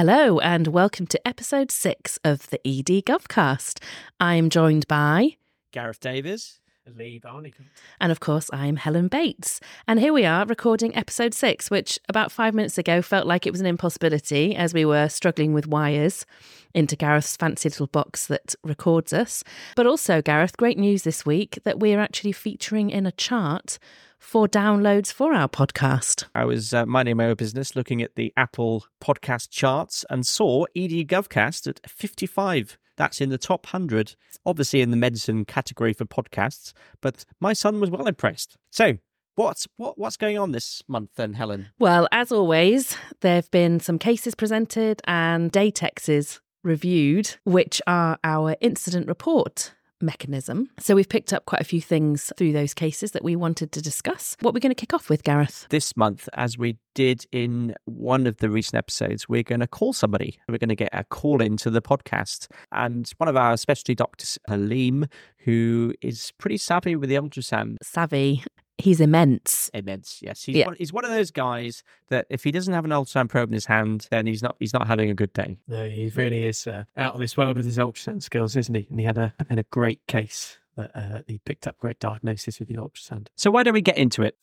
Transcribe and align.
Hello, 0.00 0.38
and 0.38 0.68
welcome 0.68 1.08
to 1.08 1.26
episode 1.26 1.72
six 1.72 2.20
of 2.22 2.48
the 2.50 2.60
ED 2.64 3.04
Govcast. 3.04 3.82
I'm 4.20 4.48
joined 4.48 4.86
by 4.86 5.38
Gareth 5.72 5.98
Davies. 5.98 6.60
Lee 6.96 7.18
Barnicott. 7.18 7.66
And 8.00 8.12
of 8.12 8.20
course, 8.20 8.48
I'm 8.52 8.76
Helen 8.76 9.08
Bates. 9.08 9.58
And 9.88 9.98
here 9.98 10.12
we 10.12 10.24
are 10.24 10.46
recording 10.46 10.94
episode 10.94 11.34
six, 11.34 11.68
which 11.68 11.98
about 12.08 12.30
five 12.30 12.54
minutes 12.54 12.78
ago 12.78 13.02
felt 13.02 13.26
like 13.26 13.44
it 13.44 13.50
was 13.50 13.60
an 13.60 13.66
impossibility 13.66 14.54
as 14.54 14.72
we 14.72 14.84
were 14.84 15.08
struggling 15.08 15.52
with 15.52 15.66
wires 15.66 16.24
into 16.72 16.94
Gareth's 16.94 17.36
fancy 17.36 17.68
little 17.68 17.88
box 17.88 18.28
that 18.28 18.54
records 18.62 19.12
us. 19.12 19.42
But 19.74 19.88
also, 19.88 20.22
Gareth, 20.22 20.56
great 20.56 20.78
news 20.78 21.02
this 21.02 21.26
week 21.26 21.58
that 21.64 21.80
we're 21.80 21.98
actually 21.98 22.32
featuring 22.32 22.90
in 22.90 23.04
a 23.04 23.12
chart 23.12 23.80
for 24.18 24.48
downloads 24.48 25.12
for 25.12 25.32
our 25.32 25.48
podcast. 25.48 26.24
I 26.34 26.44
was 26.44 26.74
uh, 26.74 26.86
minding 26.86 27.16
my 27.16 27.26
own 27.26 27.36
business 27.36 27.74
looking 27.74 28.02
at 28.02 28.16
the 28.16 28.32
Apple 28.36 28.84
podcast 29.00 29.50
charts 29.50 30.04
and 30.10 30.26
saw 30.26 30.64
ED 30.76 31.08
Govcast 31.08 31.66
at 31.66 31.80
55 31.88 32.78
that's 32.98 33.20
in 33.20 33.30
the 33.30 33.38
top 33.38 33.64
100, 33.66 34.16
obviously 34.44 34.80
in 34.82 34.90
the 34.90 34.96
medicine 34.96 35.44
category 35.44 35.92
for 35.92 36.04
podcasts, 36.04 36.72
but 37.00 37.24
my 37.40 37.52
son 37.52 37.80
was 37.80 37.90
well 37.90 38.06
impressed. 38.06 38.56
So, 38.70 38.98
What's 39.38 39.68
what, 39.76 39.96
what's 39.96 40.16
going 40.16 40.36
on 40.36 40.50
this 40.50 40.82
month 40.88 41.10
then, 41.14 41.34
Helen? 41.34 41.68
Well, 41.78 42.08
as 42.10 42.32
always, 42.32 42.96
there 43.20 43.36
have 43.36 43.48
been 43.52 43.78
some 43.78 43.96
cases 43.96 44.34
presented 44.34 45.00
and 45.04 45.52
Datixes 45.52 46.40
reviewed, 46.64 47.36
which 47.44 47.80
are 47.86 48.18
our 48.24 48.56
incident 48.60 49.06
report 49.06 49.74
mechanism. 50.00 50.70
So 50.78 50.94
we've 50.94 51.08
picked 51.08 51.32
up 51.32 51.46
quite 51.46 51.60
a 51.60 51.64
few 51.64 51.80
things 51.80 52.32
through 52.36 52.52
those 52.52 52.74
cases 52.74 53.12
that 53.12 53.24
we 53.24 53.36
wanted 53.36 53.72
to 53.72 53.82
discuss. 53.82 54.36
What 54.40 54.54
we're 54.54 54.60
going 54.60 54.70
to 54.70 54.74
kick 54.74 54.94
off 54.94 55.08
with, 55.08 55.22
Gareth? 55.22 55.66
This 55.70 55.96
month, 55.96 56.28
as 56.34 56.58
we 56.58 56.76
did 56.94 57.24
in 57.32 57.74
one 57.84 58.26
of 58.26 58.38
the 58.38 58.50
recent 58.50 58.76
episodes, 58.76 59.28
we're 59.28 59.42
going 59.42 59.60
to 59.60 59.66
call 59.66 59.92
somebody. 59.92 60.38
We're 60.48 60.58
going 60.58 60.68
to 60.68 60.76
get 60.76 60.90
a 60.92 61.04
call 61.04 61.40
into 61.40 61.70
the 61.70 61.82
podcast. 61.82 62.48
And 62.72 63.10
one 63.18 63.28
of 63.28 63.36
our 63.36 63.56
specialty 63.56 63.94
doctors, 63.94 64.38
Haleem, 64.48 65.08
who 65.44 65.94
is 66.02 66.32
pretty 66.38 66.56
savvy 66.56 66.96
with 66.96 67.08
the 67.08 67.16
ultrasound. 67.16 67.76
Savvy. 67.82 68.44
He's 68.78 69.00
immense. 69.00 69.70
Immense, 69.74 70.20
yes. 70.22 70.44
He's, 70.44 70.56
yeah. 70.56 70.66
one, 70.66 70.76
he's 70.76 70.92
one 70.92 71.04
of 71.04 71.10
those 71.10 71.32
guys 71.32 71.82
that 72.10 72.26
if 72.30 72.44
he 72.44 72.52
doesn't 72.52 72.72
have 72.72 72.84
an 72.84 72.92
ultrasound 72.92 73.28
probe 73.28 73.48
in 73.48 73.54
his 73.54 73.66
hand, 73.66 74.06
then 74.10 74.26
he's 74.26 74.42
not 74.42 74.54
he's 74.60 74.72
not 74.72 74.86
having 74.86 75.10
a 75.10 75.14
good 75.14 75.32
day. 75.32 75.58
No, 75.66 75.88
he 75.88 76.08
really 76.14 76.44
is 76.44 76.66
uh, 76.66 76.84
out 76.96 77.14
of 77.14 77.20
this 77.20 77.36
world 77.36 77.56
with 77.56 77.66
his 77.66 77.76
ultrasound 77.76 78.22
skills, 78.22 78.54
isn't 78.54 78.74
he? 78.74 78.86
And 78.88 79.00
he 79.00 79.04
had 79.04 79.18
a 79.18 79.34
had 79.48 79.58
a 79.58 79.64
great 79.64 80.06
case 80.06 80.58
that 80.76 80.92
uh, 80.94 81.22
he 81.26 81.38
picked 81.38 81.66
up 81.66 81.76
great 81.78 81.98
diagnosis 81.98 82.60
with 82.60 82.68
the 82.68 82.76
ultrasound. 82.76 83.26
So 83.34 83.50
why 83.50 83.64
don't 83.64 83.74
we 83.74 83.82
get 83.82 83.98
into 83.98 84.22
it? 84.22 84.36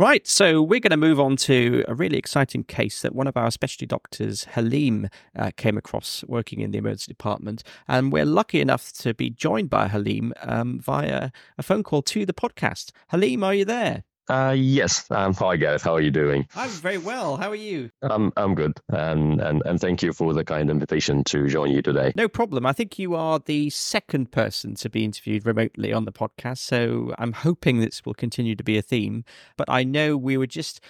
Right, 0.00 0.26
so 0.26 0.62
we're 0.62 0.80
going 0.80 0.92
to 0.92 0.96
move 0.96 1.20
on 1.20 1.36
to 1.36 1.84
a 1.86 1.94
really 1.94 2.16
exciting 2.16 2.64
case 2.64 3.02
that 3.02 3.14
one 3.14 3.26
of 3.26 3.36
our 3.36 3.50
specialty 3.50 3.84
doctors, 3.84 4.46
Haleem, 4.54 5.12
uh, 5.36 5.50
came 5.58 5.76
across 5.76 6.24
working 6.26 6.60
in 6.60 6.70
the 6.70 6.78
emergency 6.78 7.08
department. 7.08 7.62
And 7.86 8.10
we're 8.10 8.24
lucky 8.24 8.62
enough 8.62 8.94
to 8.94 9.12
be 9.12 9.28
joined 9.28 9.68
by 9.68 9.88
Haleem 9.88 10.32
um, 10.40 10.80
via 10.80 11.30
a 11.58 11.62
phone 11.62 11.82
call 11.82 12.00
to 12.00 12.24
the 12.24 12.32
podcast. 12.32 12.92
Haleem, 13.12 13.44
are 13.44 13.52
you 13.52 13.66
there? 13.66 14.04
Uh, 14.30 14.52
yes. 14.52 15.10
Um, 15.10 15.34
hi, 15.34 15.56
Gareth. 15.56 15.82
How 15.82 15.94
are 15.94 16.00
you 16.00 16.12
doing? 16.12 16.46
I'm 16.54 16.70
very 16.70 16.98
well. 16.98 17.36
How 17.36 17.50
are 17.50 17.56
you? 17.56 17.90
Um, 18.02 18.32
I'm 18.36 18.54
good. 18.54 18.78
And, 18.88 19.40
and, 19.40 19.60
and 19.66 19.80
thank 19.80 20.04
you 20.04 20.12
for 20.12 20.32
the 20.32 20.44
kind 20.44 20.70
invitation 20.70 21.24
to 21.24 21.48
join 21.48 21.72
you 21.72 21.82
today. 21.82 22.12
No 22.14 22.28
problem. 22.28 22.64
I 22.64 22.72
think 22.72 22.96
you 22.96 23.16
are 23.16 23.40
the 23.40 23.70
second 23.70 24.30
person 24.30 24.76
to 24.76 24.88
be 24.88 25.04
interviewed 25.04 25.44
remotely 25.44 25.92
on 25.92 26.04
the 26.04 26.12
podcast. 26.12 26.58
So 26.58 27.12
I'm 27.18 27.32
hoping 27.32 27.80
this 27.80 28.06
will 28.06 28.14
continue 28.14 28.54
to 28.54 28.62
be 28.62 28.78
a 28.78 28.82
theme. 28.82 29.24
But 29.56 29.68
I 29.68 29.82
know 29.82 30.16
we 30.16 30.36
would 30.36 30.50
just 30.50 30.80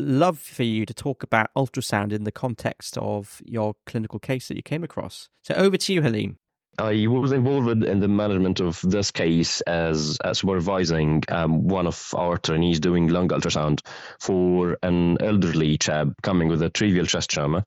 love 0.00 0.40
for 0.40 0.64
you 0.64 0.84
to 0.84 0.92
talk 0.92 1.22
about 1.22 1.50
ultrasound 1.56 2.12
in 2.12 2.24
the 2.24 2.32
context 2.32 2.98
of 2.98 3.40
your 3.44 3.76
clinical 3.86 4.18
case 4.18 4.48
that 4.48 4.56
you 4.56 4.64
came 4.64 4.82
across. 4.82 5.28
So 5.44 5.54
over 5.54 5.76
to 5.76 5.92
you, 5.92 6.02
Haleem. 6.02 6.38
I 6.78 7.06
was 7.08 7.32
involved 7.32 7.84
in 7.84 8.00
the 8.00 8.08
management 8.08 8.60
of 8.60 8.80
this 8.82 9.10
case 9.10 9.60
as, 9.62 10.18
as 10.24 10.38
supervising 10.38 11.22
um, 11.28 11.68
one 11.68 11.86
of 11.86 12.14
our 12.16 12.38
trainees 12.38 12.80
doing 12.80 13.08
lung 13.08 13.28
ultrasound 13.28 13.80
for 14.18 14.78
an 14.82 15.18
elderly 15.20 15.76
chap 15.78 16.08
coming 16.22 16.48
with 16.48 16.62
a 16.62 16.70
trivial 16.70 17.06
chest 17.06 17.30
trauma. 17.30 17.66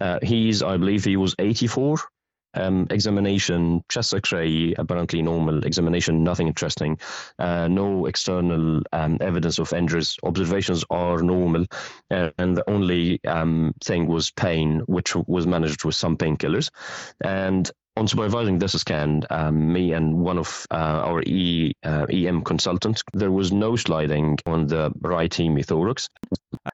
Uh, 0.00 0.18
he's, 0.22 0.62
I 0.62 0.76
believe, 0.76 1.04
he 1.04 1.16
was 1.16 1.34
84. 1.38 1.98
Um, 2.54 2.86
examination, 2.90 3.82
chest 3.88 4.12
X-ray, 4.12 4.74
apparently 4.76 5.22
normal. 5.22 5.64
Examination, 5.64 6.22
nothing 6.22 6.48
interesting. 6.48 6.98
Uh, 7.38 7.66
no 7.68 8.04
external 8.04 8.82
um, 8.92 9.18
evidence 9.22 9.58
of 9.58 9.72
injuries. 9.72 10.18
Observations 10.22 10.84
are 10.90 11.22
normal, 11.22 11.64
uh, 12.10 12.30
and 12.36 12.56
the 12.56 12.68
only 12.68 13.24
um, 13.24 13.72
thing 13.82 14.06
was 14.06 14.30
pain, 14.32 14.80
which 14.80 15.14
was 15.14 15.46
managed 15.46 15.84
with 15.84 15.94
some 15.94 16.18
painkillers. 16.18 16.68
And 17.22 17.70
on 17.96 18.08
supervising 18.08 18.58
this 18.58 18.72
scan, 18.72 19.22
um, 19.30 19.72
me 19.72 19.92
and 19.92 20.16
one 20.16 20.38
of 20.38 20.66
uh, 20.70 20.74
our 20.74 21.22
e, 21.22 21.74
uh, 21.84 22.06
EM 22.10 22.42
consultants, 22.42 23.02
there 23.12 23.30
was 23.30 23.52
no 23.52 23.76
sliding 23.76 24.38
on 24.46 24.66
the 24.66 24.90
right 25.00 25.30
hemithorax. 25.30 26.08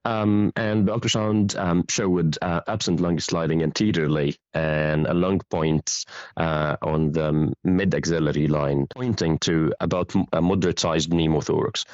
Um, 0.05 0.53
and 0.55 0.87
the 0.87 0.93
ultrasound 0.93 1.59
um, 1.59 1.84
showed 1.89 2.39
uh, 2.41 2.61
absent 2.69 3.01
lung 3.01 3.19
sliding 3.19 3.62
anteriorly 3.62 4.37
and 4.55 5.06
a 5.06 5.15
lung 5.15 5.41
point 5.51 6.05
uh, 6.37 6.77
on 6.83 7.12
the 7.12 7.53
mid 7.65 7.95
axillary 7.95 8.47
line, 8.47 8.87
pointing 8.95 9.39
to 9.41 9.73
about 9.81 10.15
a 10.33 10.41
moderate 10.41 10.79
sized 10.79 11.11
pneumothorax. 11.11 11.85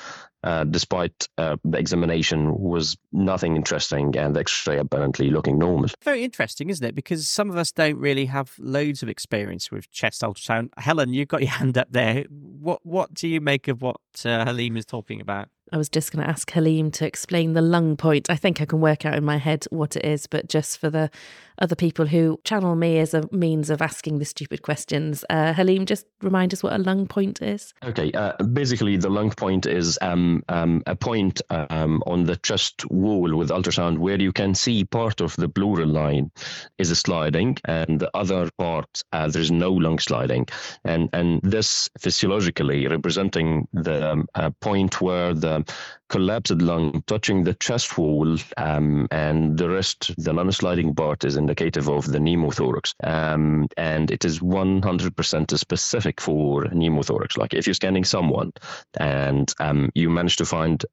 Uh, 0.45 0.63
despite 0.65 1.27
uh, 1.39 1.57
the 1.65 1.79
examination 1.79 2.55
was 2.59 2.99
nothing 3.13 3.57
interesting 3.57 4.15
and 4.15 4.37
the 4.37 4.41
x-ray 4.41 4.79
apparently 4.79 5.31
looking 5.31 5.59
normal. 5.59 5.89
Very 6.03 6.23
interesting, 6.23 6.69
isn't 6.69 6.87
it? 6.87 6.95
Because 6.95 7.27
some 7.27 7.49
of 7.49 7.57
us 7.57 7.73
don't 7.73 7.97
really 7.97 8.27
have 8.27 8.53
loads 8.59 9.03
of 9.03 9.09
experience 9.09 9.71
with 9.71 9.91
chest 9.91 10.21
ultrasound. 10.21 10.69
Helen, 10.77 11.15
you've 11.15 11.29
got 11.29 11.41
your 11.41 11.51
hand 11.51 11.79
up 11.79 11.89
there. 11.91 12.25
What 12.29 12.85
what 12.85 13.15
do 13.15 13.27
you 13.27 13.41
make 13.41 13.69
of 13.69 13.81
what 13.81 13.97
uh, 14.27 14.45
Haleem 14.45 14.77
is 14.77 14.85
talking 14.85 15.23
about? 15.23 15.49
I 15.73 15.79
was 15.79 15.89
just 15.89 16.13
going 16.13 16.23
to 16.23 16.31
ask 16.31 16.51
Haleem 16.51 16.93
to 16.93 17.07
explain 17.07 17.55
the 17.55 17.63
lung 17.63 17.97
point. 17.97 18.29
I 18.29 18.37
think 18.37 18.61
I 18.61 18.67
can 18.67 18.81
work 18.81 19.07
out 19.07 19.15
in 19.15 19.25
my 19.25 19.39
head 19.39 19.65
what 19.71 19.97
it 19.97 20.05
is, 20.05 20.27
but 20.27 20.49
just 20.49 20.79
for 20.79 20.91
the 20.91 21.11
other 21.59 21.77
people 21.77 22.07
who 22.07 22.41
channel 22.45 22.75
me 22.75 22.99
as 22.99 23.15
a 23.15 23.29
means 23.33 23.71
of 23.71 23.81
asking 23.81 24.19
the 24.19 24.25
stupid 24.25 24.63
questions, 24.63 25.25
uh, 25.31 25.53
Haleem, 25.53 25.85
just 25.85 26.07
remind 26.23 26.53
us 26.53 26.63
what 26.63 26.73
a 26.73 26.79
lung 26.79 27.07
point 27.07 27.43
is. 27.43 27.75
Okay, 27.85 28.11
uh, 28.13 28.33
basically, 28.43 28.97
the 28.97 29.11
lung 29.11 29.31
point 29.31 29.67
is 29.67 29.99
um, 30.01 30.43
um, 30.49 30.83
a 30.87 30.97
point 30.97 31.41
um, 31.51 32.03
on 32.07 32.25
the 32.25 32.37
chest 32.37 32.85
wall 32.91 33.35
with 33.37 33.51
ultrasound 33.51 33.99
where 33.99 34.21
you 34.21 34.33
can 34.33 34.55
see 34.55 34.85
part 34.85 35.21
of 35.21 35.37
the 35.37 35.49
pleural 35.49 35.89
line 35.89 36.31
is 36.79 36.97
sliding, 36.99 37.57
and 37.65 38.01
the 38.01 38.11
other 38.15 38.51
part 38.59 39.03
uh, 39.13 39.29
there's 39.29 39.51
no 39.51 39.73
lung 39.73 39.99
sliding, 39.99 40.47
and 40.85 41.09
and 41.13 41.41
this 41.43 41.89
physiologically 41.99 42.87
representing 42.87 43.69
the 43.73 44.13
um, 44.35 44.55
point 44.61 45.01
where 45.01 45.35
the 45.35 45.65
collapsed 46.09 46.63
lung 46.63 47.03
touching 47.07 47.43
the 47.45 47.55
chest 47.55 47.99
wall, 47.99 48.37
um, 48.57 49.09
and 49.11 49.59
the 49.59 49.69
rest, 49.69 50.15
the 50.17 50.33
non-sliding 50.33 50.95
part, 50.95 51.25
is 51.25 51.37
indicative 51.45 51.89
of 51.89 52.11
the 52.11 52.19
pneumothorax. 52.19 52.95
Um, 53.03 53.69
and 53.77 54.11
it 54.11 54.25
is 54.25 54.41
100% 54.41 55.59
specific 55.59 56.21
for 56.21 56.65
pneumothorax. 56.65 57.37
Like 57.37 57.55
if 57.55 57.67
you're 57.67 57.75
scanning 57.75 58.05
someone 58.05 58.53
and 58.99 59.53
um, 59.61 59.91
you 59.95 60.09
manage 60.11 60.37
to 60.37 60.47
find 60.47 60.85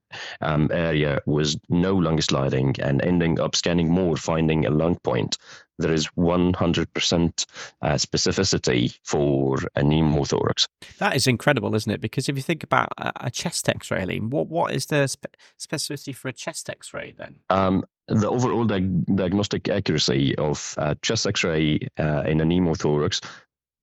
um, 0.41 0.69
area 0.73 1.21
with 1.25 1.55
no 1.69 1.95
lung 1.95 2.19
sliding 2.21 2.75
and 2.79 3.01
ending 3.01 3.39
up 3.39 3.55
scanning 3.55 3.89
more, 3.89 4.17
finding 4.17 4.65
a 4.65 4.69
lung 4.69 4.97
point, 5.03 5.37
there 5.81 5.93
is 5.93 6.07
100% 6.17 7.45
uh, 7.81 7.87
specificity 7.93 8.97
for 9.03 9.57
a 9.75 9.81
pneumothorax. 9.81 10.67
That 10.99 11.15
is 11.15 11.27
incredible, 11.27 11.73
isn't 11.75 11.91
it? 11.91 12.01
Because 12.01 12.29
if 12.29 12.35
you 12.35 12.41
think 12.41 12.63
about 12.63 12.89
a, 12.97 13.31
chest 13.31 13.67
X-ray, 13.67 14.19
what 14.19 14.47
what 14.47 14.73
is 14.73 14.87
the 14.87 15.07
spe- 15.07 15.35
specificity 15.59 16.15
for 16.15 16.27
a 16.27 16.33
chest 16.33 16.69
X-ray 16.69 17.13
then? 17.17 17.37
Um, 17.49 17.85
the 18.11 18.29
overall 18.29 18.65
di- 18.65 18.79
diagnostic 19.15 19.69
accuracy 19.69 20.35
of 20.37 20.75
uh, 20.77 20.95
chest 21.01 21.25
X-ray 21.27 21.79
uh, 21.97 22.23
in 22.25 22.41
a 22.41 22.45
pneumothorax 22.45 23.23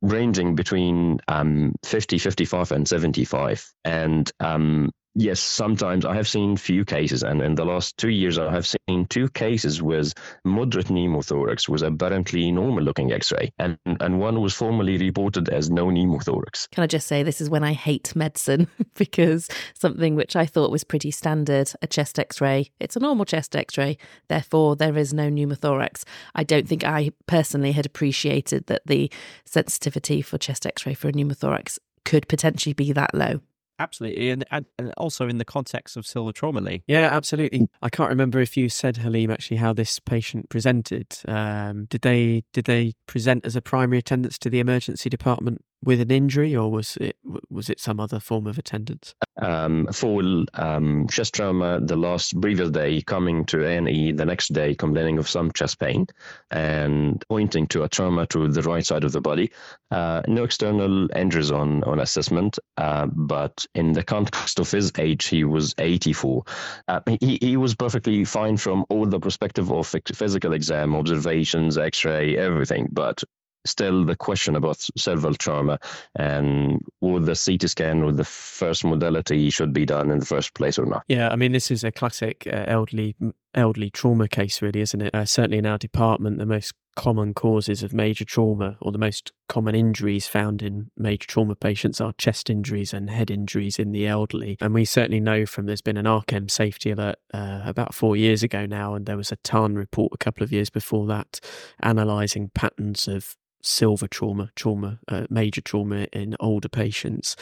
ranging 0.02 0.54
between 0.54 1.18
um, 1.28 1.74
50, 1.84 2.18
55, 2.18 2.72
and 2.72 2.86
75. 2.86 3.72
And 3.84 4.30
um, 4.40 4.90
Yes, 5.14 5.40
sometimes 5.40 6.04
I 6.04 6.14
have 6.14 6.28
seen 6.28 6.56
few 6.56 6.84
cases, 6.84 7.22
and 7.22 7.42
in 7.42 7.54
the 7.54 7.64
last 7.64 7.96
two 7.96 8.10
years, 8.10 8.38
I 8.38 8.52
have 8.52 8.66
seen 8.66 9.06
two 9.06 9.28
cases 9.28 9.82
with 9.82 10.12
moderate 10.44 10.86
pneumothorax 10.86 11.68
with 11.68 11.82
apparently 11.82 12.52
normal-looking 12.52 13.12
X-ray, 13.12 13.52
and 13.58 13.78
and 13.84 14.20
one 14.20 14.40
was 14.40 14.54
formally 14.54 14.96
reported 14.96 15.48
as 15.48 15.70
no 15.70 15.86
pneumothorax. 15.86 16.70
Can 16.70 16.84
I 16.84 16.86
just 16.86 17.08
say 17.08 17.22
this 17.22 17.40
is 17.40 17.50
when 17.50 17.64
I 17.64 17.72
hate 17.72 18.14
medicine 18.14 18.68
because 18.94 19.48
something 19.74 20.14
which 20.14 20.36
I 20.36 20.46
thought 20.46 20.70
was 20.70 20.84
pretty 20.84 21.10
standard, 21.10 21.72
a 21.82 21.86
chest 21.86 22.18
X-ray, 22.18 22.70
it's 22.78 22.96
a 22.96 23.00
normal 23.00 23.24
chest 23.24 23.56
X-ray, 23.56 23.98
therefore 24.28 24.76
there 24.76 24.96
is 24.96 25.12
no 25.12 25.30
pneumothorax. 25.30 26.04
I 26.34 26.44
don't 26.44 26.68
think 26.68 26.84
I 26.84 27.10
personally 27.26 27.72
had 27.72 27.86
appreciated 27.86 28.66
that 28.66 28.82
the 28.86 29.10
sensitivity 29.44 30.22
for 30.22 30.38
chest 30.38 30.66
X-ray 30.66 30.94
for 30.94 31.08
a 31.08 31.12
pneumothorax 31.12 31.78
could 32.04 32.28
potentially 32.28 32.72
be 32.72 32.92
that 32.92 33.14
low. 33.14 33.40
Absolutely, 33.78 34.30
and, 34.30 34.44
and, 34.50 34.66
and 34.78 34.92
also 34.96 35.28
in 35.28 35.38
the 35.38 35.44
context 35.44 35.96
of 35.96 36.04
silver 36.04 36.32
trauma, 36.32 36.60
Lee. 36.60 36.82
Yeah, 36.86 37.08
absolutely. 37.12 37.68
I 37.80 37.88
can't 37.88 38.08
remember 38.08 38.40
if 38.40 38.56
you 38.56 38.68
said 38.68 38.96
Haleem 38.96 39.32
actually 39.32 39.58
how 39.58 39.72
this 39.72 40.00
patient 40.00 40.48
presented. 40.48 41.06
Um, 41.28 41.86
did 41.86 42.02
they 42.02 42.44
did 42.52 42.64
they 42.64 42.94
present 43.06 43.46
as 43.46 43.54
a 43.54 43.62
primary 43.62 43.98
attendance 43.98 44.36
to 44.38 44.50
the 44.50 44.58
emergency 44.58 45.08
department 45.08 45.62
with 45.84 46.00
an 46.00 46.10
injury, 46.10 46.56
or 46.56 46.70
was 46.70 46.96
it 47.00 47.16
was 47.50 47.70
it 47.70 47.80
some 47.80 48.00
other 48.00 48.20
form 48.20 48.46
of 48.46 48.58
attendance? 48.58 49.14
Um, 49.40 49.86
full 49.92 50.44
um, 50.54 51.06
chest 51.08 51.34
trauma 51.34 51.80
the 51.80 51.96
last 51.96 52.40
previous 52.40 52.70
day, 52.70 53.00
coming 53.02 53.44
to 53.46 53.64
A&E 53.64 54.12
the 54.12 54.24
next 54.24 54.52
day, 54.52 54.74
complaining 54.74 55.18
of 55.18 55.28
some 55.28 55.52
chest 55.52 55.78
pain, 55.78 56.06
and 56.50 57.24
pointing 57.28 57.68
to 57.68 57.84
a 57.84 57.88
trauma 57.88 58.26
to 58.26 58.48
the 58.48 58.62
right 58.62 58.84
side 58.84 59.04
of 59.04 59.12
the 59.12 59.20
body. 59.20 59.52
Uh, 59.90 60.22
no 60.26 60.44
external 60.44 61.08
injuries 61.14 61.52
on 61.52 61.84
on 61.84 62.00
assessment, 62.00 62.58
uh, 62.76 63.06
but 63.06 63.64
in 63.74 63.92
the 63.92 64.02
context 64.02 64.58
of 64.58 64.70
his 64.70 64.92
age, 64.98 65.26
he 65.26 65.44
was 65.44 65.74
84. 65.78 66.42
Uh, 66.88 67.00
he 67.20 67.38
he 67.40 67.56
was 67.56 67.74
perfectly 67.74 68.24
fine 68.24 68.56
from 68.56 68.84
all 68.88 69.06
the 69.06 69.20
perspective 69.20 69.70
of 69.70 69.86
physical 70.12 70.52
exam, 70.52 70.96
observations, 70.96 71.78
X-ray, 71.78 72.36
everything, 72.36 72.88
but 72.90 73.22
still 73.68 74.04
the 74.04 74.16
question 74.16 74.56
about 74.56 74.78
silver 74.96 75.32
trauma 75.34 75.78
and 76.16 76.80
would 77.00 77.26
the 77.26 77.40
CT 77.42 77.68
scan 77.70 78.04
with 78.04 78.16
the 78.16 78.24
first 78.24 78.84
modality 78.84 79.50
should 79.50 79.72
be 79.72 79.86
done 79.86 80.10
in 80.10 80.18
the 80.18 80.26
first 80.26 80.54
place 80.54 80.78
or 80.78 80.86
not. 80.86 81.04
Yeah, 81.08 81.28
I 81.28 81.36
mean 81.36 81.52
this 81.52 81.70
is 81.70 81.84
a 81.84 81.92
classic 81.92 82.46
uh, 82.50 82.64
elderly 82.66 83.16
elderly 83.54 83.90
trauma 83.90 84.28
case, 84.28 84.62
really, 84.62 84.80
isn't 84.80 85.00
it? 85.00 85.14
Uh, 85.14 85.24
certainly 85.24 85.58
in 85.58 85.66
our 85.66 85.78
department, 85.78 86.38
the 86.38 86.46
most 86.46 86.72
common 86.96 87.32
causes 87.32 87.82
of 87.84 87.92
major 87.92 88.24
trauma 88.24 88.76
or 88.80 88.90
the 88.90 88.98
most 88.98 89.32
common 89.48 89.74
injuries 89.74 90.26
found 90.26 90.62
in 90.62 90.90
major 90.96 91.28
trauma 91.28 91.54
patients 91.54 92.00
are 92.00 92.12
chest 92.18 92.50
injuries 92.50 92.92
and 92.92 93.08
head 93.08 93.30
injuries 93.30 93.78
in 93.78 93.92
the 93.92 94.06
elderly. 94.06 94.56
And 94.60 94.74
we 94.74 94.84
certainly 94.84 95.20
know 95.20 95.46
from 95.46 95.66
there's 95.66 95.80
been 95.80 95.96
an 95.96 96.06
RCEM 96.06 96.50
safety 96.50 96.90
alert 96.90 97.16
uh, 97.32 97.62
about 97.64 97.94
four 97.94 98.16
years 98.16 98.42
ago 98.42 98.66
now, 98.66 98.94
and 98.94 99.06
there 99.06 99.16
was 99.16 99.30
a 99.30 99.36
TARN 99.36 99.76
report 99.76 100.12
a 100.12 100.18
couple 100.18 100.42
of 100.42 100.52
years 100.52 100.70
before 100.70 101.06
that 101.06 101.40
analysing 101.80 102.50
patterns 102.54 103.06
of 103.06 103.36
silver 103.62 104.06
trauma, 104.06 104.50
trauma, 104.54 104.98
uh, 105.08 105.26
major 105.30 105.60
trauma 105.60 106.06
in 106.12 106.36
older 106.40 106.68
patients. 106.68 107.36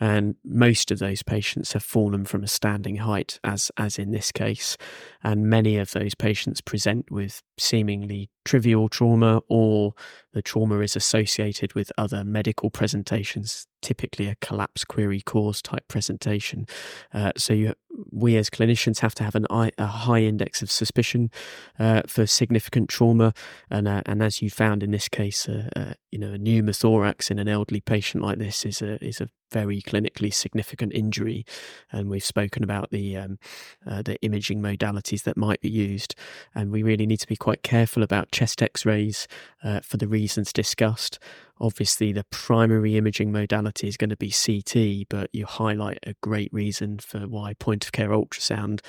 And 0.00 0.36
most 0.44 0.90
of 0.92 1.00
those 1.00 1.24
patients 1.24 1.72
have 1.72 1.82
fallen 1.82 2.24
from 2.24 2.44
a 2.44 2.48
standing 2.48 2.96
height, 2.96 3.40
as 3.42 3.70
as 3.76 3.98
in 3.98 4.12
this 4.12 4.30
case. 4.30 4.76
And 5.24 5.50
many 5.50 5.76
of 5.76 5.90
those 5.90 6.14
patients 6.14 6.60
present 6.60 7.10
with 7.10 7.42
seemingly 7.58 8.30
trivial 8.48 8.88
trauma, 8.88 9.42
or 9.48 9.92
the 10.32 10.40
trauma 10.40 10.80
is 10.80 10.96
associated 10.96 11.74
with 11.74 11.92
other 11.98 12.24
medical 12.24 12.70
presentations, 12.70 13.66
typically 13.82 14.26
a 14.26 14.36
collapse 14.40 14.84
query 14.84 15.20
cause 15.20 15.60
type 15.60 15.86
presentation. 15.86 16.66
Uh, 17.12 17.32
so 17.36 17.52
you, 17.52 17.74
we 18.10 18.38
as 18.38 18.48
clinicians 18.48 19.00
have 19.00 19.14
to 19.14 19.22
have 19.22 19.34
an, 19.34 19.46
a 19.50 19.86
high 19.86 20.22
index 20.22 20.62
of 20.62 20.70
suspicion 20.70 21.30
uh, 21.78 22.02
for 22.06 22.26
significant 22.26 22.88
trauma, 22.88 23.34
and 23.70 23.86
uh, 23.86 24.02
and 24.06 24.22
as 24.22 24.40
you 24.40 24.48
found 24.48 24.82
in 24.82 24.92
this 24.92 25.08
case, 25.08 25.46
uh, 25.46 25.68
uh, 25.76 25.92
you 26.10 26.18
know, 26.18 26.32
a 26.32 26.38
pneumothorax 26.38 27.30
in 27.30 27.38
an 27.38 27.48
elderly 27.48 27.80
patient 27.80 28.24
like 28.24 28.38
this 28.38 28.64
is 28.64 28.80
a 28.80 29.04
is 29.04 29.20
a 29.20 29.28
very 29.50 29.80
clinically 29.80 30.32
significant 30.32 30.92
injury, 30.92 31.44
and 31.92 32.08
we've 32.08 32.24
spoken 32.24 32.62
about 32.64 32.90
the 32.90 33.16
um, 33.16 33.38
uh, 33.86 34.02
the 34.02 34.20
imaging 34.22 34.60
modalities 34.60 35.22
that 35.24 35.36
might 35.36 35.60
be 35.60 35.70
used, 35.70 36.14
and 36.54 36.70
we 36.70 36.82
really 36.82 37.06
need 37.06 37.20
to 37.20 37.26
be 37.26 37.36
quite 37.36 37.62
careful 37.62 38.02
about 38.02 38.30
chest 38.30 38.62
X-rays 38.62 39.26
uh, 39.62 39.80
for 39.80 39.96
the 39.96 40.08
reasons 40.08 40.52
discussed. 40.52 41.18
Obviously, 41.60 42.12
the 42.12 42.24
primary 42.24 42.96
imaging 42.96 43.32
modality 43.32 43.88
is 43.88 43.96
going 43.96 44.10
to 44.10 44.16
be 44.16 44.30
CT, 44.30 45.08
but 45.08 45.28
you 45.32 45.44
highlight 45.44 45.98
a 46.04 46.14
great 46.20 46.52
reason 46.52 46.98
for 46.98 47.20
why 47.20 47.54
point 47.54 47.84
of 47.84 47.92
care 47.92 48.10
ultrasound 48.10 48.80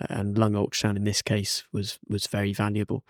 uh, 0.00 0.06
and 0.10 0.36
lung 0.36 0.52
ultrasound 0.52 0.96
in 0.96 1.04
this 1.04 1.22
case 1.22 1.64
was 1.72 1.98
was 2.08 2.26
very 2.26 2.52
valuable. 2.52 3.04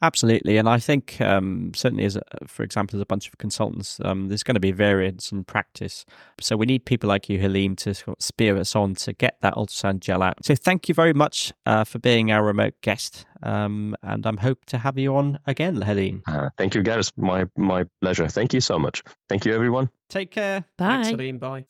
Absolutely, 0.00 0.58
and 0.58 0.68
I 0.68 0.78
think 0.78 1.20
um, 1.20 1.72
certainly, 1.74 2.04
as 2.04 2.14
a, 2.14 2.22
for 2.46 2.62
example, 2.62 2.96
as 2.96 3.02
a 3.02 3.06
bunch 3.06 3.26
of 3.26 3.36
consultants, 3.38 3.98
um, 4.04 4.28
there's 4.28 4.44
going 4.44 4.54
to 4.54 4.60
be 4.60 4.70
variance 4.70 5.32
in 5.32 5.42
practice. 5.42 6.04
So 6.40 6.56
we 6.56 6.66
need 6.66 6.84
people 6.84 7.08
like 7.08 7.28
you, 7.28 7.40
Haleem, 7.40 7.76
to 7.78 7.94
sort 7.94 8.16
of 8.16 8.22
spear 8.22 8.56
us 8.56 8.76
on 8.76 8.94
to 8.96 9.12
get 9.12 9.38
that 9.40 9.54
ultrasound 9.54 9.98
gel 9.98 10.22
out. 10.22 10.44
So 10.44 10.54
thank 10.54 10.88
you 10.88 10.94
very 10.94 11.14
much 11.14 11.52
uh, 11.66 11.82
for 11.82 11.98
being 11.98 12.30
our 12.30 12.44
remote 12.44 12.74
guest, 12.80 13.26
um, 13.42 13.96
and 14.04 14.24
I'm 14.24 14.36
hope 14.36 14.64
to 14.66 14.78
have 14.78 14.98
you 14.98 15.16
on 15.16 15.40
again, 15.48 15.80
Haleem. 15.80 16.22
Uh, 16.28 16.50
thank 16.56 16.76
you, 16.76 16.82
Gareth. 16.82 17.10
My 17.16 17.46
my 17.56 17.84
pleasure. 18.00 18.28
Thank 18.28 18.54
you 18.54 18.60
so 18.60 18.78
much. 18.78 19.02
Thank 19.28 19.44
you, 19.44 19.52
everyone. 19.52 19.90
Take 20.08 20.30
care. 20.30 20.64
Bye. 20.76 21.02
Thanks, 21.02 21.08
Haleem. 21.08 21.40
Bye. 21.40 21.64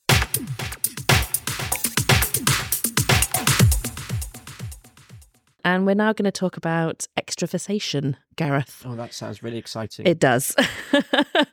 And 5.69 5.85
we're 5.85 5.93
now 5.93 6.15
going 6.15 6.25
to 6.25 6.33
talk 6.33 6.57
about 6.57 7.07
extravasation, 7.19 8.17
Gareth. 8.37 8.83
Oh, 8.87 8.95
that 8.95 9.13
sounds 9.13 9.43
really 9.43 9.59
exciting. 9.59 10.07
It 10.07 10.19
does. 10.19 10.57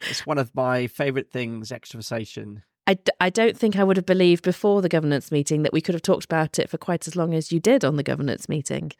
it's 0.08 0.26
one 0.26 0.38
of 0.38 0.56
my 0.56 0.88
favourite 0.88 1.30
things, 1.30 1.70
extravasation. 1.70 2.64
I, 2.88 2.94
d- 2.94 3.12
I 3.20 3.30
don't 3.30 3.58
think 3.58 3.76
I 3.76 3.84
would 3.84 3.98
have 3.98 4.06
believed 4.06 4.46
before 4.46 4.82
the 4.82 4.88
governance 4.88 5.34
meeting 5.34 5.64
that 5.64 5.74
we 5.74 5.82
could 5.82 5.96
have 5.96 6.02
talked 6.02 6.24
about 6.24 6.60
it 6.60 6.70
for 6.70 6.78
quite 6.78 7.10
as 7.10 7.18
long 7.18 7.34
as 7.34 7.52
you 7.52 7.60
did 7.60 7.84
on 7.84 7.98
the 7.98 8.04
governance 8.04 8.48
meeting. 8.48 8.94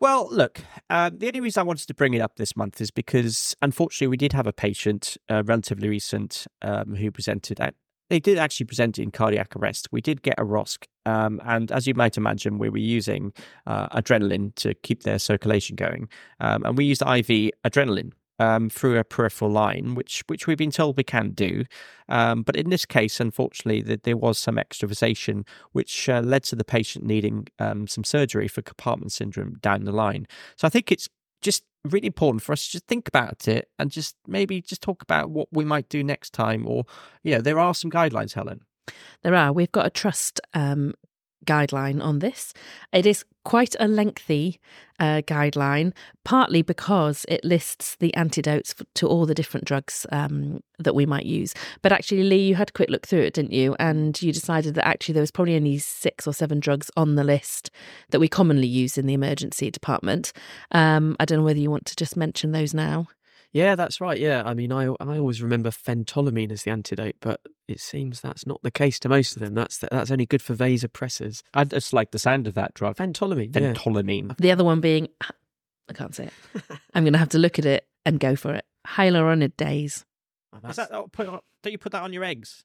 Well, 0.00 0.28
look, 0.30 0.62
uh, 0.88 1.10
the 1.14 1.26
only 1.26 1.40
reason 1.40 1.60
I 1.60 1.64
wanted 1.64 1.86
to 1.88 1.94
bring 1.94 2.14
it 2.14 2.20
up 2.20 2.36
this 2.36 2.56
month 2.56 2.80
is 2.80 2.90
because 2.90 3.54
unfortunately 3.60 4.06
we 4.06 4.16
did 4.16 4.32
have 4.32 4.46
a 4.46 4.52
patient, 4.54 5.18
uh, 5.28 5.42
relatively 5.44 5.90
recent, 5.90 6.46
um, 6.62 6.94
who 6.94 7.10
presented 7.10 7.60
at 7.60 7.74
they 8.10 8.20
did 8.20 8.38
actually 8.38 8.66
present 8.66 8.98
it 8.98 9.02
in 9.02 9.10
cardiac 9.10 9.56
arrest. 9.56 9.88
We 9.90 10.00
did 10.00 10.22
get 10.22 10.38
a 10.38 10.44
ROSC, 10.44 10.84
um, 11.06 11.40
and 11.44 11.72
as 11.72 11.86
you 11.86 11.94
might 11.94 12.16
imagine, 12.16 12.58
we 12.58 12.68
were 12.68 12.78
using 12.78 13.32
uh, 13.66 13.88
adrenaline 13.88 14.54
to 14.56 14.74
keep 14.74 15.02
their 15.02 15.18
circulation 15.18 15.76
going, 15.76 16.08
um, 16.40 16.64
and 16.64 16.76
we 16.76 16.84
used 16.84 17.02
IV 17.02 17.52
adrenaline 17.64 18.12
um, 18.38 18.68
through 18.68 18.98
a 18.98 19.04
peripheral 19.04 19.50
line, 19.50 19.94
which 19.94 20.22
which 20.26 20.46
we've 20.46 20.58
been 20.58 20.70
told 20.70 20.96
we 20.96 21.04
can 21.04 21.30
do. 21.30 21.64
Um, 22.08 22.42
but 22.42 22.56
in 22.56 22.70
this 22.70 22.84
case, 22.84 23.20
unfortunately, 23.20 23.82
that 23.82 24.02
there 24.02 24.16
was 24.16 24.38
some 24.38 24.58
extravasation, 24.58 25.44
which 25.72 26.08
uh, 26.08 26.20
led 26.20 26.44
to 26.44 26.56
the 26.56 26.64
patient 26.64 27.04
needing 27.04 27.48
um, 27.58 27.86
some 27.86 28.04
surgery 28.04 28.48
for 28.48 28.62
compartment 28.62 29.12
syndrome 29.12 29.58
down 29.60 29.84
the 29.84 29.92
line. 29.92 30.26
So 30.56 30.66
I 30.66 30.70
think 30.70 30.90
it's 30.90 31.08
just 31.40 31.64
really 31.84 32.06
important 32.06 32.42
for 32.42 32.52
us 32.52 32.64
to 32.64 32.72
just 32.72 32.86
think 32.86 33.08
about 33.08 33.46
it 33.46 33.68
and 33.78 33.90
just 33.90 34.16
maybe 34.26 34.60
just 34.60 34.82
talk 34.82 35.02
about 35.02 35.30
what 35.30 35.48
we 35.52 35.64
might 35.64 35.88
do 35.88 36.02
next 36.02 36.32
time. 36.32 36.66
Or, 36.66 36.84
you 37.22 37.34
know, 37.34 37.40
there 37.40 37.58
are 37.58 37.74
some 37.74 37.90
guidelines, 37.90 38.34
Helen. 38.34 38.60
There 39.22 39.34
are. 39.34 39.52
We've 39.52 39.72
got 39.72 39.86
a 39.86 39.90
trust 39.90 40.40
um, 40.54 40.94
guideline 41.44 42.02
on 42.02 42.18
this. 42.18 42.52
It 42.92 43.06
is 43.06 43.24
quite 43.44 43.76
a 43.78 43.86
lengthy 43.86 44.58
uh, 44.98 45.20
guideline, 45.26 45.92
partly 46.24 46.62
because 46.62 47.26
it 47.28 47.44
lists 47.44 47.96
the 47.96 48.14
antidotes 48.14 48.74
to 48.94 49.06
all 49.06 49.26
the 49.26 49.34
different 49.34 49.66
drugs 49.66 50.06
um, 50.12 50.62
that 50.78 50.94
we 50.94 51.04
might 51.04 51.26
use. 51.26 51.54
But 51.82 51.92
actually, 51.92 52.24
Lee, 52.24 52.46
you 52.48 52.54
had 52.54 52.70
a 52.70 52.72
quick 52.72 52.90
look 52.90 53.06
through 53.06 53.20
it, 53.20 53.34
didn't 53.34 53.52
you? 53.52 53.76
And 53.78 54.20
you 54.22 54.32
decided 54.32 54.74
that 54.74 54.86
actually 54.86 55.14
there 55.14 55.22
was 55.22 55.30
probably 55.30 55.56
only 55.56 55.78
six 55.78 56.26
or 56.26 56.32
seven 56.32 56.60
drugs 56.60 56.90
on 56.96 57.16
the 57.16 57.24
list 57.24 57.70
that 58.10 58.20
we 58.20 58.28
commonly 58.28 58.66
use 58.66 58.96
in 58.96 59.06
the 59.06 59.14
emergency 59.14 59.70
department. 59.70 60.32
Um, 60.72 61.16
I 61.20 61.24
don't 61.24 61.38
know 61.38 61.44
whether 61.44 61.60
you 61.60 61.70
want 61.70 61.86
to 61.86 61.96
just 61.96 62.16
mention 62.16 62.52
those 62.52 62.72
now. 62.72 63.08
Yeah, 63.54 63.74
that's 63.76 64.00
right. 64.00 64.18
Yeah, 64.18 64.42
I 64.44 64.52
mean, 64.52 64.72
I 64.72 64.86
I 65.00 65.16
always 65.18 65.40
remember 65.40 65.70
phentolamine 65.70 66.50
as 66.52 66.64
the 66.64 66.70
antidote, 66.72 67.14
but 67.20 67.40
it 67.68 67.80
seems 67.80 68.20
that's 68.20 68.46
not 68.46 68.60
the 68.62 68.70
case 68.70 68.98
to 69.00 69.08
most 69.08 69.36
of 69.36 69.40
them. 69.40 69.54
That's 69.54 69.78
that's 69.78 70.10
only 70.10 70.26
good 70.26 70.42
for 70.42 70.54
vasopressors. 70.54 71.42
I 71.54 71.64
just 71.64 71.92
like 71.92 72.10
the 72.10 72.18
sound 72.18 72.46
of 72.48 72.54
that 72.54 72.74
drug. 72.74 72.96
Phentolamine. 72.96 73.54
yeah. 73.58 74.34
The 74.38 74.50
other 74.50 74.64
one 74.64 74.80
being, 74.80 75.08
I 75.88 75.92
can't 75.94 76.14
say 76.14 76.24
it. 76.26 76.62
I'm 76.94 77.04
going 77.04 77.12
to 77.14 77.18
have 77.18 77.28
to 77.30 77.38
look 77.38 77.58
at 77.58 77.64
it 77.64 77.86
and 78.04 78.18
go 78.20 78.34
for 78.36 78.52
it. 78.54 78.64
Hyaluronidase. 78.88 80.04
Oh, 80.52 80.68
Is 80.68 80.76
that, 80.76 80.92
oh, 80.92 81.08
put, 81.10 81.26
don't 81.26 81.42
you 81.72 81.78
put 81.78 81.92
that 81.92 82.02
on 82.02 82.12
your 82.12 82.24
eggs? 82.24 82.64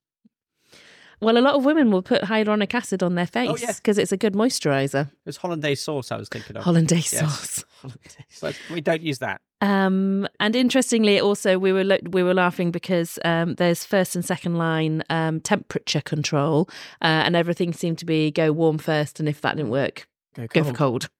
Well, 1.22 1.38
a 1.38 1.40
lot 1.40 1.56
of 1.56 1.66
women 1.66 1.92
will 1.92 2.02
put 2.02 2.22
hyaluronic 2.24 2.74
acid 2.74 3.04
on 3.04 3.16
their 3.16 3.26
face 3.28 3.50
Oh, 3.52 3.58
yeah. 3.60 3.74
because 3.74 3.98
it's 3.98 4.12
a 4.12 4.18
good 4.18 4.34
moisturizer. 4.34 5.12
It's 5.26 5.38
hollandaise 5.38 5.82
sauce 5.82 6.12
I 6.12 6.18
was 6.18 6.30
thinking 6.30 6.56
of. 6.58 6.64
Hollandaise 6.64 7.12
Yes. 7.14 7.20
sauce. 7.22 7.66
But 8.42 8.58
we 8.72 8.82
don't 8.82 9.02
use 9.02 9.20
that. 9.20 9.42
Um, 9.62 10.28
and 10.40 10.56
interestingly, 10.56 11.20
also 11.20 11.60
we 11.60 11.74
were 11.74 11.84
lo- 11.84 11.98
we 12.10 12.24
were 12.24 12.34
laughing 12.34 12.72
because 12.72 13.20
um, 13.26 13.56
there's 13.56 13.84
first 13.84 14.16
and 14.16 14.24
second 14.24 14.56
line 14.58 15.04
um, 15.10 15.42
temperature 15.42 16.02
control, 16.02 16.70
uh, 17.02 17.24
and 17.26 17.36
everything 17.36 17.74
seemed 17.74 17.98
to 18.00 18.06
be 18.06 18.32
go 18.32 18.52
warm 18.52 18.78
first, 18.78 19.20
and 19.20 19.28
if 19.28 19.42
that 19.42 19.58
didn't 19.58 19.72
work, 19.72 20.08
go, 20.36 20.48
go 20.48 20.64
for 20.64 20.74
cold. 20.74 20.76
cold. 20.76 21.10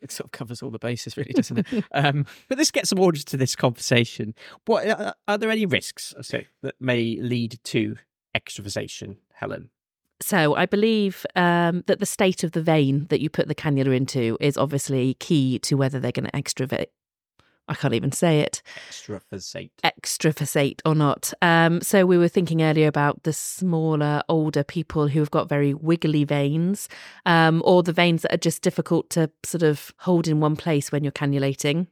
It 0.00 0.12
sort 0.12 0.26
of 0.26 0.30
covers 0.30 0.62
all 0.62 0.70
the 0.70 0.78
bases, 0.78 1.16
really, 1.16 1.32
doesn't 1.32 1.58
it? 1.72 1.84
um, 1.92 2.24
But 2.48 2.56
let's 2.56 2.70
get 2.70 2.86
some 2.86 3.00
orders 3.00 3.24
to 3.24 3.36
this 3.36 3.56
conversation. 3.56 4.32
What 4.64 4.86
uh, 4.86 5.14
are 5.26 5.36
there 5.38 5.50
any 5.50 5.66
risks 5.66 6.14
so, 6.20 6.42
that 6.62 6.76
may 6.78 7.18
lead 7.20 7.58
to 7.64 7.96
extravasation, 8.32 9.16
Helen? 9.34 9.70
So 10.20 10.54
I 10.54 10.66
believe 10.66 11.26
um, 11.34 11.82
that 11.86 11.98
the 11.98 12.06
state 12.06 12.44
of 12.44 12.52
the 12.52 12.62
vein 12.62 13.06
that 13.10 13.20
you 13.20 13.28
put 13.28 13.48
the 13.48 13.56
cannula 13.56 13.96
into 13.96 14.36
is 14.40 14.56
obviously 14.56 15.14
key 15.14 15.58
to 15.60 15.76
whether 15.76 15.98
they're 15.98 16.12
going 16.12 16.26
to 16.26 16.36
extravate. 16.36 16.90
I 17.68 17.74
can't 17.74 17.94
even 17.94 18.12
say 18.12 18.40
it. 18.40 18.62
Extravasate. 18.88 19.72
Extravasate 19.84 20.82
or 20.84 20.94
not. 20.94 21.32
Um, 21.42 21.80
so 21.80 22.06
we 22.06 22.18
were 22.18 22.28
thinking 22.28 22.62
earlier 22.62 22.88
about 22.88 23.22
the 23.24 23.32
smaller, 23.32 24.22
older 24.28 24.64
people 24.64 25.08
who 25.08 25.20
have 25.20 25.30
got 25.30 25.48
very 25.48 25.74
wiggly 25.74 26.24
veins, 26.24 26.88
um, 27.26 27.62
or 27.64 27.82
the 27.82 27.92
veins 27.92 28.22
that 28.22 28.32
are 28.32 28.38
just 28.38 28.62
difficult 28.62 29.10
to 29.10 29.30
sort 29.44 29.62
of 29.62 29.92
hold 30.00 30.28
in 30.28 30.40
one 30.40 30.56
place 30.56 30.90
when 30.90 31.04
you're 31.04 31.12
cannulating. 31.12 31.86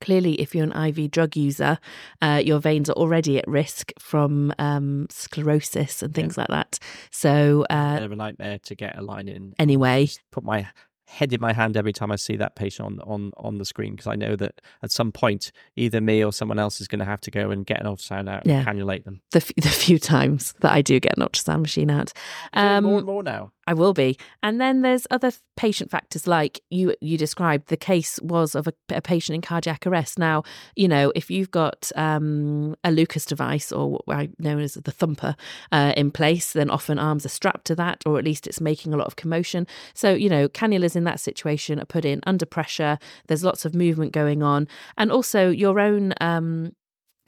Clearly, 0.00 0.34
if 0.40 0.52
you're 0.52 0.64
an 0.64 0.72
IV 0.72 1.12
drug 1.12 1.36
user, 1.36 1.78
uh, 2.20 2.42
your 2.44 2.58
veins 2.58 2.90
are 2.90 2.94
already 2.94 3.38
at 3.38 3.46
risk 3.46 3.92
from 4.00 4.52
um, 4.58 5.06
sclerosis 5.10 6.02
and 6.02 6.12
things 6.12 6.36
like 6.36 6.48
that. 6.48 6.80
So, 7.12 7.64
uh, 7.70 8.00
of 8.02 8.10
a 8.10 8.16
nightmare 8.16 8.58
to 8.64 8.74
get 8.74 8.98
a 8.98 9.02
line 9.02 9.28
in. 9.28 9.54
anyway, 9.60 10.06
Just 10.06 10.20
put 10.32 10.42
my 10.42 10.66
head 11.06 11.32
in 11.32 11.40
my 11.40 11.52
hand 11.52 11.76
every 11.76 11.92
time 11.92 12.10
I 12.10 12.16
see 12.16 12.36
that 12.36 12.54
patient 12.56 12.86
on 12.86 13.00
on 13.00 13.32
on 13.36 13.58
the 13.58 13.64
screen 13.64 13.92
because 13.92 14.06
I 14.06 14.14
know 14.14 14.34
that 14.36 14.60
at 14.82 14.90
some 14.90 15.12
point 15.12 15.52
either 15.76 16.00
me 16.00 16.24
or 16.24 16.32
someone 16.32 16.58
else 16.58 16.80
is 16.80 16.88
going 16.88 17.00
to 17.00 17.04
have 17.04 17.20
to 17.22 17.30
go 17.30 17.50
and 17.50 17.66
get 17.66 17.80
an 17.80 17.86
ultrasound 17.86 18.28
out 18.30 18.46
Yeah. 18.46 18.58
and 18.58 18.66
cannulate 18.66 19.04
them. 19.04 19.20
the, 19.32 19.38
f- 19.38 19.52
the 19.56 19.68
few 19.68 19.98
times 19.98 20.54
that 20.60 20.72
I 20.72 20.80
do 20.82 20.98
get 21.00 21.16
an 21.18 21.22
ultrasound 21.24 21.60
machine 21.62 21.90
out. 21.90 22.12
Doing 22.54 22.66
more 22.66 22.76
Um, 22.76 22.96
and 22.98 23.06
more 23.06 23.22
now. 23.22 23.52
I 23.64 23.74
will 23.74 23.92
be. 23.94 24.18
And 24.42 24.60
then 24.60 24.82
there's 24.82 25.06
other 25.12 25.30
patient 25.56 25.88
factors 25.90 26.26
like 26.26 26.60
you 26.70 26.96
you 27.00 27.16
described. 27.16 27.68
The 27.68 27.76
case 27.76 28.18
was 28.20 28.56
of 28.56 28.66
a, 28.66 28.72
a 28.88 29.00
patient 29.00 29.36
in 29.36 29.40
cardiac 29.40 29.86
arrest. 29.86 30.18
Now, 30.18 30.42
you 30.74 30.88
know, 30.88 31.12
if 31.14 31.30
you've 31.30 31.52
got 31.52 31.92
um, 31.94 32.74
a 32.82 32.90
Lucas 32.90 33.24
device 33.24 33.70
or 33.70 34.00
what 34.04 34.16
I 34.16 34.30
know 34.40 34.58
as 34.58 34.74
the 34.74 34.90
thumper 34.90 35.36
uh, 35.70 35.92
in 35.96 36.10
place, 36.10 36.52
then 36.54 36.70
often 36.70 36.98
arms 36.98 37.24
are 37.24 37.28
strapped 37.28 37.64
to 37.66 37.76
that, 37.76 38.02
or 38.04 38.18
at 38.18 38.24
least 38.24 38.48
it's 38.48 38.60
making 38.60 38.92
a 38.94 38.96
lot 38.96 39.06
of 39.06 39.14
commotion. 39.14 39.68
So, 39.94 40.12
you 40.12 40.28
know, 40.28 40.48
cannulas 40.48 40.91
in 40.96 41.04
that 41.04 41.20
situation 41.20 41.80
are 41.80 41.86
put 41.86 42.04
in 42.04 42.20
under 42.26 42.46
pressure. 42.46 42.98
There's 43.28 43.44
lots 43.44 43.64
of 43.64 43.74
movement 43.74 44.12
going 44.12 44.42
on, 44.42 44.68
and 44.96 45.10
also 45.10 45.50
your 45.50 45.80
own. 45.80 46.14
Um, 46.20 46.72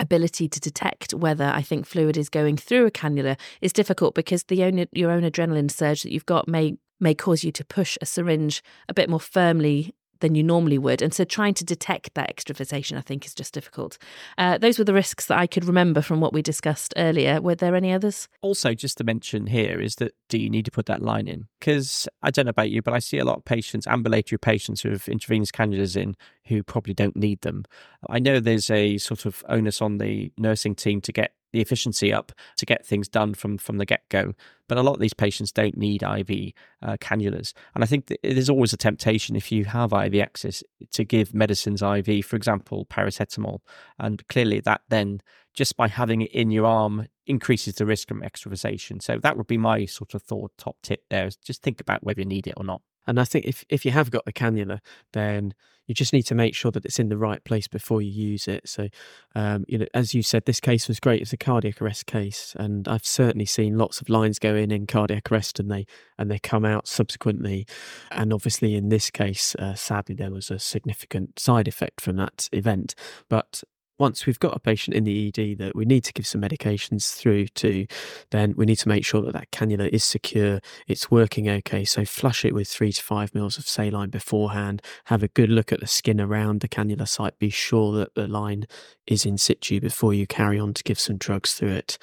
ability 0.00 0.48
to 0.48 0.58
detect 0.58 1.14
whether 1.14 1.44
I 1.44 1.62
think 1.62 1.86
fluid 1.86 2.16
is 2.16 2.28
going 2.28 2.56
through 2.56 2.86
a 2.86 2.90
cannula 2.90 3.38
is 3.60 3.72
difficult 3.72 4.16
because 4.16 4.42
the 4.42 4.64
own, 4.64 4.84
your 4.90 5.12
own 5.12 5.22
adrenaline 5.22 5.70
surge 5.70 6.02
that 6.02 6.10
you've 6.10 6.26
got 6.26 6.48
may 6.48 6.76
may 7.00 7.14
cause 7.14 7.44
you 7.44 7.52
to 7.52 7.64
push 7.64 7.96
a 8.00 8.06
syringe 8.06 8.62
a 8.88 8.94
bit 8.94 9.08
more 9.08 9.20
firmly 9.20 9.94
than 10.20 10.34
you 10.34 10.42
normally 10.42 10.78
would. 10.78 11.02
And 11.02 11.12
so 11.12 11.24
trying 11.24 11.54
to 11.54 11.64
detect 11.64 12.14
that 12.14 12.30
extravasation, 12.30 12.96
I 12.96 13.00
think, 13.00 13.26
is 13.26 13.34
just 13.34 13.54
difficult. 13.54 13.98
Uh, 14.38 14.58
those 14.58 14.78
were 14.78 14.84
the 14.84 14.94
risks 14.94 15.26
that 15.26 15.38
I 15.38 15.46
could 15.46 15.64
remember 15.64 16.02
from 16.02 16.20
what 16.20 16.32
we 16.32 16.42
discussed 16.42 16.94
earlier. 16.96 17.40
Were 17.40 17.54
there 17.54 17.74
any 17.74 17.92
others? 17.92 18.28
Also, 18.42 18.74
just 18.74 18.98
to 18.98 19.04
mention 19.04 19.46
here 19.46 19.80
is 19.80 19.96
that 19.96 20.14
do 20.28 20.38
you 20.38 20.50
need 20.50 20.64
to 20.64 20.70
put 20.70 20.86
that 20.86 21.02
line 21.02 21.28
in? 21.28 21.46
Because 21.60 22.08
I 22.22 22.30
don't 22.30 22.46
know 22.46 22.50
about 22.50 22.70
you, 22.70 22.82
but 22.82 22.94
I 22.94 22.98
see 22.98 23.18
a 23.18 23.24
lot 23.24 23.38
of 23.38 23.44
patients, 23.44 23.86
ambulatory 23.86 24.38
patients 24.38 24.82
who 24.82 24.90
have 24.90 25.08
intravenous 25.08 25.50
cannulas 25.50 25.96
in 25.96 26.16
who 26.46 26.62
probably 26.62 26.94
don't 26.94 27.16
need 27.16 27.40
them. 27.42 27.64
I 28.08 28.18
know 28.18 28.40
there's 28.40 28.70
a 28.70 28.98
sort 28.98 29.26
of 29.26 29.44
onus 29.48 29.80
on 29.80 29.98
the 29.98 30.32
nursing 30.36 30.74
team 30.74 31.00
to 31.02 31.12
get 31.12 31.32
the 31.54 31.62
efficiency 31.62 32.12
up 32.12 32.32
to 32.58 32.66
get 32.66 32.84
things 32.84 33.08
done 33.08 33.32
from 33.32 33.56
from 33.56 33.78
the 33.78 33.86
get 33.86 34.06
go. 34.10 34.34
But 34.68 34.78
a 34.78 34.82
lot 34.82 34.94
of 34.94 35.00
these 35.00 35.14
patients 35.14 35.52
don't 35.52 35.76
need 35.76 36.02
IV 36.02 36.52
uh, 36.82 36.96
cannulas, 36.98 37.52
and 37.74 37.84
I 37.84 37.86
think 37.86 38.12
there's 38.22 38.50
always 38.50 38.72
a 38.72 38.76
temptation 38.76 39.36
if 39.36 39.50
you 39.50 39.64
have 39.64 39.92
IV 39.92 40.16
access 40.16 40.62
to 40.92 41.04
give 41.04 41.32
medicines 41.34 41.82
IV, 41.82 42.24
for 42.24 42.36
example, 42.36 42.86
paracetamol, 42.86 43.60
and 43.98 44.26
clearly 44.28 44.60
that 44.60 44.82
then 44.88 45.20
just 45.54 45.76
by 45.76 45.88
having 45.88 46.22
it 46.22 46.32
in 46.32 46.50
your 46.50 46.66
arm 46.66 47.06
increases 47.26 47.76
the 47.76 47.86
risk 47.86 48.10
of 48.10 48.22
extravasation. 48.22 49.00
So 49.00 49.18
that 49.22 49.36
would 49.36 49.46
be 49.46 49.56
my 49.56 49.86
sort 49.86 50.14
of 50.14 50.22
thought 50.22 50.52
top 50.58 50.76
tip 50.82 51.04
there 51.10 51.26
is 51.26 51.36
just 51.36 51.62
think 51.62 51.80
about 51.80 52.02
whether 52.02 52.20
you 52.20 52.26
need 52.26 52.46
it 52.46 52.54
or 52.56 52.64
not. 52.64 52.82
And 53.06 53.20
I 53.20 53.24
think 53.24 53.44
if, 53.44 53.64
if 53.68 53.84
you 53.84 53.90
have 53.90 54.10
got 54.10 54.24
the 54.24 54.32
cannula, 54.32 54.80
then 55.12 55.54
you 55.86 55.94
just 55.94 56.12
need 56.12 56.22
to 56.22 56.34
make 56.34 56.54
sure 56.54 56.70
that 56.70 56.84
it's 56.84 56.98
in 56.98 57.08
the 57.08 57.16
right 57.16 57.42
place 57.44 57.68
before 57.68 58.00
you 58.00 58.10
use 58.10 58.48
it. 58.48 58.68
So, 58.68 58.88
um, 59.34 59.64
you 59.68 59.78
know, 59.78 59.86
as 59.92 60.14
you 60.14 60.22
said, 60.22 60.46
this 60.46 60.60
case 60.60 60.88
was 60.88 60.98
great. 61.00 61.20
It's 61.20 61.32
a 61.32 61.36
cardiac 61.36 61.82
arrest 61.82 62.06
case, 62.06 62.56
and 62.58 62.88
I've 62.88 63.04
certainly 63.04 63.44
seen 63.44 63.76
lots 63.76 64.00
of 64.00 64.08
lines 64.08 64.38
go 64.38 64.54
in 64.54 64.70
in 64.70 64.86
cardiac 64.86 65.30
arrest, 65.30 65.60
and 65.60 65.70
they 65.70 65.86
and 66.18 66.30
they 66.30 66.38
come 66.38 66.64
out 66.64 66.88
subsequently. 66.88 67.66
And 68.10 68.32
obviously, 68.32 68.74
in 68.74 68.88
this 68.88 69.10
case, 69.10 69.54
uh, 69.56 69.74
sadly, 69.74 70.14
there 70.14 70.30
was 70.30 70.50
a 70.50 70.58
significant 70.58 71.38
side 71.38 71.68
effect 71.68 72.00
from 72.00 72.16
that 72.16 72.48
event. 72.52 72.94
But 73.28 73.62
once 73.98 74.26
we've 74.26 74.40
got 74.40 74.56
a 74.56 74.60
patient 74.60 74.96
in 74.96 75.04
the 75.04 75.28
ED 75.28 75.58
that 75.58 75.76
we 75.76 75.84
need 75.84 76.04
to 76.04 76.12
give 76.12 76.26
some 76.26 76.40
medications 76.40 77.14
through 77.14 77.46
to, 77.48 77.86
then 78.30 78.54
we 78.56 78.66
need 78.66 78.76
to 78.76 78.88
make 78.88 79.04
sure 79.04 79.22
that 79.22 79.32
that 79.32 79.50
cannula 79.50 79.88
is 79.88 80.02
secure, 80.02 80.60
it's 80.86 81.10
working 81.10 81.48
okay. 81.48 81.84
So 81.84 82.04
flush 82.04 82.44
it 82.44 82.54
with 82.54 82.68
three 82.68 82.92
to 82.92 83.02
five 83.02 83.34
mils 83.34 83.58
of 83.58 83.68
saline 83.68 84.10
beforehand. 84.10 84.82
Have 85.06 85.22
a 85.22 85.28
good 85.28 85.50
look 85.50 85.72
at 85.72 85.80
the 85.80 85.86
skin 85.86 86.20
around 86.20 86.60
the 86.60 86.68
cannula 86.68 87.06
site. 87.06 87.38
Be 87.38 87.50
sure 87.50 87.92
that 87.98 88.14
the 88.14 88.26
line 88.26 88.66
is 89.06 89.24
in 89.24 89.38
situ 89.38 89.80
before 89.80 90.12
you 90.14 90.26
carry 90.26 90.58
on 90.58 90.74
to 90.74 90.82
give 90.82 90.98
some 90.98 91.16
drugs 91.16 91.54
through 91.54 91.72
it. 91.72 91.98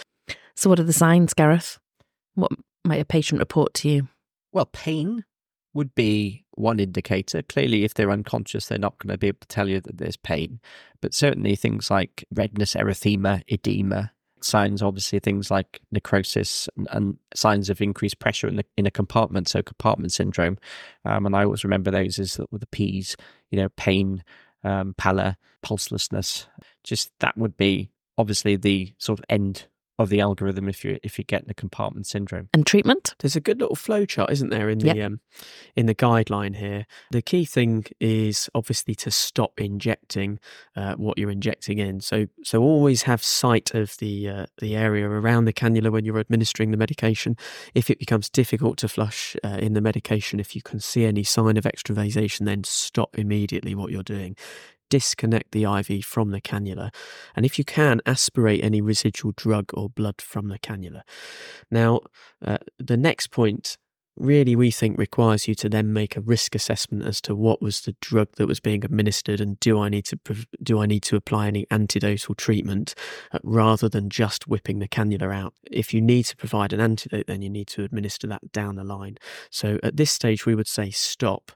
So, 0.56 0.70
what 0.70 0.80
are 0.80 0.84
the 0.84 0.94
signs, 0.94 1.34
Gareth? 1.34 1.80
What 2.36 2.52
might 2.86 3.02
a 3.02 3.06
patient 3.06 3.40
report 3.40 3.74
to 3.76 3.90
you? 3.90 4.08
Well, 4.54 4.66
pain 4.66 5.24
would 5.74 5.96
be 5.96 6.46
one 6.52 6.80
indicator. 6.80 7.42
Clearly, 7.42 7.84
if 7.84 7.94
they're 7.94 8.12
unconscious, 8.12 8.68
they're 8.68 8.78
not 8.78 8.98
going 8.98 9.12
to 9.14 9.18
be 9.18 9.28
able 9.28 9.40
to 9.42 9.48
tell 9.48 9.70
you 9.70 9.80
that 9.82 9.98
there's 9.98 10.18
pain. 10.18 10.60
But 11.02 11.14
certainly 11.14 11.56
things 11.56 11.90
like 11.90 12.26
redness, 12.34 12.76
erythema, 12.76 13.44
edema, 13.52 14.12
signs, 14.44 14.82
obviously 14.82 15.20
things 15.20 15.50
like 15.52 15.80
necrosis 15.92 16.68
and, 16.76 16.88
and 16.92 17.18
signs 17.34 17.70
of 17.70 17.82
increased 17.82 18.20
pressure 18.20 18.48
in 18.48 18.56
the 18.56 18.66
in 18.78 18.86
a 18.86 18.92
compartment, 18.92 19.48
so 19.48 19.62
compartment 19.62 20.12
syndrome. 20.12 20.58
Um, 21.06 21.26
and 21.26 21.36
I 21.36 21.44
always 21.44 21.64
remember 21.64 21.92
those 21.92 22.20
as 22.20 22.36
the, 22.36 22.48
the 22.52 22.68
P's, 22.68 23.16
you 23.50 23.60
know, 23.60 23.70
pain, 23.70 24.24
um, 24.64 24.94
pallor, 24.98 25.38
pulselessness. 25.64 26.48
Just 26.84 27.12
that 27.20 27.38
would 27.38 27.58
be 27.58 27.90
obviously 28.18 28.56
the 28.56 28.94
sort 28.98 29.20
of 29.20 29.26
end 29.30 29.68
of 30.04 30.10
the 30.10 30.22
algorithm 30.22 30.68
if 30.68 30.84
you 30.84 31.00
if 31.04 31.18
you 31.18 31.24
get 31.24 31.48
the 31.48 31.54
compartment 31.54 32.08
syndrome. 32.08 32.50
And 32.54 32.66
treatment? 32.66 33.16
There's 33.20 33.36
a 33.36 33.42
good 33.42 33.60
little 33.60 33.76
flow 33.76 34.06
chart, 34.06 34.32
isn't 34.32 34.50
there, 34.50 34.70
in 34.70 34.80
the 34.80 34.96
Yep. 34.96 35.06
um, 35.06 35.20
in 35.76 35.86
the 35.86 35.96
guideline 35.96 36.56
here. 36.56 36.86
The 37.12 37.22
key 37.22 37.46
thing 37.46 37.86
is 38.00 38.50
obviously 38.54 38.96
to 38.96 39.12
stop 39.12 39.60
injecting 39.60 40.40
uh, 40.76 40.96
what 40.96 41.18
you're 41.18 41.32
injecting 41.32 41.78
in. 41.78 42.02
So 42.02 42.28
so 42.44 42.62
always 42.62 43.04
have 43.04 43.24
sight 43.24 43.74
of 43.74 43.98
the 43.98 44.30
uh, 44.30 44.46
the 44.60 44.76
area 44.76 45.08
around 45.10 45.46
the 45.46 45.54
cannula 45.54 45.92
when 45.92 46.06
you're 46.06 46.20
administering 46.20 46.72
the 46.72 46.78
medication. 46.78 47.38
If 47.74 47.90
it 47.90 48.00
becomes 48.00 48.30
difficult 48.30 48.78
to 48.80 48.88
flush 48.88 49.36
uh, 49.44 49.58
in 49.60 49.74
the 49.74 49.82
medication, 49.82 50.40
if 50.40 50.56
you 50.56 50.62
can 50.62 50.80
see 50.80 51.06
any 51.06 51.24
sign 51.24 51.58
of 51.58 51.66
extravasation, 51.66 52.46
then 52.46 52.64
stop 52.64 53.18
immediately 53.18 53.76
what 53.76 53.92
you're 53.92 54.04
doing. 54.04 54.36
Disconnect 54.92 55.54
the 55.54 55.64
IV 55.64 56.04
from 56.04 56.32
the 56.32 56.42
cannula, 56.42 56.94
and 57.34 57.46
if 57.46 57.58
you 57.58 57.64
can, 57.64 58.02
aspirate 58.06 58.64
any 58.64 58.82
residual 58.82 59.32
drug 59.38 59.72
or 59.74 59.90
blood 59.90 60.22
from 60.22 60.50
the 60.50 60.60
cannula. 60.60 61.04
Now, 61.72 62.02
uh, 62.46 62.58
the 62.78 62.98
next 62.98 63.28
point 63.32 63.78
really 64.18 64.56
we 64.56 64.72
think 64.72 64.98
requires 64.98 65.48
you 65.48 65.56
to 65.56 65.70
then 65.70 65.94
make 65.94 66.16
a 66.16 66.22
risk 66.22 66.54
assessment 66.54 67.06
as 67.06 67.22
to 67.22 67.36
what 67.36 67.62
was 67.62 67.82
the 67.82 67.96
drug 68.02 68.28
that 68.36 68.48
was 68.48 68.60
being 68.60 68.84
administered 68.84 69.40
and 69.40 69.60
do 69.60 69.80
I 69.80 69.90
need 69.90 70.06
to 70.06 70.20
do 70.62 70.82
I 70.82 70.86
need 70.86 71.04
to 71.04 71.16
apply 71.16 71.48
any 71.48 71.66
antidotal 71.68 72.36
treatment 72.36 72.94
uh, 73.32 73.40
rather 73.44 73.88
than 73.88 74.10
just 74.10 74.48
whipping 74.48 74.80
the 74.80 74.88
cannula 74.88 75.34
out. 75.34 75.54
If 75.70 75.94
you 75.94 76.02
need 76.02 76.24
to 76.26 76.36
provide 76.36 76.74
an 76.74 76.82
antidote 76.82 77.28
then 77.28 77.42
you 77.42 77.50
need 77.50 77.68
to 77.70 77.84
administer 77.84 78.28
that 78.28 78.52
down 78.52 78.76
the 78.76 78.84
line. 78.84 79.18
So 79.50 79.80
at 79.82 79.98
this 79.98 80.12
stage 80.12 80.46
we 80.46 80.56
would 80.56 80.68
say 80.68 80.90
stop 80.90 81.52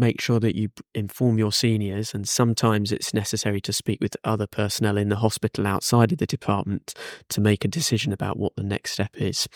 make 0.00 0.20
sure 0.20 0.40
that 0.40 0.56
you 0.56 0.70
inform 0.94 1.38
your 1.38 1.52
seniors 1.52 2.14
and 2.14 2.28
sometimes 2.28 2.90
it's 2.90 3.14
necessary 3.14 3.60
to 3.60 3.72
speak 3.72 4.00
with 4.00 4.16
other 4.24 4.46
personnel 4.46 4.96
in 4.96 5.10
the 5.10 5.16
hospital 5.16 5.66
outside 5.66 6.10
of 6.10 6.18
the 6.18 6.26
department 6.26 6.94
to 7.28 7.40
make 7.40 7.64
a 7.64 7.68
decision 7.68 8.12
about 8.12 8.38
what 8.38 8.56
the 8.56 8.64
next 8.64 8.92
step 8.92 9.14
is 9.14 9.46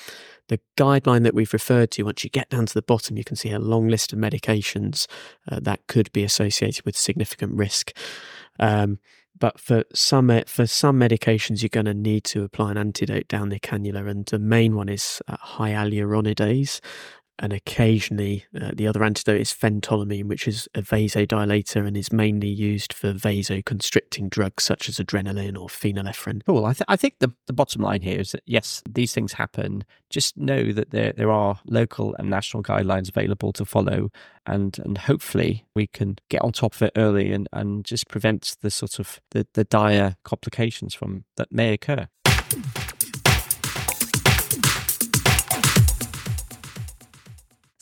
the 0.48 0.60
guideline 0.76 1.22
that 1.22 1.34
we've 1.34 1.52
referred 1.52 1.90
to, 1.92 2.02
once 2.02 2.24
you 2.24 2.30
get 2.30 2.50
down 2.50 2.66
to 2.66 2.74
the 2.74 2.82
bottom, 2.82 3.16
you 3.16 3.24
can 3.24 3.36
see 3.36 3.50
a 3.50 3.58
long 3.58 3.88
list 3.88 4.12
of 4.12 4.18
medications 4.18 5.06
uh, 5.50 5.58
that 5.62 5.86
could 5.86 6.12
be 6.12 6.24
associated 6.24 6.84
with 6.84 6.96
significant 6.96 7.54
risk. 7.54 7.96
Um, 8.58 8.98
but 9.36 9.58
for 9.58 9.84
some 9.92 10.30
for 10.46 10.66
some 10.66 10.98
medications, 10.98 11.62
you're 11.62 11.68
going 11.68 11.86
to 11.86 11.94
need 11.94 12.24
to 12.24 12.44
apply 12.44 12.70
an 12.70 12.78
antidote 12.78 13.26
down 13.26 13.48
the 13.48 13.58
cannula, 13.58 14.08
and 14.08 14.26
the 14.26 14.38
main 14.38 14.76
one 14.76 14.88
is 14.88 15.20
uh, 15.26 15.36
hyaluronidase. 15.36 16.80
And 17.40 17.52
occasionally, 17.52 18.44
uh, 18.58 18.70
the 18.74 18.86
other 18.86 19.02
antidote 19.02 19.40
is 19.40 19.52
phentolamine, 19.52 20.26
which 20.26 20.46
is 20.46 20.68
a 20.74 20.82
vasodilator 20.82 21.84
and 21.84 21.96
is 21.96 22.12
mainly 22.12 22.48
used 22.48 22.92
for 22.92 23.12
vasoconstricting 23.12 24.30
drugs 24.30 24.62
such 24.62 24.88
as 24.88 24.98
adrenaline 24.98 25.58
or 25.58 25.66
phenylephrine. 25.66 26.42
Cool. 26.46 26.64
I, 26.64 26.74
th- 26.74 26.84
I 26.86 26.96
think 26.96 27.16
the, 27.18 27.32
the 27.46 27.52
bottom 27.52 27.82
line 27.82 28.02
here 28.02 28.20
is 28.20 28.32
that 28.32 28.42
yes, 28.46 28.82
these 28.88 29.12
things 29.12 29.32
happen. 29.32 29.84
Just 30.10 30.36
know 30.36 30.70
that 30.72 30.90
there 30.90 31.12
there 31.12 31.32
are 31.32 31.58
local 31.66 32.14
and 32.20 32.30
national 32.30 32.62
guidelines 32.62 33.08
available 33.08 33.52
to 33.54 33.64
follow, 33.64 34.10
and 34.46 34.78
and 34.78 34.96
hopefully 34.96 35.66
we 35.74 35.88
can 35.88 36.16
get 36.28 36.42
on 36.42 36.52
top 36.52 36.74
of 36.74 36.82
it 36.82 36.92
early 36.96 37.32
and, 37.32 37.48
and 37.52 37.84
just 37.84 38.06
prevent 38.06 38.56
the 38.60 38.70
sort 38.70 39.00
of 39.00 39.20
the, 39.32 39.44
the 39.54 39.64
dire 39.64 40.14
complications 40.24 40.94
from 40.94 41.24
that 41.36 41.50
may 41.50 41.72
occur. 41.72 42.06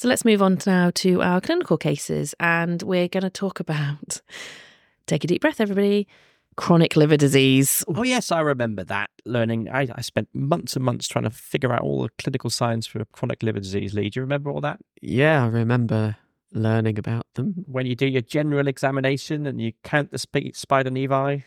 So 0.03 0.09
let's 0.09 0.25
move 0.25 0.43
on 0.43 0.59
now 0.67 0.91
to 0.97 1.23
our 1.23 1.41
clinical 1.41 1.79
cases, 1.79 2.35
and 2.41 2.83
we're 2.83 3.07
going 3.07 3.23
to 3.23 3.31
talk 3.31 3.61
about. 3.61 4.21
Take 5.07 5.23
a 5.23 5.29
deep 5.29 5.43
breath, 5.43 5.61
everybody. 5.61 6.09
chronic 6.57 6.97
liver 6.97 7.17
disease. 7.17 7.85
Oh, 7.87 8.03
yes, 8.03 8.33
I 8.33 8.41
remember 8.41 8.83
that 8.83 9.11
learning. 9.25 9.69
I, 9.69 9.87
I 9.95 10.01
spent 10.01 10.29
months 10.35 10.75
and 10.75 10.85
months 10.85 11.07
trying 11.07 11.23
to 11.23 11.31
figure 11.31 11.73
out 11.73 11.83
all 11.83 12.03
the 12.03 12.09
clinical 12.19 12.51
signs 12.51 12.85
for 12.85 13.05
chronic 13.13 13.45
liver 13.45 13.61
disease, 13.61 13.95
Lee. 13.95 14.11
Do 14.11 14.19
you 14.19 14.23
remember 14.23 14.51
all 14.51 14.61
that? 14.63 14.81
Yeah, 15.01 15.45
I 15.45 15.47
remember 15.47 16.17
learning 16.53 16.99
about 16.99 17.27
them. 17.35 17.65
When 17.69 17.87
you 17.87 17.95
do 17.95 18.09
your 18.09 18.23
general 18.23 18.67
examination 18.67 19.47
and 19.47 19.61
you 19.61 19.73
count 19.85 20.11
the 20.11 20.19
sp- 20.19 20.51
spider 20.55 20.91
nevi? 20.91 21.45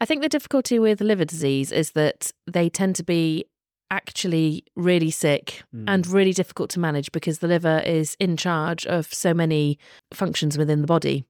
I 0.00 0.04
think 0.04 0.20
the 0.20 0.28
difficulty 0.28 0.80
with 0.80 1.00
liver 1.00 1.24
disease 1.24 1.70
is 1.70 1.92
that 1.92 2.32
they 2.50 2.68
tend 2.68 2.96
to 2.96 3.04
be 3.04 3.44
actually 3.90 4.64
really 4.76 5.10
sick 5.10 5.62
mm. 5.74 5.84
and 5.86 6.06
really 6.06 6.32
difficult 6.32 6.70
to 6.70 6.80
manage 6.80 7.12
because 7.12 7.38
the 7.38 7.46
liver 7.46 7.82
is 7.84 8.16
in 8.18 8.36
charge 8.36 8.86
of 8.86 9.12
so 9.12 9.32
many 9.34 9.78
functions 10.12 10.58
within 10.58 10.80
the 10.80 10.86
body. 10.86 11.24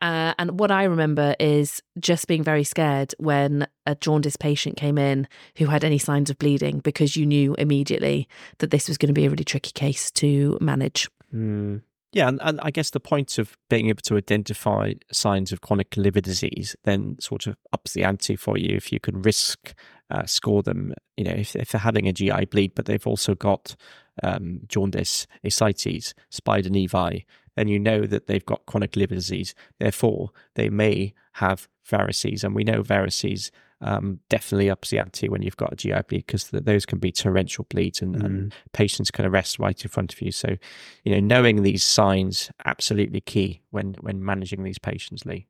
Uh, 0.00 0.34
and 0.38 0.58
what 0.58 0.70
I 0.70 0.84
remember 0.84 1.34
is 1.38 1.82
just 1.98 2.26
being 2.26 2.42
very 2.42 2.64
scared 2.64 3.14
when 3.18 3.66
a 3.86 3.94
jaundice 3.94 4.36
patient 4.36 4.76
came 4.76 4.98
in 4.98 5.28
who 5.56 5.66
had 5.66 5.84
any 5.84 5.98
signs 5.98 6.30
of 6.30 6.38
bleeding 6.38 6.80
because 6.80 7.16
you 7.16 7.26
knew 7.26 7.54
immediately 7.54 8.28
that 8.58 8.70
this 8.70 8.88
was 8.88 8.98
going 8.98 9.08
to 9.08 9.14
be 9.14 9.26
a 9.26 9.30
really 9.30 9.44
tricky 9.44 9.72
case 9.72 10.10
to 10.12 10.58
manage. 10.60 11.08
Mm. 11.34 11.82
Yeah, 12.12 12.28
and, 12.28 12.40
and 12.42 12.60
I 12.62 12.70
guess 12.72 12.90
the 12.90 13.00
point 13.00 13.38
of 13.38 13.56
being 13.68 13.88
able 13.88 14.02
to 14.02 14.16
identify 14.16 14.94
signs 15.12 15.52
of 15.52 15.60
chronic 15.60 15.96
liver 15.96 16.20
disease 16.20 16.74
then 16.84 17.16
sort 17.20 17.46
of 17.46 17.56
ups 17.72 17.92
the 17.92 18.02
ante 18.02 18.34
for 18.34 18.58
you 18.58 18.76
if 18.76 18.92
you 18.92 18.98
can 18.98 19.22
risk 19.22 19.74
uh, 20.10 20.26
score 20.26 20.62
them. 20.62 20.94
You 21.16 21.24
know, 21.24 21.32
if, 21.32 21.54
if 21.56 21.70
they're 21.70 21.80
having 21.80 22.08
a 22.08 22.12
GI 22.12 22.46
bleed, 22.46 22.74
but 22.74 22.86
they've 22.86 23.06
also 23.06 23.34
got 23.34 23.76
um, 24.22 24.60
jaundice, 24.68 25.26
ascites, 25.44 26.14
spider 26.30 26.70
nevi, 26.70 27.24
then 27.56 27.68
you 27.68 27.78
know 27.78 28.06
that 28.06 28.26
they've 28.26 28.44
got 28.46 28.66
chronic 28.66 28.96
liver 28.96 29.14
disease. 29.14 29.54
Therefore, 29.78 30.30
they 30.54 30.68
may 30.68 31.14
have 31.34 31.68
varices, 31.88 32.44
and 32.44 32.54
we 32.54 32.64
know 32.64 32.82
varices 32.82 33.50
um, 33.82 34.20
definitely 34.28 34.70
ups 34.70 34.90
the 34.90 34.98
ante 34.98 35.28
when 35.28 35.42
you've 35.42 35.56
got 35.56 35.72
a 35.72 35.76
GI 35.76 36.02
bleed 36.08 36.26
because 36.26 36.48
those 36.50 36.84
can 36.84 36.98
be 36.98 37.10
torrential 37.10 37.66
bleeds 37.70 38.02
and, 38.02 38.14
mm. 38.14 38.24
and, 38.24 38.54
patients 38.72 39.10
can 39.10 39.24
arrest 39.24 39.58
right 39.58 39.82
in 39.82 39.88
front 39.88 40.12
of 40.12 40.20
you. 40.20 40.30
So, 40.30 40.56
you 41.04 41.12
know, 41.12 41.20
knowing 41.20 41.62
these 41.62 41.82
signs 41.82 42.50
absolutely 42.64 43.20
key 43.20 43.62
when 43.70 43.94
when 44.00 44.24
managing 44.24 44.64
these 44.64 44.78
patients, 44.78 45.24
Lee. 45.24 45.46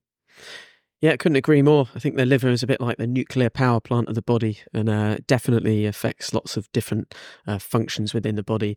Yeah, 1.01 1.17
couldn't 1.17 1.37
agree 1.37 1.63
more. 1.63 1.89
I 1.95 1.99
think 1.99 2.17
the 2.17 2.27
liver 2.27 2.51
is 2.51 2.63
a 2.63 2.67
bit 2.67 2.79
like 2.79 2.99
the 2.99 3.07
nuclear 3.07 3.49
power 3.49 3.81
plant 3.81 4.09
of 4.09 4.15
the 4.15 4.23
body 4.23 4.59
and 4.75 4.91
uh, 4.91 5.17
definitely 5.27 5.87
affects 5.87 6.35
lots 6.35 6.59
of 6.59 6.71
different 6.73 7.15
uh, 7.47 7.59
functions 7.59 8.13
within 8.13 8.37
the 8.37 8.43
body. 8.43 8.77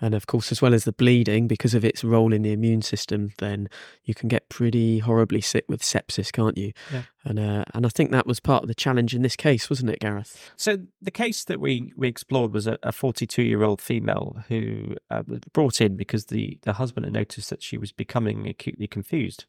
And 0.00 0.14
of 0.14 0.28
course, 0.28 0.52
as 0.52 0.62
well 0.62 0.72
as 0.72 0.84
the 0.84 0.92
bleeding, 0.92 1.48
because 1.48 1.74
of 1.74 1.84
its 1.84 2.04
role 2.04 2.32
in 2.32 2.42
the 2.42 2.52
immune 2.52 2.82
system, 2.82 3.32
then 3.38 3.68
you 4.04 4.14
can 4.14 4.28
get 4.28 4.48
pretty 4.48 5.00
horribly 5.00 5.40
sick 5.40 5.64
with 5.68 5.82
sepsis, 5.82 6.30
can't 6.30 6.56
you? 6.56 6.72
Yeah. 6.92 7.02
And 7.24 7.40
uh, 7.40 7.64
and 7.74 7.84
I 7.84 7.88
think 7.88 8.12
that 8.12 8.26
was 8.26 8.38
part 8.38 8.62
of 8.62 8.68
the 8.68 8.74
challenge 8.74 9.12
in 9.12 9.22
this 9.22 9.34
case, 9.34 9.68
wasn't 9.68 9.90
it, 9.90 9.98
Gareth? 9.98 10.52
So 10.56 10.78
the 11.02 11.10
case 11.10 11.44
that 11.44 11.58
we, 11.58 11.92
we 11.96 12.06
explored 12.06 12.52
was 12.52 12.68
a 12.68 12.92
42 12.92 13.42
year 13.42 13.64
old 13.64 13.80
female 13.80 14.44
who 14.48 14.94
uh, 15.10 15.24
was 15.26 15.40
brought 15.52 15.80
in 15.80 15.96
because 15.96 16.26
the, 16.26 16.58
the 16.62 16.74
husband 16.74 17.06
had 17.06 17.14
noticed 17.14 17.50
that 17.50 17.64
she 17.64 17.78
was 17.78 17.90
becoming 17.90 18.46
acutely 18.46 18.86
confused 18.86 19.46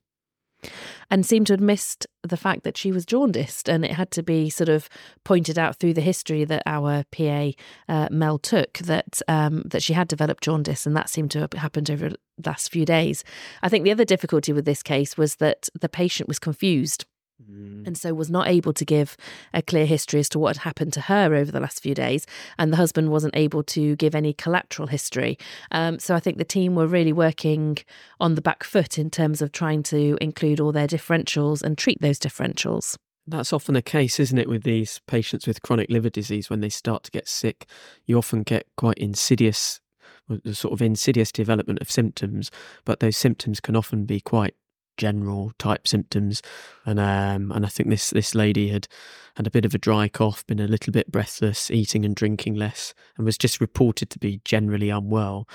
and 1.09 1.25
seemed 1.25 1.47
to 1.47 1.53
have 1.53 1.61
missed 1.61 2.07
the 2.23 2.37
fact 2.37 2.63
that 2.63 2.77
she 2.77 2.91
was 2.91 3.05
jaundiced. 3.05 3.69
And 3.69 3.85
it 3.85 3.91
had 3.91 4.11
to 4.11 4.23
be 4.23 4.49
sort 4.49 4.69
of 4.69 4.89
pointed 5.23 5.57
out 5.57 5.77
through 5.77 5.93
the 5.93 6.01
history 6.01 6.43
that 6.45 6.63
our 6.65 7.03
PA, 7.11 7.51
uh, 7.87 8.07
Mel, 8.11 8.39
took 8.39 8.79
that, 8.79 9.21
um, 9.27 9.63
that 9.65 9.83
she 9.83 9.93
had 9.93 10.07
developed 10.07 10.43
jaundice. 10.43 10.85
And 10.85 10.95
that 10.95 11.09
seemed 11.09 11.31
to 11.31 11.41
have 11.41 11.53
happened 11.53 11.89
over 11.89 12.09
the 12.09 12.17
last 12.45 12.71
few 12.71 12.85
days. 12.85 13.23
I 13.61 13.69
think 13.69 13.83
the 13.83 13.91
other 13.91 14.05
difficulty 14.05 14.53
with 14.53 14.65
this 14.65 14.83
case 14.83 15.17
was 15.17 15.35
that 15.35 15.69
the 15.79 15.89
patient 15.89 16.27
was 16.27 16.39
confused 16.39 17.05
Mm. 17.41 17.85
And 17.85 17.97
so 17.97 18.13
was 18.13 18.29
not 18.29 18.47
able 18.47 18.73
to 18.73 18.85
give 18.85 19.17
a 19.53 19.61
clear 19.61 19.85
history 19.85 20.19
as 20.19 20.29
to 20.29 20.39
what 20.39 20.55
had 20.55 20.63
happened 20.63 20.93
to 20.93 21.01
her 21.01 21.35
over 21.35 21.51
the 21.51 21.59
last 21.59 21.81
few 21.81 21.93
days. 21.93 22.25
And 22.57 22.71
the 22.71 22.77
husband 22.77 23.11
wasn't 23.11 23.35
able 23.35 23.63
to 23.63 23.95
give 23.97 24.15
any 24.15 24.33
collateral 24.33 24.87
history. 24.87 25.37
Um, 25.71 25.99
so 25.99 26.15
I 26.15 26.19
think 26.19 26.37
the 26.37 26.45
team 26.45 26.75
were 26.75 26.87
really 26.87 27.13
working 27.13 27.77
on 28.19 28.35
the 28.35 28.41
back 28.41 28.63
foot 28.63 28.97
in 28.97 29.09
terms 29.09 29.41
of 29.41 29.51
trying 29.51 29.83
to 29.83 30.17
include 30.21 30.59
all 30.59 30.71
their 30.71 30.87
differentials 30.87 31.61
and 31.61 31.77
treat 31.77 31.99
those 32.01 32.19
differentials. 32.19 32.95
That's 33.27 33.51
often 33.51 33.73
the 33.73 33.81
case, 33.81 34.19
isn't 34.19 34.37
it, 34.37 34.47
with 34.47 34.63
these 34.63 35.01
patients 35.07 35.47
with 35.47 35.63
chronic 35.63 35.89
liver 35.89 36.11
disease? 36.11 36.49
When 36.49 36.61
they 36.61 36.69
start 36.69 37.03
to 37.05 37.11
get 37.11 37.27
sick, 37.27 37.67
you 38.05 38.17
often 38.17 38.43
get 38.43 38.67
quite 38.77 38.97
insidious 38.99 39.81
the 40.27 40.55
sort 40.55 40.73
of 40.73 40.81
insidious 40.81 41.31
development 41.31 41.79
of 41.81 41.91
symptoms, 41.91 42.49
but 42.83 42.99
those 42.99 43.17
symptoms 43.17 43.59
can 43.59 43.75
often 43.75 44.05
be 44.05 44.19
quite 44.19 44.55
general 44.97 45.51
type 45.57 45.87
symptoms, 45.87 46.41
and 46.85 46.99
um, 46.99 47.51
and 47.51 47.65
I 47.65 47.69
think 47.69 47.89
this 47.89 48.09
this 48.09 48.35
lady 48.35 48.69
had 48.69 48.87
had 49.35 49.47
a 49.47 49.51
bit 49.51 49.65
of 49.65 49.73
a 49.73 49.79
dry 49.79 50.07
cough, 50.07 50.45
been 50.47 50.59
a 50.59 50.67
little 50.67 50.93
bit 50.93 51.11
breathless, 51.11 51.69
eating 51.69 52.05
and 52.05 52.15
drinking 52.15 52.55
less, 52.55 52.93
and 53.17 53.25
was 53.25 53.37
just 53.37 53.61
reported 53.61 54.09
to 54.11 54.19
be 54.19 54.41
generally 54.45 54.89
unwell. 54.89 55.47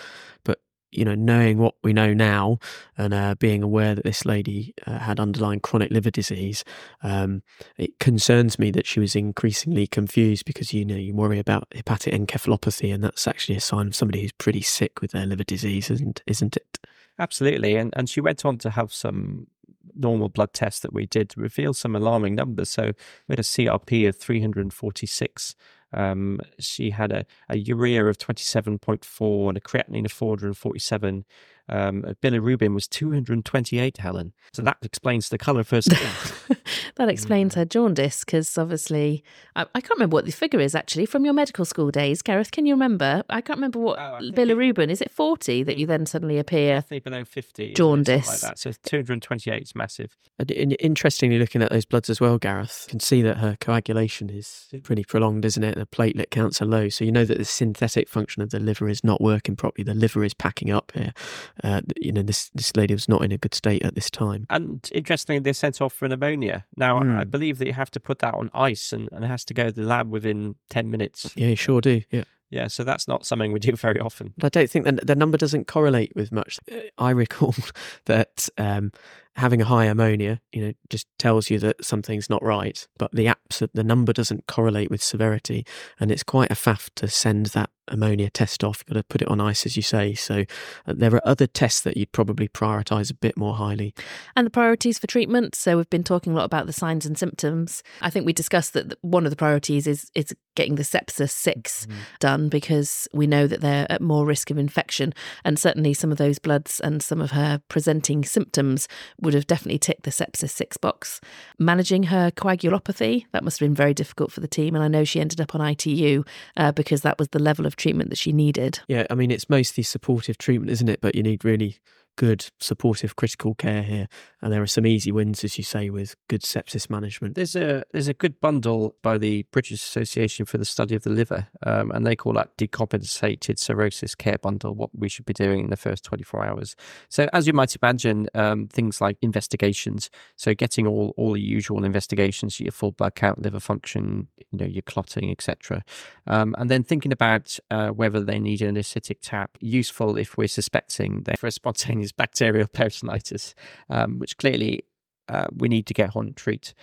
But 0.44 0.61
you 0.92 1.05
know, 1.05 1.14
knowing 1.14 1.59
what 1.59 1.74
we 1.83 1.92
know 1.92 2.12
now 2.12 2.59
and 2.98 3.14
uh, 3.14 3.35
being 3.38 3.62
aware 3.62 3.94
that 3.94 4.05
this 4.05 4.24
lady 4.24 4.74
uh, 4.87 4.98
had 4.98 5.20
underlying 5.20 5.61
chronic 5.61 5.90
liver 5.90 6.11
disease, 6.11 6.64
um, 7.03 7.42
it 7.76 7.98
concerns 7.98 8.59
me 8.59 8.70
that 8.72 8.87
she 8.87 9.00
was 9.00 9.14
increasingly 9.14 9.87
confused 9.87 10.44
because 10.44 10.72
you 10.72 10.85
know 10.85 10.96
you 10.96 11.14
worry 11.14 11.38
about 11.38 11.68
hepatic 11.74 12.12
encephalopathy, 12.12 12.92
and 12.92 13.05
that's 13.05 13.26
actually 13.26 13.57
a 13.57 13.61
sign 13.61 13.88
of 13.88 13.94
somebody 13.94 14.22
who's 14.22 14.33
pretty 14.33 14.62
sick 14.62 15.00
with 15.00 15.12
their 15.12 15.26
liver 15.26 15.44
disease, 15.44 15.90
isn't 15.90 16.22
isn't 16.26 16.57
it? 16.57 16.79
Absolutely. 17.20 17.76
And, 17.76 17.92
and 17.96 18.09
she 18.09 18.20
went 18.20 18.44
on 18.46 18.56
to 18.59 18.70
have 18.70 18.92
some 18.92 19.46
normal 19.94 20.30
blood 20.30 20.54
tests 20.54 20.80
that 20.80 20.92
we 20.94 21.04
did 21.04 21.28
to 21.30 21.40
reveal 21.40 21.74
some 21.74 21.94
alarming 21.94 22.35
numbers. 22.35 22.70
So 22.70 22.92
we 23.28 23.33
had 23.35 23.38
a 23.38 23.42
CRP 23.42 24.09
of 24.09 24.16
346. 24.16 25.54
Um, 25.92 26.40
she 26.59 26.90
had 26.90 27.12
a, 27.12 27.26
a 27.50 27.59
urea 27.59 28.06
of 28.06 28.16
27.4 28.16 29.48
and 29.48 29.59
a 29.59 29.61
creatinine 29.61 30.06
of 30.06 30.12
447 30.12 31.26
um, 31.70 32.02
bilirubin 32.20 32.74
was 32.74 32.88
228, 32.88 33.98
Helen. 33.98 34.33
So 34.52 34.62
that 34.62 34.78
explains 34.83 35.28
the 35.28 35.38
colour 35.38 35.61
of 35.61 35.70
her 35.70 35.80
skin. 35.80 36.56
that 36.96 37.09
explains 37.09 37.54
her 37.54 37.64
jaundice 37.64 38.24
because 38.24 38.59
obviously, 38.59 39.22
I, 39.54 39.62
I, 39.74 39.80
can't 39.80 39.96
remember 39.96 40.14
what 40.14 40.26
the 40.26 40.33
figure 40.33 40.59
is 40.59 40.74
actually 40.74 41.06
from 41.06 41.24
your 41.24 41.33
medical 41.33 41.64
school 41.64 41.92
days. 41.92 42.22
Gareth, 42.22 42.50
can 42.50 42.66
you 42.66 42.74
remember? 42.74 43.22
I 43.30 43.40
can't 43.40 43.59
remember 43.59 43.78
what 43.78 43.98
oh, 44.00 44.18
bilirubin 44.33 44.85
it, 44.85 44.90
is. 44.90 45.00
It 45.00 45.12
40 45.12 45.62
that 45.62 45.78
you 45.78 45.87
then 45.87 46.06
suddenly 46.06 46.38
appear? 46.38 46.78
I 46.78 46.80
think 46.80 47.04
below 47.04 47.24
50. 47.24 47.74
Jaundice. 47.74 48.26
Like 48.26 48.40
that. 48.40 48.59
So 48.59 48.72
228 48.85 49.62
is 49.62 49.74
massive. 49.74 50.16
And 50.40 50.50
interestingly, 50.80 51.38
looking 51.38 51.62
at 51.62 51.70
those 51.70 51.85
bloods 51.85 52.11
as 52.11 52.20
well, 52.20 52.38
Gareth, 52.38 52.87
you 52.88 52.90
can 52.90 53.00
see 53.00 53.22
that 53.22 53.38
her 53.38 53.56
coagulation 53.61 54.28
is 54.28 54.68
pretty 54.83 55.04
prolonged, 55.04 55.44
isn't 55.44 55.62
it? 55.62 55.76
The 55.76 55.87
platelet 55.87 56.30
counts 56.30 56.61
are 56.61 56.66
low. 56.66 56.88
So 56.88 57.04
you 57.04 57.12
know 57.12 57.24
that 57.24 57.38
the 57.38 57.44
synthetic 57.44 58.09
function 58.09 58.42
of 58.42 58.50
the 58.50 58.59
liver 58.59 58.88
is 58.88 59.04
not 59.04 59.20
working 59.20 59.54
properly. 59.54 59.85
The 59.85 59.94
liver 59.94 60.24
is 60.24 60.35
packing 60.35 60.70
up 60.70 60.90
here 60.94 61.12
uh, 61.62 61.80
you 62.00 62.12
know, 62.12 62.22
this 62.22 62.50
this 62.54 62.76
lady 62.76 62.94
was 62.94 63.08
not 63.08 63.22
in 63.22 63.32
a 63.32 63.38
good 63.38 63.54
state 63.54 63.82
at 63.84 63.94
this 63.94 64.10
time. 64.10 64.46
And 64.50 64.88
interestingly, 64.92 65.40
they 65.40 65.52
sent 65.52 65.80
off 65.80 65.92
for 65.92 66.06
ammonia. 66.06 66.64
Now, 66.76 67.00
mm. 67.00 67.18
I 67.18 67.24
hmm. 67.24 67.30
believe 67.30 67.58
that 67.58 67.66
you 67.66 67.74
have 67.74 67.90
to 67.92 68.00
put 68.00 68.20
that 68.20 68.34
on 68.34 68.50
ice 68.54 68.92
and, 68.92 69.08
and 69.12 69.24
it 69.24 69.28
has 69.28 69.44
to 69.46 69.54
go 69.54 69.66
to 69.66 69.72
the 69.72 69.82
lab 69.82 70.10
within 70.10 70.56
10 70.70 70.90
minutes. 70.90 71.32
Yeah, 71.36 71.48
you 71.48 71.56
sure 71.56 71.80
do. 71.80 72.02
Yeah. 72.10 72.24
Yeah, 72.50 72.66
so 72.66 72.82
that's 72.82 73.06
not 73.06 73.24
something 73.24 73.52
we 73.52 73.60
do 73.60 73.76
very 73.76 74.00
often. 74.00 74.34
I 74.42 74.48
don't 74.48 74.68
think 74.68 74.84
that 74.84 75.06
the 75.06 75.14
number 75.14 75.38
doesn't 75.38 75.66
correlate 75.66 76.12
with 76.14 76.32
much. 76.32 76.58
I 76.98 77.10
recall 77.10 77.54
that 78.06 78.48
um, 78.58 78.92
having 79.36 79.62
a 79.62 79.64
high 79.64 79.86
ammonia, 79.86 80.40
you 80.52 80.62
know, 80.62 80.72
just 80.88 81.06
tells 81.18 81.50
you 81.50 81.58
that 81.60 81.84
something's 81.84 82.28
not 82.28 82.42
right. 82.42 82.86
But 82.98 83.12
the 83.12 83.26
apps, 83.26 83.66
the 83.72 83.84
number 83.84 84.12
doesn't 84.12 84.46
correlate 84.46 84.90
with 84.90 85.02
severity, 85.02 85.64
and 85.98 86.10
it's 86.10 86.22
quite 86.22 86.50
a 86.50 86.54
faff 86.54 86.90
to 86.96 87.08
send 87.08 87.46
that 87.46 87.70
ammonia 87.90 88.30
test 88.30 88.64
off. 88.64 88.78
You've 88.78 88.94
got 88.94 89.00
to 89.00 89.04
put 89.04 89.22
it 89.22 89.28
on 89.28 89.40
ice, 89.40 89.66
as 89.66 89.76
you 89.76 89.82
say. 89.82 90.14
So 90.14 90.44
uh, 90.86 90.94
there 90.96 91.14
are 91.14 91.26
other 91.26 91.46
tests 91.46 91.80
that 91.82 91.96
you'd 91.96 92.12
probably 92.12 92.48
prioritise 92.48 93.10
a 93.10 93.14
bit 93.14 93.36
more 93.36 93.54
highly. 93.54 93.94
And 94.36 94.46
the 94.46 94.50
priorities 94.50 94.98
for 94.98 95.06
treatment. 95.06 95.54
So 95.54 95.76
we've 95.76 95.90
been 95.90 96.04
talking 96.04 96.32
a 96.32 96.36
lot 96.36 96.44
about 96.44 96.66
the 96.66 96.72
signs 96.72 97.04
and 97.04 97.18
symptoms. 97.18 97.82
I 98.00 98.10
think 98.10 98.26
we 98.26 98.32
discussed 98.32 98.72
that 98.74 98.94
one 99.02 99.26
of 99.26 99.30
the 99.30 99.36
priorities 99.36 99.86
is 99.86 100.10
is 100.14 100.34
getting 100.56 100.74
the 100.74 100.82
sepsis 100.82 101.30
6 101.30 101.86
mm-hmm. 101.86 102.00
done 102.18 102.48
because 102.48 103.08
we 103.12 103.26
know 103.26 103.46
that 103.46 103.60
they're 103.60 103.90
at 103.90 104.02
more 104.02 104.26
risk 104.26 104.50
of 104.50 104.58
infection, 104.58 105.12
and 105.44 105.58
certainly 105.58 105.94
some 105.94 106.12
of 106.12 106.18
those 106.18 106.38
bloods 106.38 106.80
and 106.80 107.02
some 107.02 107.20
of 107.20 107.32
her 107.32 107.62
presenting 107.68 108.24
symptoms 108.24 108.88
would 109.20 109.35
have 109.35 109.46
definitely 109.46 109.78
ticked 109.78 110.02
the 110.04 110.11
sepsis 110.11 110.50
six 110.50 110.76
box. 110.76 111.20
Managing 111.59 112.04
her 112.04 112.30
coagulopathy 112.30 113.26
that 113.33 113.44
must 113.44 113.59
have 113.59 113.66
been 113.66 113.74
very 113.74 113.94
difficult 113.94 114.33
for 114.33 114.40
the 114.40 114.48
team, 114.48 114.74
and 114.74 114.85
I 114.85 114.88
know 114.88 115.04
she 115.04 115.20
ended 115.20 115.40
up 115.40 115.54
on 115.54 115.61
ITU 115.61 116.24
uh, 116.56 116.72
because 116.72 117.02
that 117.02 117.18
was 117.18 117.28
the 117.28 117.38
level 117.38 117.66
of 117.66 117.76
treatment 117.76 118.11
that 118.11 118.18
she 118.18 118.33
needed. 118.33 118.80
Yeah, 118.88 119.06
I 119.11 119.14
mean, 119.14 119.30
it's 119.30 119.50
mostly 119.50 119.83
supportive 119.83 120.38
treatment, 120.38 120.70
isn't 120.70 120.88
it? 120.88 121.00
But 121.00 121.14
you 121.14 121.22
need 121.22 121.44
really 121.44 121.78
good 122.20 122.50
supportive 122.61 123.16
critical 123.16 123.54
care 123.54 123.83
here, 123.83 124.06
and 124.42 124.52
there 124.52 124.61
are 124.61 124.66
some 124.66 124.85
easy 124.85 125.11
wins, 125.11 125.42
as 125.42 125.56
you 125.56 125.64
say, 125.64 125.88
with 125.88 126.16
good 126.28 126.42
sepsis 126.42 126.90
management. 126.90 127.35
There's 127.35 127.56
a 127.56 127.83
there's 127.92 128.09
a 128.09 128.12
good 128.12 128.42
bundle 128.42 128.94
by 129.02 129.16
the 129.16 129.46
British 129.52 129.83
Association 129.83 130.44
for 130.44 130.59
the 130.59 130.66
Study 130.66 130.94
of 130.94 131.02
the 131.02 131.09
Liver, 131.09 131.48
um, 131.64 131.90
and 131.90 132.06
they 132.06 132.14
call 132.14 132.35
that 132.35 132.54
decompensated 132.59 133.59
cirrhosis 133.59 134.14
care 134.14 134.37
bundle. 134.37 134.74
What 134.74 134.90
we 134.94 135.09
should 135.09 135.24
be 135.24 135.33
doing 135.33 135.61
in 135.61 135.70
the 135.70 135.78
first 135.78 136.04
24 136.04 136.44
hours. 136.44 136.76
So 137.09 137.26
as 137.33 137.46
you 137.46 137.54
might 137.54 137.74
imagine, 137.74 138.28
um, 138.35 138.68
things 138.68 139.00
like 139.00 139.16
investigations. 139.22 140.11
So 140.37 140.52
getting 140.52 140.87
all 140.87 141.14
all 141.16 141.33
the 141.33 141.40
usual 141.40 141.85
investigations, 141.85 142.61
your 142.61 142.70
full 142.72 142.92
blood 142.92 143.14
count, 143.14 143.40
liver 143.40 143.61
function, 143.61 144.28
you 144.50 144.59
know, 144.59 144.66
your 144.66 144.83
clotting, 144.83 145.30
etc. 145.30 145.83
Um, 146.26 146.54
and 146.59 146.70
then 146.70 146.85
thinking 146.85 147.12
about 147.12 147.59
uh, 147.70 147.88
whether 147.88 148.20
they 148.20 148.38
need 148.38 148.61
an 148.61 148.76
ascitic 148.76 149.20
tap, 149.22 149.56
useful 149.61 150.18
if 150.18 150.37
we're 150.37 150.48
suspecting 150.48 151.22
that 151.22 151.38
for 151.38 151.46
a 151.46 151.50
spontaneous 151.50 152.09
bacterial 152.12 152.68
peritonitis, 152.74 153.54
um, 153.88 154.18
which 154.18 154.36
clearly 154.36 154.84
uh, 155.28 155.46
we 155.56 155.68
need 155.68 155.86
to 155.86 155.94
get 155.94 156.16
on 156.16 156.26
and 156.26 156.36
treat. 156.36 156.74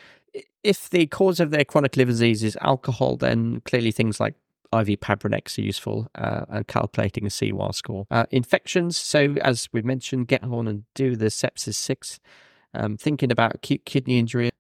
If 0.63 0.89
the 0.89 1.07
cause 1.07 1.39
of 1.39 1.51
their 1.51 1.63
chronic 1.63 1.95
liver 1.97 2.11
disease 2.11 2.43
is 2.43 2.57
alcohol, 2.61 3.17
then 3.17 3.61
clearly 3.61 3.91
things 3.91 4.19
like 4.19 4.35
IV 4.73 4.99
Pabrinex 4.99 5.57
are 5.57 5.61
useful 5.61 6.07
uh, 6.15 6.45
and 6.49 6.67
calculating 6.67 7.25
a 7.25 7.29
CIWA 7.29 7.73
score. 7.73 8.05
Uh, 8.11 8.25
infections, 8.31 8.97
so 8.97 9.35
as 9.41 9.69
we 9.71 9.81
mentioned, 9.81 10.27
get 10.27 10.43
on 10.43 10.67
and 10.67 10.83
do 10.93 11.15
the 11.15 11.27
sepsis 11.27 11.75
6. 11.75 12.19
Um, 12.73 12.97
thinking 12.97 13.31
about 13.31 13.55
acute 13.55 13.85
kidney 13.85 14.19
injury, 14.19 14.51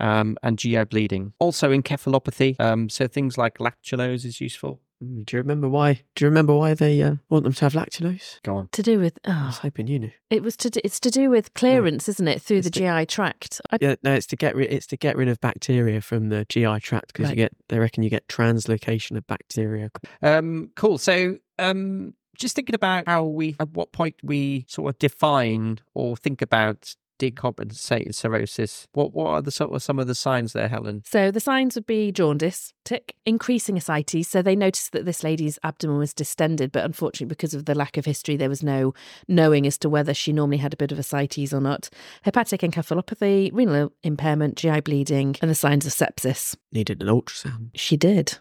um, 0.00 0.36
and 0.42 0.58
GI 0.58 0.84
bleeding. 0.84 1.32
Also, 1.38 1.70
encephalopathy, 1.70 2.58
um, 2.60 2.88
so 2.88 3.06
things 3.06 3.38
like 3.38 3.58
lactulose 3.58 4.24
is 4.24 4.40
useful. 4.40 4.80
Mm, 5.02 5.26
do 5.26 5.36
you 5.36 5.42
remember 5.42 5.68
why? 5.68 6.02
Do 6.14 6.24
you 6.24 6.28
remember 6.28 6.54
why 6.54 6.74
they 6.74 7.02
uh, 7.02 7.16
want 7.28 7.44
them 7.44 7.52
to 7.52 7.64
have 7.64 7.72
lactulose? 7.72 8.40
Go 8.42 8.56
on. 8.56 8.68
To 8.72 8.82
do 8.82 8.98
with 9.00 9.18
I 9.24 9.46
was 9.46 9.56
oh, 9.56 9.60
hoping 9.62 9.86
you 9.88 9.98
knew. 9.98 10.10
it 10.30 10.42
was 10.42 10.56
to 10.58 10.70
do, 10.70 10.80
it's 10.84 11.00
to 11.00 11.10
do 11.10 11.30
with 11.30 11.52
clearance, 11.54 12.08
isn't 12.08 12.28
it, 12.28 12.40
through 12.40 12.58
It's 12.58 12.66
the 12.70 12.70
the- 12.70 12.80
GI 13.00 13.06
tract? 13.06 13.60
I, 13.72 13.78
Yeah, 13.80 13.96
no, 14.04 14.14
it's 14.14 14.26
to 14.28 14.36
get 14.36 14.54
rid. 14.54 14.72
It's 14.72 14.86
to 14.88 14.96
get 14.96 15.16
rid 15.16 15.28
of 15.28 15.40
bacteria 15.40 16.00
from 16.00 16.28
the 16.28 16.46
GI 16.48 16.78
tract 16.80 17.08
because 17.08 17.24
Right. 17.24 17.30
you 17.30 17.36
get. 17.36 17.52
They 17.68 17.78
reckon 17.78 18.02
you 18.04 18.10
get 18.10 18.28
translocation 18.28 19.16
of 19.16 19.26
bacteria. 19.26 19.90
Um, 20.22 20.70
cool. 20.76 20.98
So, 20.98 21.38
um, 21.58 22.14
just 22.36 22.56
thinking 22.56 22.74
about 22.74 23.06
how 23.06 23.24
we, 23.24 23.56
at 23.60 23.70
what 23.70 23.92
point 23.92 24.16
we 24.22 24.64
sort 24.68 24.92
of 24.94 24.98
define 24.98 25.78
or 25.94 26.16
think 26.16 26.40
about 26.42 26.94
decompensated 27.18 28.14
cirrhosis. 28.14 28.86
What 28.92 29.12
what 29.12 29.28
are 29.28 29.42
the 29.42 29.50
sort 29.50 29.72
of 29.72 29.82
some 29.82 29.98
of 29.98 30.06
the 30.06 30.14
signs 30.14 30.52
there, 30.52 30.68
Helen? 30.68 31.02
So 31.04 31.30
the 31.30 31.40
signs 31.40 31.74
would 31.74 31.86
be 31.86 32.12
jaundice, 32.12 32.72
tick, 32.84 33.16
increasing 33.24 33.76
ascites. 33.76 34.28
So 34.28 34.42
they 34.42 34.56
noticed 34.56 34.92
that 34.92 35.04
this 35.04 35.22
lady's 35.22 35.58
abdomen 35.62 35.98
was 35.98 36.14
distended, 36.14 36.72
but 36.72 36.84
unfortunately, 36.84 37.26
because 37.26 37.54
of 37.54 37.66
the 37.66 37.74
lack 37.74 37.96
of 37.96 38.04
history, 38.04 38.36
there 38.36 38.48
was 38.48 38.62
no 38.62 38.94
knowing 39.28 39.66
as 39.66 39.78
to 39.78 39.88
whether 39.88 40.14
she 40.14 40.32
normally 40.32 40.58
had 40.58 40.72
a 40.74 40.78
bit 40.78 40.92
of 40.92 40.98
ascites 40.98 41.52
or 41.52 41.60
not. 41.60 41.88
Hepatic 42.22 42.60
encephalopathy, 42.60 43.50
renal 43.52 43.92
impairment, 44.02 44.56
GI 44.56 44.80
bleeding, 44.80 45.36
and 45.40 45.50
the 45.50 45.54
signs 45.54 45.86
of 45.86 45.92
sepsis. 45.92 46.56
Needed 46.72 47.02
an 47.02 47.08
ultrasound. 47.08 47.70
She 47.74 47.96
did. 47.96 48.38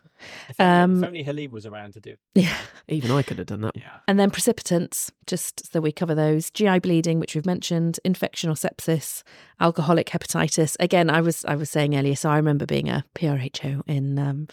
If 0.50 0.60
only, 0.60 0.74
Um, 0.74 1.04
if 1.04 1.08
only 1.08 1.24
Haleem 1.24 1.52
was 1.52 1.66
around 1.66 1.94
to 1.94 2.00
do. 2.00 2.16
Yeah. 2.36 2.56
Even 2.88 3.12
I 3.12 3.22
could 3.22 3.38
have 3.38 3.48
done 3.48 3.62
that. 3.62 3.76
Yeah. 3.76 4.00
And 4.08 4.20
then 4.20 4.30
precipitants, 4.30 5.12
just 5.28 5.72
so 5.72 5.80
we 5.80 5.92
cover 5.92 6.14
those. 6.16 6.50
GI 6.52 6.80
bleeding, 6.80 7.20
which 7.20 7.36
we've 7.36 7.46
mentioned, 7.46 8.00
infection 8.04 8.50
or 8.50 8.54
sepsis, 8.56 9.24
alcoholic 9.60 10.08
hepatitis. 10.10 10.76
Again, 10.80 11.10
I 11.10 11.22
was 11.22 11.46
I 11.46 11.56
was 11.56 11.70
saying 11.70 11.96
earlier, 11.96 12.16
so 12.16 12.30
I 12.30 12.36
remember 12.38 12.66
being 12.66 12.90
a 12.90 13.06
PRHO 13.16 13.82
in 13.88 14.20
um, 14.20 14.48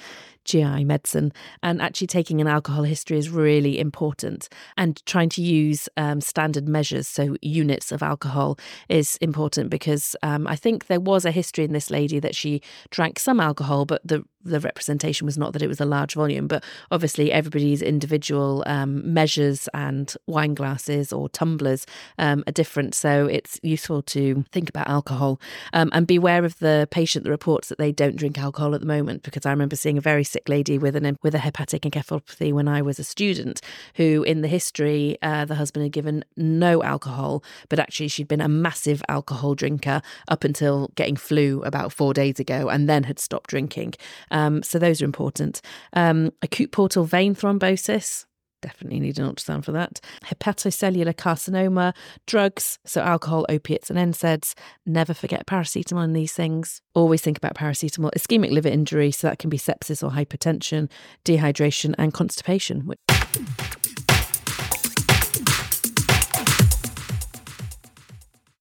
GI 0.44 0.84
medicine, 0.84 1.32
and 1.62 1.80
actually 1.80 2.06
taking 2.06 2.40
an 2.40 2.46
alcohol 2.46 2.82
history 2.82 3.18
is 3.18 3.30
really 3.30 3.78
important. 3.78 4.48
And 4.76 5.04
trying 5.06 5.28
to 5.30 5.42
use 5.42 5.88
um, 5.96 6.20
standard 6.20 6.68
measures, 6.68 7.08
so 7.08 7.36
units 7.42 7.92
of 7.92 8.02
alcohol, 8.02 8.58
is 8.88 9.16
important 9.16 9.70
because 9.70 10.16
um, 10.22 10.46
I 10.46 10.56
think 10.56 10.86
there 10.86 11.00
was 11.00 11.24
a 11.24 11.30
history 11.30 11.64
in 11.64 11.72
this 11.72 11.90
lady 11.90 12.18
that 12.20 12.34
she 12.34 12.62
drank 12.90 13.18
some 13.18 13.40
alcohol, 13.40 13.84
but 13.84 14.00
the 14.04 14.24
the 14.42 14.60
representation 14.60 15.26
was 15.26 15.36
not 15.36 15.52
that 15.52 15.62
it 15.62 15.68
was 15.68 15.80
a 15.80 15.84
large 15.84 16.14
volume. 16.14 16.46
But 16.46 16.64
obviously, 16.90 17.30
everybody's 17.32 17.82
individual 17.82 18.62
um, 18.66 19.12
measures 19.12 19.68
and 19.74 20.14
wine 20.26 20.54
glasses 20.54 21.12
or 21.12 21.28
tumblers 21.28 21.86
um, 22.18 22.42
are 22.46 22.52
different. 22.52 22.94
So 22.94 23.26
it's 23.26 23.60
useful 23.62 24.02
to 24.02 24.44
think 24.50 24.68
about 24.68 24.88
alcohol 24.88 25.40
um, 25.72 25.90
and 25.92 26.06
beware 26.06 26.44
of 26.44 26.58
the 26.58 26.88
patient 26.90 27.24
that 27.24 27.30
reports 27.30 27.68
that 27.68 27.78
they 27.78 27.92
don't 27.92 28.16
drink 28.16 28.38
alcohol 28.38 28.74
at 28.74 28.80
the 28.80 28.86
moment. 28.86 29.22
Because 29.22 29.44
I 29.44 29.50
remember 29.50 29.76
seeing 29.76 29.98
a 29.98 30.02
very 30.02 30.24
sick 30.30 30.48
lady 30.48 30.78
with 30.78 30.96
an 30.96 31.18
with 31.22 31.34
a 31.34 31.38
hepatic 31.38 31.82
encephalopathy 31.82 32.52
when 32.52 32.68
I 32.68 32.82
was 32.82 32.98
a 32.98 33.04
student, 33.04 33.60
who 33.96 34.22
in 34.22 34.42
the 34.42 34.48
history 34.48 35.18
uh, 35.22 35.44
the 35.44 35.56
husband 35.56 35.82
had 35.84 35.92
given 35.92 36.24
no 36.36 36.82
alcohol, 36.82 37.42
but 37.68 37.78
actually 37.78 38.08
she'd 38.08 38.28
been 38.28 38.40
a 38.40 38.48
massive 38.48 39.02
alcohol 39.08 39.54
drinker 39.54 40.02
up 40.28 40.44
until 40.44 40.90
getting 40.94 41.16
flu 41.16 41.62
about 41.62 41.92
four 41.92 42.14
days 42.14 42.38
ago, 42.38 42.68
and 42.68 42.88
then 42.88 43.04
had 43.04 43.18
stopped 43.18 43.50
drinking. 43.50 43.94
Um, 44.30 44.62
so 44.62 44.78
those 44.78 45.02
are 45.02 45.04
important. 45.04 45.60
Um, 45.92 46.32
acute 46.42 46.72
portal 46.72 47.04
vein 47.04 47.34
thrombosis. 47.34 48.26
Definitely 48.62 49.00
need 49.00 49.18
an 49.18 49.32
ultrasound 49.32 49.64
for 49.64 49.72
that. 49.72 50.00
Hepatocellular 50.24 51.14
carcinoma, 51.14 51.94
drugs, 52.26 52.78
so 52.84 53.00
alcohol, 53.00 53.46
opiates, 53.48 53.90
and 53.90 53.98
NSAIDs. 53.98 54.54
Never 54.84 55.14
forget 55.14 55.46
paracetamol 55.46 56.04
in 56.04 56.12
these 56.12 56.32
things. 56.32 56.82
Always 56.94 57.22
think 57.22 57.38
about 57.38 57.54
paracetamol. 57.54 58.10
Ischemic 58.16 58.50
liver 58.50 58.68
injury, 58.68 59.10
so 59.10 59.28
that 59.28 59.38
can 59.38 59.50
be 59.50 59.58
sepsis 59.58 60.02
or 60.02 60.10
hypertension, 60.10 60.90
dehydration, 61.24 61.94
and 61.98 62.12
constipation. 62.12 62.92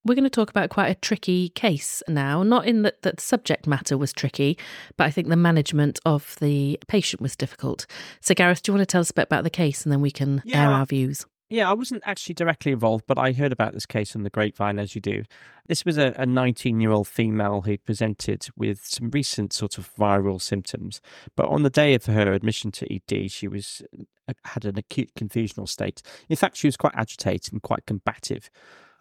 We're 0.09 0.15
going 0.15 0.23
to 0.23 0.29
talk 0.31 0.49
about 0.49 0.71
quite 0.71 0.87
a 0.87 0.95
tricky 0.95 1.49
case 1.49 2.01
now, 2.07 2.41
not 2.41 2.65
in 2.65 2.81
that, 2.81 3.03
that 3.03 3.17
the 3.17 3.21
subject 3.21 3.67
matter 3.67 3.95
was 3.95 4.11
tricky, 4.11 4.57
but 4.97 5.03
I 5.03 5.11
think 5.11 5.27
the 5.27 5.35
management 5.35 5.99
of 6.03 6.35
the 6.39 6.79
patient 6.87 7.21
was 7.21 7.35
difficult. 7.35 7.85
So, 8.19 8.33
Gareth, 8.33 8.63
do 8.63 8.71
you 8.71 8.75
want 8.75 8.89
to 8.89 8.91
tell 8.91 9.01
us 9.01 9.11
a 9.11 9.13
bit 9.13 9.25
about 9.25 9.43
the 9.43 9.51
case 9.51 9.83
and 9.83 9.91
then 9.91 10.01
we 10.01 10.09
can 10.09 10.41
Yeah. 10.45 10.63
air 10.63 10.69
our 10.71 10.87
views? 10.87 11.27
Yeah, 11.51 11.69
I 11.69 11.73
wasn't 11.73 12.01
actually 12.07 12.33
directly 12.33 12.71
involved, 12.71 13.05
but 13.05 13.19
I 13.19 13.33
heard 13.33 13.51
about 13.51 13.73
this 13.73 13.85
case 13.85 14.15
on 14.15 14.23
the 14.23 14.31
grapevine, 14.31 14.79
as 14.79 14.95
you 14.95 15.01
do. 15.01 15.25
This 15.67 15.85
was 15.85 15.99
a 15.99 16.25
19 16.25 16.81
year 16.81 16.89
old 16.89 17.07
female 17.07 17.61
who 17.61 17.77
presented 17.77 18.47
with 18.57 18.79
some 18.83 19.11
recent 19.11 19.53
sort 19.53 19.77
of 19.77 19.93
viral 19.93 20.41
symptoms. 20.41 21.01
But 21.35 21.49
on 21.49 21.61
the 21.61 21.69
day 21.69 21.93
of 21.93 22.07
her 22.07 22.33
admission 22.33 22.71
to 22.71 22.91
ED, 22.91 23.29
she 23.29 23.47
was 23.47 23.83
uh, 24.27 24.33
had 24.45 24.65
an 24.65 24.79
acute 24.79 25.11
confusional 25.13 25.69
state. 25.69 26.01
In 26.29 26.35
fact, 26.35 26.57
she 26.57 26.67
was 26.67 26.77
quite 26.77 26.95
agitated 26.95 27.53
and 27.53 27.61
quite 27.61 27.85
combative. 27.85 28.49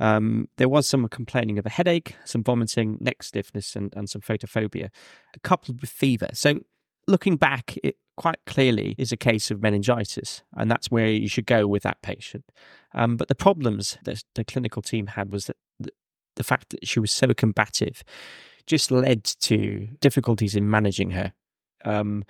Um, 0.01 0.49
there 0.57 0.69
was 0.69 0.87
some 0.87 1.07
complaining 1.09 1.59
of 1.59 1.67
a 1.67 1.71
headache, 1.71 2.17
some 2.25 2.45
vomiting, 2.45 2.99
neck 3.01 3.23
stiffness, 3.23 3.75
and, 3.75 3.93
and 3.97 4.09
some 4.09 4.23
photophobia, 4.23 4.91
coupled 5.43 5.81
with 5.81 5.91
fever. 5.91 6.29
So, 6.33 6.61
looking 7.07 7.37
back, 7.37 7.77
it 7.83 7.97
quite 8.17 8.39
clearly 8.47 8.95
is 8.99 9.13
a 9.13 9.17
case 9.17 9.51
of 9.51 9.63
meningitis, 9.63 10.43
and 10.57 10.71
that's 10.71 10.91
where 10.91 11.09
you 11.09 11.29
should 11.29 11.47
go 11.47 11.67
with 11.67 11.83
that 11.83 12.03
patient. 12.03 12.45
Um, 12.95 13.17
but 13.17 13.29
the 13.29 13.35
problems 13.35 13.99
that 14.05 14.23
the 14.35 14.45
clinical 14.45 14.83
team 14.83 15.09
had 15.09 15.33
was 15.33 15.47
that 15.47 15.57
the, 15.79 15.91
the 16.37 16.45
fact 16.45 16.71
that 16.71 16.87
she 16.87 17.01
was 17.01 17.11
so 17.11 17.35
combative 17.35 18.03
just 18.67 18.91
led 18.91 19.25
to 19.25 19.89
difficulties 20.01 20.55
in 20.55 20.71
managing 20.71 21.11
her. 21.11 21.33
Um, 21.85 22.25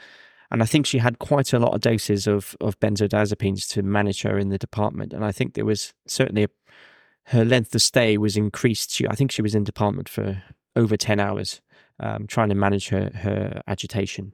and 0.51 0.63
I 0.63 0.67
think 0.67 0.87
she 0.87 0.99
had 0.99 1.19
quite 1.19 1.53
a 1.53 1.59
lot 1.59 1.75
of 1.75 1.81
doses 1.81 2.27
of, 2.27 2.57
of 2.61 2.79
benzodiazepines 2.81 3.69
to 3.73 3.83
manage 3.83 4.23
her 4.23 4.39
in 4.39 4.49
the 4.49 4.59
department. 4.59 5.13
And 5.13 5.25
I 5.25 5.33
think 5.33 5.55
there 5.55 5.67
was 5.67 5.93
certainly 6.07 6.45
a, 6.45 6.49
her 7.29 7.45
length 7.45 7.75
of 7.75 7.83
stay 7.83 8.17
was 8.17 8.37
increased. 8.37 8.91
She, 8.91 9.07
I 9.07 9.14
think 9.14 9.31
she 9.31 9.43
was 9.43 9.55
in 9.55 9.64
department 9.64 10.09
for 10.09 10.43
over 10.77 10.97
10 10.97 11.21
hours 11.21 11.61
um, 12.01 12.27
trying 12.27 12.49
to 12.49 12.55
manage 12.55 12.88
her, 12.88 13.11
her 13.14 13.62
agitation. 13.67 14.33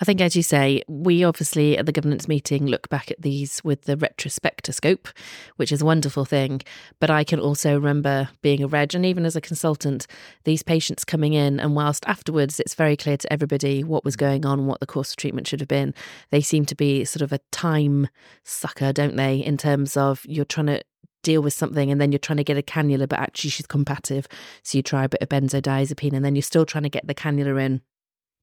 I 0.00 0.04
think, 0.04 0.20
as 0.20 0.36
you 0.36 0.42
say, 0.42 0.82
we 0.86 1.24
obviously 1.24 1.76
at 1.76 1.86
the 1.86 1.92
governance 1.92 2.28
meeting 2.28 2.66
look 2.66 2.88
back 2.88 3.10
at 3.10 3.20
these 3.20 3.62
with 3.64 3.82
the 3.82 3.96
retrospectoscope, 3.96 5.08
which 5.56 5.72
is 5.72 5.82
a 5.82 5.84
wonderful 5.84 6.24
thing. 6.24 6.62
But 7.00 7.10
I 7.10 7.24
can 7.24 7.40
also 7.40 7.74
remember 7.74 8.28
being 8.42 8.62
a 8.62 8.68
reg, 8.68 8.94
and 8.94 9.04
even 9.04 9.26
as 9.26 9.34
a 9.34 9.40
consultant, 9.40 10.06
these 10.44 10.62
patients 10.62 11.04
coming 11.04 11.32
in, 11.32 11.58
and 11.58 11.74
whilst 11.74 12.06
afterwards 12.06 12.60
it's 12.60 12.74
very 12.74 12.96
clear 12.96 13.16
to 13.16 13.32
everybody 13.32 13.82
what 13.82 14.04
was 14.04 14.14
going 14.14 14.46
on, 14.46 14.66
what 14.66 14.78
the 14.78 14.86
course 14.86 15.10
of 15.10 15.16
treatment 15.16 15.48
should 15.48 15.60
have 15.60 15.68
been, 15.68 15.94
they 16.30 16.40
seem 16.40 16.64
to 16.66 16.76
be 16.76 17.04
sort 17.04 17.22
of 17.22 17.32
a 17.32 17.40
time 17.50 18.08
sucker, 18.44 18.92
don't 18.92 19.16
they? 19.16 19.38
In 19.38 19.56
terms 19.56 19.96
of 19.96 20.24
you're 20.26 20.44
trying 20.44 20.68
to 20.68 20.82
deal 21.22 21.42
with 21.42 21.52
something 21.52 21.90
and 21.90 22.00
then 22.00 22.12
you're 22.12 22.18
trying 22.18 22.36
to 22.36 22.44
get 22.44 22.58
a 22.58 22.62
cannula, 22.62 23.08
but 23.08 23.18
actually 23.18 23.50
she's 23.50 23.66
combative. 23.66 24.28
So 24.62 24.78
you 24.78 24.82
try 24.82 25.04
a 25.04 25.08
bit 25.08 25.22
of 25.22 25.28
benzodiazepine 25.28 26.12
and 26.12 26.24
then 26.24 26.34
you're 26.34 26.42
still 26.42 26.66
trying 26.66 26.84
to 26.84 26.90
get 26.90 27.06
the 27.06 27.14
cannula 27.14 27.60
in 27.60 27.80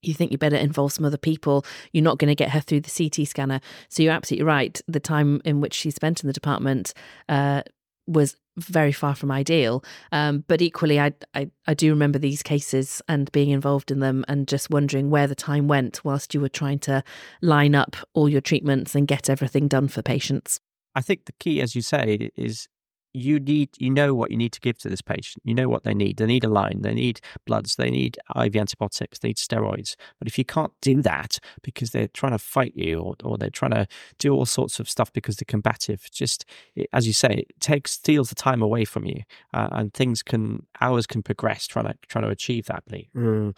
you 0.03 0.13
think 0.13 0.31
you 0.31 0.37
better 0.37 0.55
involve 0.55 0.93
some 0.93 1.05
other 1.05 1.17
people. 1.17 1.65
You're 1.91 2.03
not 2.03 2.17
going 2.17 2.29
to 2.29 2.35
get 2.35 2.51
her 2.51 2.59
through 2.59 2.81
the 2.81 2.91
CT 2.91 3.27
scanner. 3.27 3.61
So 3.89 4.03
you're 4.03 4.13
absolutely 4.13 4.45
right. 4.45 4.79
The 4.87 4.99
time 4.99 5.41
in 5.45 5.61
which 5.61 5.73
she 5.73 5.91
spent 5.91 6.21
in 6.21 6.27
the 6.27 6.33
department 6.33 6.93
uh, 7.29 7.63
was 8.05 8.35
very 8.57 8.91
far 8.91 9.15
from 9.15 9.31
ideal. 9.31 9.83
Um, 10.11 10.43
but 10.47 10.61
equally, 10.61 10.99
I, 10.99 11.13
I 11.33 11.49
I 11.65 11.73
do 11.73 11.89
remember 11.89 12.19
these 12.19 12.43
cases 12.43 13.01
and 13.07 13.31
being 13.31 13.49
involved 13.49 13.89
in 13.89 13.99
them 13.99 14.23
and 14.27 14.47
just 14.47 14.69
wondering 14.69 15.09
where 15.09 15.27
the 15.27 15.35
time 15.35 15.67
went 15.67 16.03
whilst 16.05 16.33
you 16.33 16.41
were 16.41 16.49
trying 16.49 16.79
to 16.79 17.03
line 17.41 17.73
up 17.73 17.95
all 18.13 18.29
your 18.29 18.41
treatments 18.41 18.93
and 18.93 19.07
get 19.07 19.29
everything 19.29 19.67
done 19.67 19.87
for 19.87 20.01
patients. 20.01 20.59
I 20.95 21.01
think 21.01 21.25
the 21.25 21.33
key, 21.33 21.61
as 21.61 21.75
you 21.75 21.81
say, 21.81 22.29
is 22.35 22.67
you 23.13 23.39
need 23.39 23.69
you 23.77 23.89
know 23.89 24.15
what 24.15 24.31
you 24.31 24.37
need 24.37 24.51
to 24.51 24.59
give 24.59 24.77
to 24.77 24.89
this 24.89 25.01
patient 25.01 25.41
you 25.45 25.53
know 25.53 25.69
what 25.69 25.83
they 25.83 25.93
need 25.93 26.17
they 26.17 26.25
need 26.25 26.43
a 26.43 26.49
line 26.49 26.81
they 26.81 26.93
need 26.93 27.21
bloods 27.45 27.75
they 27.75 27.91
need 27.91 28.17
iv 28.35 28.55
antibiotics 28.55 29.19
they 29.19 29.29
need 29.29 29.37
steroids 29.37 29.95
but 30.17 30.27
if 30.27 30.37
you 30.37 30.43
can't 30.43 30.71
do 30.81 31.01
that 31.01 31.37
because 31.61 31.91
they're 31.91 32.07
trying 32.07 32.31
to 32.31 32.39
fight 32.39 32.73
you 32.75 32.99
or, 32.99 33.15
or 33.23 33.37
they're 33.37 33.49
trying 33.49 33.71
to 33.71 33.87
do 34.17 34.33
all 34.33 34.45
sorts 34.45 34.79
of 34.79 34.89
stuff 34.89 35.13
because 35.13 35.37
they're 35.37 35.45
combative 35.47 36.09
just 36.11 36.45
as 36.91 37.05
you 37.05 37.13
say 37.13 37.45
it 37.47 37.59
takes 37.59 37.91
steals 37.91 38.29
the 38.29 38.35
time 38.35 38.61
away 38.61 38.83
from 38.83 39.05
you 39.05 39.21
uh, 39.53 39.69
and 39.71 39.93
things 39.93 40.23
can 40.23 40.65
hours 40.81 41.05
can 41.05 41.21
progress 41.21 41.67
trying 41.67 41.85
to 41.85 41.93
trying 42.07 42.23
to 42.23 42.31
achieve 42.31 42.65
that 42.65 42.83
mm. 43.15 43.55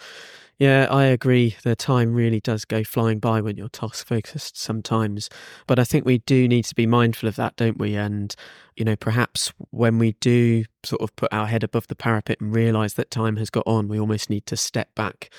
Yeah, 0.58 0.88
I 0.90 1.06
agree. 1.06 1.58
The 1.64 1.76
time 1.76 2.14
really 2.14 2.40
does 2.40 2.64
go 2.64 2.84
flying 2.86 3.20
by 3.20 3.42
when 3.42 3.58
you're 3.58 3.68
task 3.68 4.08
focused 4.08 4.58
sometimes. 4.58 5.30
But 5.68 5.80
I 5.80 5.84
think 5.84 6.06
we 6.06 6.20
do 6.20 6.48
need 6.48 6.64
to 6.66 6.76
be 6.76 6.86
mindful 6.86 7.28
of 7.28 7.36
that, 7.36 7.58
don't 7.58 7.78
we? 7.78 7.96
And, 7.96 8.34
you 8.78 8.86
know, 8.86 8.96
perhaps 8.96 9.45
when 9.72 9.98
we 9.98 10.14
do 10.14 10.66
sort 10.84 11.02
of 11.02 11.16
put 11.16 11.34
our 11.34 11.48
head 11.48 11.64
above 11.64 11.88
the 11.88 11.96
parapet 11.96 12.42
and 12.42 12.54
realize 12.54 12.96
that 12.96 13.12
time 13.12 13.38
has 13.38 13.50
got 13.50 13.66
on, 13.66 13.88
we 13.88 14.00
almost 14.00 14.30
need 14.30 14.46
to 14.48 14.58
step 14.58 14.94
back. 14.96 15.30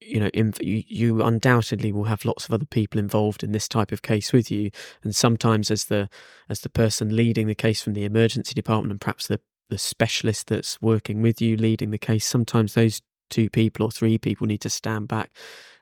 You 0.00 0.20
know, 0.20 0.28
in, 0.28 0.52
you, 0.60 0.82
you 0.86 1.22
undoubtedly 1.22 1.90
will 1.90 2.04
have 2.04 2.24
lots 2.24 2.44
of 2.44 2.52
other 2.52 2.66
people 2.66 3.00
involved 3.00 3.42
in 3.42 3.52
this 3.52 3.66
type 3.66 3.92
of 3.92 4.02
case 4.02 4.32
with 4.32 4.50
you, 4.50 4.70
and 5.02 5.16
sometimes 5.16 5.70
as 5.70 5.86
the 5.86 6.08
as 6.48 6.60
the 6.60 6.68
person 6.68 7.16
leading 7.16 7.46
the 7.46 7.54
case 7.54 7.82
from 7.82 7.94
the 7.94 8.04
emergency 8.04 8.54
department, 8.54 8.92
and 8.92 9.00
perhaps 9.00 9.26
the 9.26 9.40
the 9.68 9.78
specialist 9.78 10.46
that's 10.46 10.80
working 10.80 11.22
with 11.22 11.40
you 11.40 11.56
leading 11.56 11.90
the 11.90 11.98
case, 11.98 12.24
sometimes 12.24 12.74
those 12.74 13.02
two 13.30 13.50
people 13.50 13.84
or 13.84 13.90
three 13.90 14.18
people 14.18 14.46
need 14.46 14.60
to 14.60 14.70
stand 14.70 15.08
back 15.08 15.30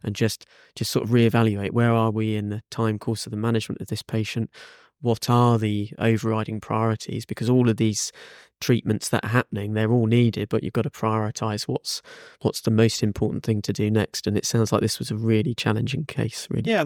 and 0.03 0.14
just 0.14 0.46
just 0.74 0.90
sort 0.90 1.05
of 1.05 1.11
reevaluate. 1.11 1.72
Where 1.72 1.92
are 1.92 2.11
we 2.11 2.37
in 2.37 2.48
the 2.48 2.62
time 2.70 2.98
course 2.98 3.27
of 3.27 3.31
the 3.31 3.37
management 3.37 3.81
of 3.81 3.88
this 3.88 4.03
patient 4.03 4.50
what 5.05 5.29
are 5.29 5.59
the 5.59 5.90
overriding 5.99 6.61
priorities? 6.62 7.27
Because 7.27 7.51
all 7.51 7.69
of 7.69 7.77
these 7.77 8.11
treatments 8.61 9.11
that 9.11 9.23
are 9.23 9.29
happening 9.29 9.75
they're 9.75 9.90
all 9.90 10.07
needed 10.07 10.49
but 10.49 10.62
you've 10.62 10.73
got 10.73 10.83
to 10.83 10.90
prioritize 10.90 11.64
what's 11.64 12.01
what's 12.40 12.62
the 12.62 12.71
most 12.71 13.03
important 13.03 13.43
thing 13.43 13.61
to 13.61 13.75
do 13.75 13.90
next. 13.90 14.27
And 14.27 14.38
it 14.38 14.47
sounds 14.47 14.73
like 14.73 14.81
this 14.81 14.99
was 14.99 15.11
a 15.11 15.17
really 15.17 15.55
challenging 15.55 16.07
case 16.07 16.47
really 16.49 16.71
yeah 16.71 16.83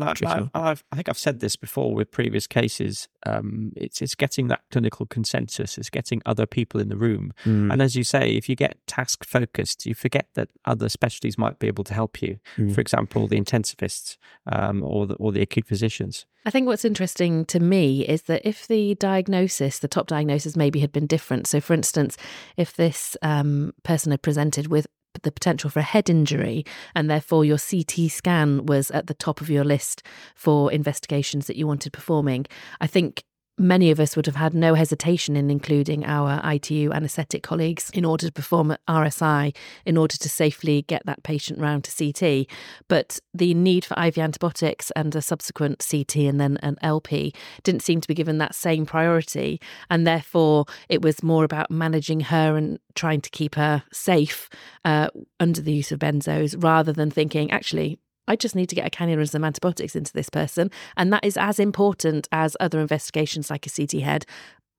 I, 0.55 0.71
I, 0.71 0.71
I, 0.91 0.97
think 0.97 1.09
i've 1.09 1.19
said 1.19 1.39
this 1.39 1.55
before 1.55 1.95
with 1.95 2.11
previous 2.11 2.49
cases. 2.49 3.09
Um, 3.25 3.73
it's 3.77 4.03
it's 4.03 4.17
getting 4.17 4.49
that 4.49 4.63
clinical 4.73 5.07
consensus 5.07 5.79
it's 5.79 5.91
getting 5.91 6.21
other 6.27 6.47
people 6.47 6.81
in 6.81 6.89
the 6.89 6.97
room. 6.97 7.33
Mm. 7.45 7.73
and 7.73 7.81
as 7.81 7.95
you 7.95 8.03
say 8.03 8.31
if 8.33 8.49
you 8.49 8.57
get 8.57 8.85
task 8.89 9.25
focused 9.25 9.87
you 9.87 9.95
forget 9.95 10.27
that 10.35 10.49
other 10.65 10.89
specialties 10.89 11.39
might 11.39 11.61
be 11.61 11.69
able 11.69 11.85
to 11.85 11.95
help 11.95 12.21
you. 12.23 12.41
Mm. 12.57 12.75
for 12.75 12.81
example 12.81 13.29
the 13.29 13.41
intensivists 13.41 14.17
um, 14.51 14.83
or 14.83 15.07
the, 15.07 15.15
or 15.15 15.31
the 15.31 15.43
acute 15.43 15.67
physicians 15.67 16.27
I 16.49 16.51
think 16.51 16.67
what's 16.67 16.87
interesting 16.87 17.45
to 17.45 17.61
me 17.61 18.07
is 18.09 18.23
that 18.23 18.41
if 18.43 18.67
the 18.67 18.95
diagnosis, 18.95 19.81
the 19.81 19.87
top 19.87 20.07
diagnosis, 20.07 20.57
maybe 20.57 20.81
had 20.81 20.93
been 20.93 21.07
different. 21.07 21.47
So, 21.47 21.61
for 21.61 21.75
instance, 21.75 22.17
if 22.57 22.73
this 22.73 23.19
um, 23.21 23.75
person 23.83 24.13
had 24.13 24.23
presented 24.23 24.69
with 24.69 24.87
the 25.23 25.31
potential 25.31 25.69
for 25.69 25.81
a 25.81 25.83
head 25.83 26.09
injury, 26.09 26.65
and 26.95 27.11
therefore 27.11 27.45
your 27.45 27.59
CT 27.59 28.11
scan 28.11 28.65
was 28.65 28.91
at 28.93 29.09
the 29.09 29.15
top 29.15 29.43
of 29.43 29.51
your 29.51 29.63
list 29.63 30.03
for 30.35 30.73
investigations 30.73 31.49
that 31.49 31.57
you 31.57 31.67
wanted 31.67 31.93
performing, 31.93 32.47
I 32.81 32.87
think 32.87 33.25
many 33.59 33.91
of 33.91 33.99
us 34.01 34.17
would 34.17 34.27
have 34.27 34.37
had 34.37 34.55
no 34.55 34.75
hesitation 34.75 35.37
in 35.37 35.51
including 35.51 36.05
our 36.05 36.41
ITU 36.45 36.93
anaesthetic 36.93 37.43
colleagues 37.43 37.91
in 37.91 38.05
order 38.05 38.27
to 38.27 38.33
perform 38.33 38.77
RSI 38.89 39.55
in 39.85 39.97
order 39.97 40.17
to 40.17 40.29
safely 40.29 40.83
get 40.83 41.05
that 41.07 41.23
patient 41.23 41.59
round 41.59 41.85
to 41.85 42.13
CT. 42.13 42.47
But 42.89 43.19
the 43.35 43.55
need 43.55 43.85
for 43.85 43.99
IV 43.99 44.19
antibiotics 44.19 44.91
and 44.93 45.15
a 45.15 45.23
subsequent 45.23 45.85
CT 45.89 46.17
and 46.17 46.41
then 46.41 46.59
an 46.63 46.77
LP 46.83 47.33
didn't 47.63 47.83
seem 47.83 48.01
to 48.01 48.09
be 48.09 48.15
given 48.15 48.39
that 48.39 48.55
same 48.55 48.87
priority. 48.87 49.61
And 49.91 50.07
therefore, 50.07 50.67
it 50.89 51.03
was 51.03 51.23
more 51.23 51.45
about 51.45 51.71
managing 51.71 52.21
her 52.21 52.57
and 52.57 52.79
trying 52.95 53.21
to 53.23 53.31
keep 53.31 53.55
her 53.57 53.83
safe 53.93 54.49
uh, 54.85 55.09
under 55.41 55.61
the 55.61 55.73
use 55.73 55.93
of 55.93 55.99
benzos 55.99 56.55
rather 56.63 56.93
than 56.93 57.11
thinking, 57.11 57.51
actually, 57.51 57.99
I 58.29 58.37
just 58.37 58.55
need 58.55 58.69
to 58.69 58.75
get 58.75 58.87
a 58.87 58.91
cannula 58.91 59.19
and 59.19 59.31
some 59.31 59.45
antibiotics 59.45 59.97
into 59.97 60.13
this 60.13 60.31
person. 60.31 60.71
And 60.97 61.13
that 61.13 61.25
is 61.25 61.37
as 61.37 61.59
important 61.59 62.29
as 62.31 62.57
other 62.61 62.81
investigations 62.81 63.51
like 63.51 63.67
a 63.67 63.71
CT 63.71 64.03
head. 64.03 64.27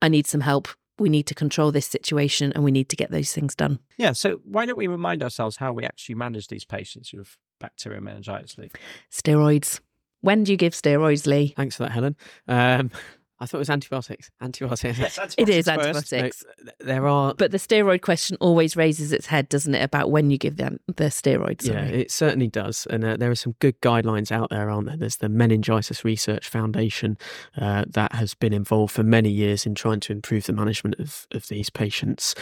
I 0.00 0.08
need 0.08 0.26
some 0.26 0.40
help. 0.40 0.68
We 0.98 1.08
need 1.08 1.26
to 1.26 1.34
control 1.34 1.72
this 1.72 1.86
situation 1.86 2.52
and 2.54 2.62
we 2.62 2.70
need 2.70 2.88
to 2.90 2.96
get 2.96 3.10
those 3.10 3.32
things 3.32 3.54
done. 3.54 3.78
Yeah. 3.96 4.12
So, 4.12 4.40
why 4.44 4.66
don't 4.66 4.78
we 4.78 4.86
remind 4.86 5.22
ourselves 5.22 5.56
how 5.56 5.72
we 5.72 5.84
actually 5.84 6.14
manage 6.14 6.48
these 6.48 6.64
patients 6.64 7.12
with 7.12 7.36
bacterial 7.58 8.02
meningitis, 8.02 8.56
Lee? 8.58 8.70
Steroids. 9.10 9.80
When 10.20 10.44
do 10.44 10.52
you 10.52 10.58
give 10.58 10.74
steroids, 10.74 11.26
Lee? 11.26 11.54
Thanks 11.56 11.76
for 11.76 11.84
that, 11.84 11.92
Helen. 11.92 12.16
Um, 12.46 12.90
I 13.40 13.46
thought 13.46 13.58
it 13.58 13.60
was 13.60 13.70
antibiotics. 13.70 14.30
Antibiotics. 14.40 14.98
Yes, 14.98 15.18
antibiotics 15.18 15.34
it 15.38 15.48
is 15.48 15.68
antibiotics. 15.68 16.44
No, 16.62 16.72
there 16.80 17.06
are, 17.06 17.34
but 17.34 17.50
the 17.50 17.58
steroid 17.58 18.02
question 18.02 18.36
always 18.40 18.76
raises 18.76 19.12
its 19.12 19.26
head, 19.26 19.48
doesn't 19.48 19.74
it? 19.74 19.82
About 19.82 20.10
when 20.10 20.30
you 20.30 20.36
give 20.36 20.56
them 20.56 20.78
the 20.86 21.04
steroids. 21.04 21.66
Yeah, 21.66 21.84
it 21.84 22.10
certainly 22.10 22.48
does. 22.48 22.86
And 22.90 23.02
uh, 23.02 23.16
there 23.16 23.30
are 23.30 23.36
some 23.36 23.54
good 23.58 23.80
guidelines 23.80 24.30
out 24.30 24.50
there, 24.50 24.68
aren't 24.70 24.86
there? 24.86 24.96
There's 24.96 25.16
the 25.16 25.28
Meningitis 25.30 26.04
Research 26.04 26.48
Foundation 26.48 27.16
uh, 27.56 27.86
that 27.88 28.12
has 28.12 28.34
been 28.34 28.52
involved 28.52 28.92
for 28.92 29.02
many 29.02 29.30
years 29.30 29.64
in 29.64 29.74
trying 29.74 30.00
to 30.00 30.12
improve 30.12 30.44
the 30.44 30.52
management 30.52 30.96
of 30.98 31.26
of 31.32 31.48
these 31.48 31.70
patients 31.70 32.34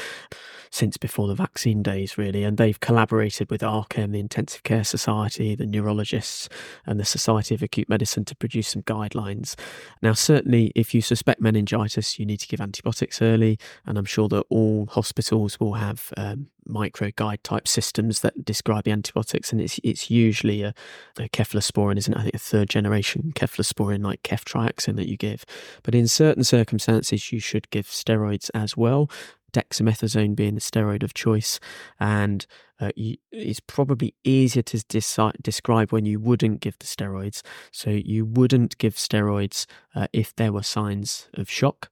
since 0.71 0.97
before 0.97 1.29
the 1.29 1.35
vaccine 1.35 1.83
days, 1.83 2.19
really. 2.19 2.45
And 2.45 2.57
they've 2.57 2.79
collaborated 2.79 3.51
with 3.51 3.61
RCEM, 3.61 4.13
the 4.13 4.21
Intensive 4.21 4.63
Care 4.63 4.85
Society, 4.85 5.55
the 5.55 5.67
neurologists, 5.67 6.49
and 6.87 6.99
the 6.99 7.05
Society 7.05 7.55
of 7.55 7.63
Acute 7.63 7.89
Medicine 7.89 8.25
to 8.27 8.37
produce 8.37 8.69
some 8.69 8.83
guidelines. 8.83 9.55
Now, 10.03 10.13
certainly, 10.13 10.73
if 10.75 10.95
you 10.95 11.03
suspect 11.03 11.41
meningitis, 11.41 12.19
you 12.19 12.27
need 12.27 12.41
to 12.41 12.49
give 12.49 12.61
antibiotics 12.61 13.23
early. 13.23 13.59
And 13.87 13.99
I'm 13.99 14.05
sure 14.05 14.29
that 14.29 14.45
all 14.49 14.87
hospitals 14.87 15.59
will 15.61 15.75
have 15.75 16.13
um, 16.17 16.49
micro 16.69 17.11
guide 17.17 17.43
type 17.43 17.67
systems 17.67 18.21
that 18.21 18.45
describe 18.45 18.85
the 18.85 18.91
antibiotics. 18.93 19.53
And 19.53 19.61
it's 19.61 19.81
it's 19.83 20.11
usually 20.11 20.63
a, 20.63 20.75
a 21.19 21.29
cephalosporin, 21.29 21.99
isn't 21.99 22.13
it? 22.13 22.19
I 22.19 22.23
think 22.23 22.35
a 22.35 22.39
third 22.39 22.69
generation 22.69 23.33
cephalosporin 23.35 24.05
like 24.05 24.23
ceftriaxone 24.23 24.97
that 24.97 25.09
you 25.09 25.17
give. 25.17 25.45
But 25.83 25.95
in 25.95 26.07
certain 26.07 26.45
circumstances, 26.45 27.33
you 27.33 27.41
should 27.41 27.71
give 27.71 27.87
steroids 27.87 28.51
as 28.55 28.77
well 28.77 29.11
dexamethasone 29.53 30.37
being 30.37 30.55
the 30.55 30.61
steroid 30.61 31.03
of 31.03 31.15
choice, 31.15 31.61
and 31.99 32.47
uh, 32.81 32.91
you, 32.95 33.17
it's 33.33 33.61
probably 33.61 34.15
easier 34.25 34.63
to 34.63 34.77
deci- 34.77 35.43
describe 35.43 35.93
when 35.93 36.07
you 36.07 36.21
wouldn't 36.21 36.61
give 36.61 36.79
the 36.79 36.87
steroids. 36.87 37.43
So 37.73 37.91
you 37.91 38.25
wouldn't 38.25 38.79
give 38.79 38.95
steroids 38.95 39.67
uh, 39.95 40.07
if 40.13 40.35
there 40.37 40.53
were 40.53 40.63
signs 40.63 41.29
of 41.35 41.51
shock 41.51 41.91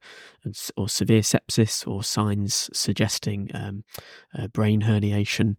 or 0.77 0.87
severe 0.87 1.21
sepsis 1.21 1.85
or 1.85 2.03
signs 2.03 2.69
suggesting 2.73 3.51
um, 3.53 3.83
uh, 4.37 4.47
brain 4.47 4.83
herniation. 4.83 5.57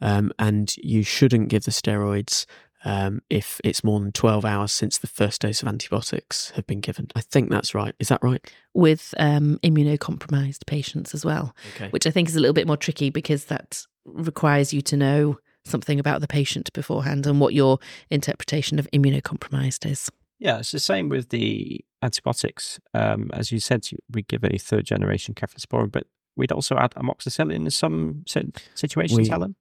Um, 0.00 0.32
and 0.38 0.76
you 0.78 1.02
shouldn't 1.02 1.48
give 1.48 1.64
the 1.64 1.70
steroids 1.70 2.46
um, 2.84 3.22
if 3.30 3.60
it's 3.64 3.82
more 3.82 3.98
than 3.98 4.12
12 4.12 4.44
hours 4.44 4.72
since 4.72 4.98
the 4.98 5.06
first 5.06 5.40
dose 5.40 5.62
of 5.62 5.68
antibiotics 5.68 6.50
have 6.50 6.66
been 6.66 6.80
given. 6.80 7.08
I 7.16 7.20
think 7.20 7.50
that's 7.50 7.74
right. 7.74 7.94
Is 7.98 8.08
that 8.08 8.22
right? 8.22 8.44
With 8.74 9.14
um, 9.18 9.58
immunocompromised 9.62 10.66
patients 10.66 11.14
as 11.14 11.24
well, 11.24 11.54
okay. 11.74 11.88
which 11.88 12.06
I 12.06 12.10
think 12.10 12.28
is 12.28 12.36
a 12.36 12.40
little 12.40 12.54
bit 12.54 12.66
more 12.66 12.76
tricky 12.76 13.10
because 13.10 13.46
that 13.46 13.84
requires 14.04 14.72
you 14.72 14.82
to 14.82 14.96
know 14.96 15.38
something 15.64 15.98
about 15.98 16.20
the 16.20 16.28
patient 16.28 16.72
beforehand 16.74 17.26
and 17.26 17.40
what 17.40 17.54
your 17.54 17.78
interpretation 18.10 18.78
of 18.78 18.88
immunocompromised 18.92 19.90
is. 19.90 20.10
Yeah, 20.38 20.58
it's 20.58 20.72
the 20.72 20.78
same 20.78 21.08
with 21.08 21.30
the 21.30 21.82
antibiotics. 22.02 22.78
Um, 22.92 23.30
as 23.32 23.50
you 23.50 23.60
said, 23.60 23.86
we 24.10 24.22
give 24.22 24.44
a 24.44 24.58
third 24.58 24.84
generation 24.84 25.34
cephalosporin, 25.34 25.90
but 25.90 26.06
we'd 26.36 26.52
also 26.52 26.76
add 26.76 26.90
amoxicillin 26.92 27.54
in 27.54 27.70
some 27.70 28.24
situations, 28.26 29.18
we, 29.18 29.28
Helen. 29.28 29.56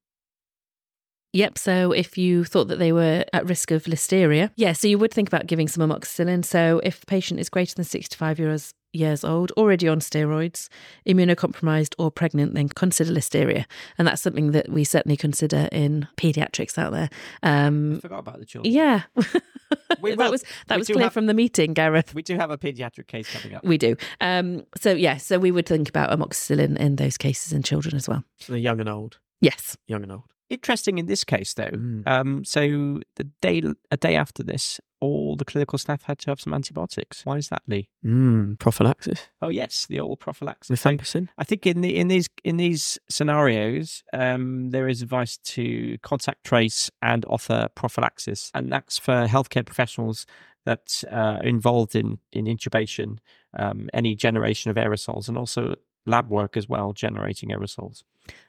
Yep. 1.33 1.57
So 1.57 1.91
if 1.91 2.17
you 2.17 2.43
thought 2.43 2.67
that 2.67 2.79
they 2.79 2.91
were 2.91 3.25
at 3.33 3.47
risk 3.47 3.71
of 3.71 3.85
listeria, 3.85 4.51
yeah, 4.55 4.73
so 4.73 4.87
you 4.87 4.99
would 4.99 5.11
think 5.11 5.27
about 5.27 5.47
giving 5.47 5.67
some 5.67 5.87
amoxicillin. 5.89 6.45
So 6.45 6.79
if 6.83 6.99
the 6.99 7.05
patient 7.07 7.39
is 7.39 7.49
greater 7.49 7.73
than 7.73 7.85
65 7.85 8.39
years, 8.39 8.73
years 8.93 9.23
old, 9.23 9.51
already 9.57 9.87
on 9.87 9.99
steroids, 9.99 10.69
immunocompromised 11.07 11.95
or 11.97 12.11
pregnant, 12.11 12.53
then 12.53 12.69
consider 12.69 13.11
listeria. 13.11 13.65
And 13.97 14.07
that's 14.07 14.21
something 14.21 14.51
that 14.51 14.69
we 14.69 14.83
certainly 14.83 15.17
consider 15.17 15.67
in 15.71 16.07
paediatrics 16.17 16.77
out 16.77 16.91
there. 16.91 17.09
Um, 17.41 17.95
I 17.95 17.99
forgot 18.01 18.19
about 18.19 18.39
the 18.39 18.45
children. 18.45 18.71
Yeah. 18.71 19.01
we, 20.01 20.15
that 20.15 20.29
was 20.29 20.43
that 20.67 20.77
was 20.77 20.87
clear 20.87 21.05
have, 21.05 21.13
from 21.13 21.25
the 21.25 21.33
meeting, 21.33 21.73
Gareth. 21.73 22.13
We 22.13 22.21
do 22.21 22.37
have 22.37 22.51
a 22.51 22.59
paediatric 22.59 23.07
case 23.07 23.27
coming 23.33 23.57
up. 23.57 23.63
We 23.63 23.79
do. 23.79 23.95
Um, 24.21 24.65
so 24.77 24.91
yeah, 24.91 25.17
so 25.17 25.39
we 25.39 25.49
would 25.49 25.65
think 25.65 25.89
about 25.89 26.11
amoxicillin 26.11 26.77
in 26.77 26.97
those 26.97 27.17
cases 27.17 27.53
in 27.53 27.63
children 27.63 27.95
as 27.95 28.07
well. 28.07 28.23
So 28.37 28.53
the 28.53 28.59
young 28.59 28.79
and 28.79 28.87
old. 28.87 29.17
Yes. 29.41 29.75
Young 29.87 30.03
and 30.03 30.11
old. 30.11 30.23
Interesting 30.49 30.97
in 30.97 31.05
this 31.05 31.23
case, 31.23 31.53
though. 31.53 31.71
Mm. 31.71 32.07
Um, 32.07 32.45
so 32.45 32.99
the 33.15 33.23
day 33.41 33.63
a 33.91 33.97
day 33.97 34.15
after 34.15 34.43
this, 34.43 34.79
all 34.99 35.35
the 35.35 35.45
clinical 35.45 35.77
staff 35.77 36.03
had 36.03 36.19
to 36.19 36.31
have 36.31 36.39
some 36.39 36.53
antibiotics. 36.53 37.25
Why 37.25 37.37
is 37.37 37.49
that, 37.49 37.61
Lee? 37.67 37.89
Mm, 38.05 38.57
prophylaxis. 38.59 39.27
Oh 39.41 39.49
yes, 39.49 39.85
the 39.85 39.99
old 39.99 40.19
prophylaxis. 40.19 40.79
Rifampicin. 40.79 41.27
I 41.37 41.43
think 41.43 41.65
in 41.65 41.81
the 41.81 41.97
in 41.97 42.07
these 42.07 42.29
in 42.43 42.57
these 42.57 42.97
scenarios, 43.09 44.03
um, 44.13 44.69
there 44.69 44.87
is 44.87 45.01
advice 45.01 45.37
to 45.37 45.97
contact 46.03 46.45
trace 46.45 46.89
and 47.01 47.25
offer 47.25 47.67
prophylaxis, 47.75 48.51
and 48.53 48.71
that's 48.71 48.97
for 48.97 49.27
healthcare 49.27 49.65
professionals 49.65 50.25
that 50.65 51.03
are 51.11 51.43
involved 51.43 51.95
in 51.95 52.19
in 52.31 52.45
intubation, 52.45 53.17
um, 53.57 53.89
any 53.93 54.15
generation 54.15 54.71
of 54.71 54.77
aerosols, 54.77 55.27
and 55.27 55.37
also 55.37 55.75
lab 56.05 56.29
work 56.29 56.55
as 56.55 56.69
well, 56.69 56.93
generating 56.93 57.49
aerosols. 57.49 58.03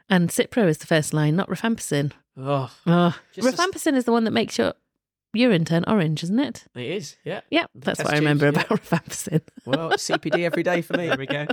And 0.09 0.29
Cipro 0.29 0.69
is 0.69 0.79
the 0.79 0.87
first 0.87 1.15
line, 1.15 1.35
not 1.37 1.49
rifampicin. 1.49 2.13
Oh, 2.37 2.71
Oh, 2.87 3.17
Just 3.33 3.49
a 3.49 3.53
s- 3.53 3.57
rifampicin 3.59 3.95
is 3.95 4.05
the 4.05 4.13
one 4.13 4.25
that 4.25 4.33
makes 4.33 4.59
your 4.59 4.75
urine 5.33 5.65
turn 5.65 5.85
orange, 5.87 6.23
isn't 6.23 6.39
it? 6.39 6.65
it 6.75 6.83
is. 6.87 7.17
Yeah. 7.25 7.41
Yeah, 7.51 7.67
that's 7.75 7.99
what 7.99 8.13
I 8.13 8.19
remember 8.19 8.53
tubes, 8.53 8.65
about 8.67 8.81
rifampicin. 8.83 9.41
Well, 9.65 9.91
CPD 9.93 10.41
every 10.45 10.63
day 10.63 10.83
for 10.83 10.97
me. 10.97 11.09
There 11.09 11.17
we 11.19 11.27
go. 11.27 11.47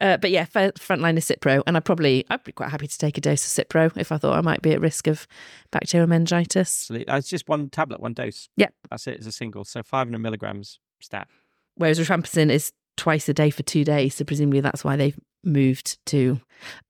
Uh, 0.00 0.16
but 0.18 0.30
yeah, 0.30 0.44
fir- 0.44 0.72
frontline 0.72 1.16
is 1.16 1.26
Cipro, 1.26 1.62
and 1.66 1.76
I 1.76 1.80
probably 1.80 2.24
I'd 2.28 2.42
be 2.44 2.52
quite 2.52 2.70
happy 2.70 2.86
to 2.86 2.98
take 2.98 3.16
a 3.16 3.20
dose 3.20 3.44
of 3.58 3.66
Cipro 3.66 3.92
if 3.96 4.10
I 4.12 4.18
thought 4.18 4.36
I 4.36 4.40
might 4.42 4.60
be 4.62 4.72
at 4.72 4.80
risk 4.80 5.06
of 5.06 5.26
bacterial 5.70 6.06
meningitis. 6.08 6.70
So 6.70 6.94
it's 6.94 7.28
just 7.28 7.48
one 7.48 7.70
tablet, 7.70 8.00
one 8.00 8.12
dose. 8.14 8.48
Yeah. 8.56 8.68
That's 8.90 9.06
it. 9.06 9.16
It's 9.18 9.26
a 9.26 9.32
single. 9.32 9.64
So 9.64 9.82
500 9.82 10.18
milligrams 10.18 10.80
stat. 11.00 11.28
Whereas 11.76 11.98
rifampicin 11.98 12.50
is 12.50 12.72
twice 12.96 13.28
a 13.28 13.34
day 13.34 13.50
for 13.50 13.62
two 13.62 13.84
days, 13.84 14.16
so 14.16 14.24
presumably 14.24 14.60
that's 14.60 14.84
why 14.84 14.96
they've 14.96 15.18
moved 15.44 16.04
to. 16.06 16.40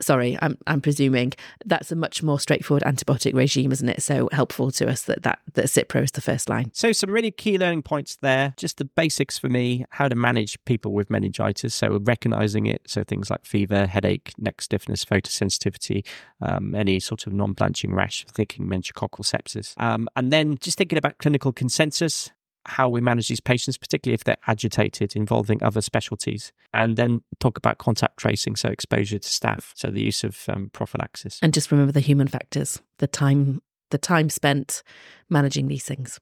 Sorry, 0.00 0.38
I'm 0.40 0.56
I'm 0.66 0.80
presuming 0.80 1.32
that's 1.64 1.90
a 1.90 1.96
much 1.96 2.22
more 2.22 2.38
straightforward 2.38 2.84
antibiotic 2.84 3.34
regime, 3.34 3.72
isn't 3.72 3.88
it? 3.88 4.02
So 4.02 4.28
helpful 4.30 4.70
to 4.72 4.88
us 4.88 5.02
that 5.02 5.22
that 5.22 5.40
that 5.54 5.66
Cipro 5.66 6.02
is 6.02 6.12
the 6.12 6.20
first 6.20 6.48
line. 6.48 6.70
So 6.72 6.92
some 6.92 7.10
really 7.10 7.30
key 7.30 7.58
learning 7.58 7.82
points 7.82 8.16
there. 8.16 8.54
Just 8.56 8.76
the 8.76 8.84
basics 8.84 9.38
for 9.38 9.48
me, 9.48 9.84
how 9.90 10.08
to 10.08 10.14
manage 10.14 10.62
people 10.64 10.92
with 10.92 11.10
meningitis. 11.10 11.74
So 11.74 11.98
recognizing 12.04 12.66
it. 12.66 12.82
So 12.86 13.02
things 13.04 13.30
like 13.30 13.44
fever, 13.44 13.86
headache, 13.86 14.32
neck 14.38 14.60
stiffness, 14.60 15.04
photosensitivity, 15.04 16.06
um, 16.40 16.74
any 16.74 17.00
sort 17.00 17.26
of 17.26 17.32
non-blanching 17.32 17.94
rash, 17.94 18.24
thinking 18.26 18.66
meningococcal 18.66 19.24
sepsis. 19.24 19.80
Um, 19.82 20.08
and 20.14 20.32
then 20.32 20.58
just 20.60 20.78
thinking 20.78 20.98
about 20.98 21.18
clinical 21.18 21.52
consensus, 21.52 22.30
how 22.66 22.88
we 22.88 23.00
manage 23.00 23.28
these 23.28 23.40
patients, 23.40 23.76
particularly 23.76 24.14
if 24.14 24.24
they're 24.24 24.36
agitated, 24.46 25.14
involving 25.16 25.62
other 25.62 25.80
specialties. 25.80 26.52
And 26.72 26.96
then 26.96 27.22
talk 27.40 27.58
about 27.58 27.78
contact 27.78 28.16
tracing, 28.18 28.56
so 28.56 28.68
exposure 28.68 29.18
to 29.18 29.28
staff, 29.28 29.72
so 29.76 29.88
the 29.88 30.02
use 30.02 30.24
of 30.24 30.44
um, 30.48 30.70
prophylaxis. 30.72 31.38
And 31.42 31.52
just 31.52 31.70
remember 31.70 31.92
the 31.92 32.00
human 32.00 32.28
factors, 32.28 32.80
the 32.98 33.06
time 33.06 33.60
the 33.90 33.98
time 33.98 34.28
spent 34.28 34.82
managing 35.28 35.68
these 35.68 35.84
things. 35.84 36.18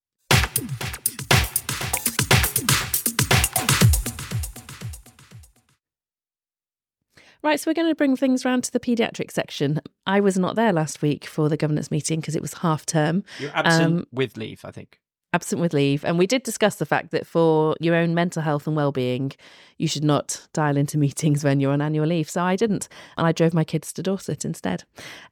Right, 7.43 7.59
so 7.59 7.69
we're 7.69 7.75
going 7.75 7.89
to 7.91 7.97
bring 7.97 8.15
things 8.15 8.45
round 8.45 8.63
to 8.65 8.73
the 8.73 8.79
paediatric 8.79 9.33
section. 9.33 9.81
I 10.07 10.21
was 10.21 10.39
not 10.39 10.55
there 10.55 10.73
last 10.73 11.03
week 11.03 11.25
for 11.25 11.49
the 11.49 11.57
governance 11.57 11.91
meeting 11.91 12.21
because 12.21 12.37
it 12.37 12.43
was 12.43 12.55
half 12.55 12.87
term, 12.87 13.25
You're 13.41 13.51
absent 13.53 13.85
Um, 13.85 14.07
with 14.13 14.37
leave, 14.37 14.65
I 14.65 14.71
think. 14.71 15.01
Absent 15.33 15.61
with 15.61 15.73
leave. 15.73 16.05
And 16.05 16.19
we 16.19 16.27
did 16.27 16.43
discuss 16.43 16.77
the 16.77 16.87
fact 16.87 17.11
that 17.11 17.27
for 17.27 17.75
your 17.81 17.95
own 17.95 18.15
mental 18.15 18.43
health 18.43 18.67
and 18.67 18.77
well-being, 18.77 19.33
you 19.79 19.89
should 19.89 20.05
not 20.05 20.47
dial 20.53 20.77
into 20.77 20.99
meetings 21.07 21.43
when 21.45 21.61
you're 21.61 21.73
on 21.73 21.81
annual 21.81 22.07
leave. 22.07 22.29
So 22.29 22.43
I 22.43 22.57
didn't, 22.57 22.89
and 23.17 23.27
I 23.27 23.33
drove 23.33 23.55
my 23.55 23.65
kids 23.65 23.93
to 23.95 24.03
Dorset 24.03 24.45
instead. 24.45 24.85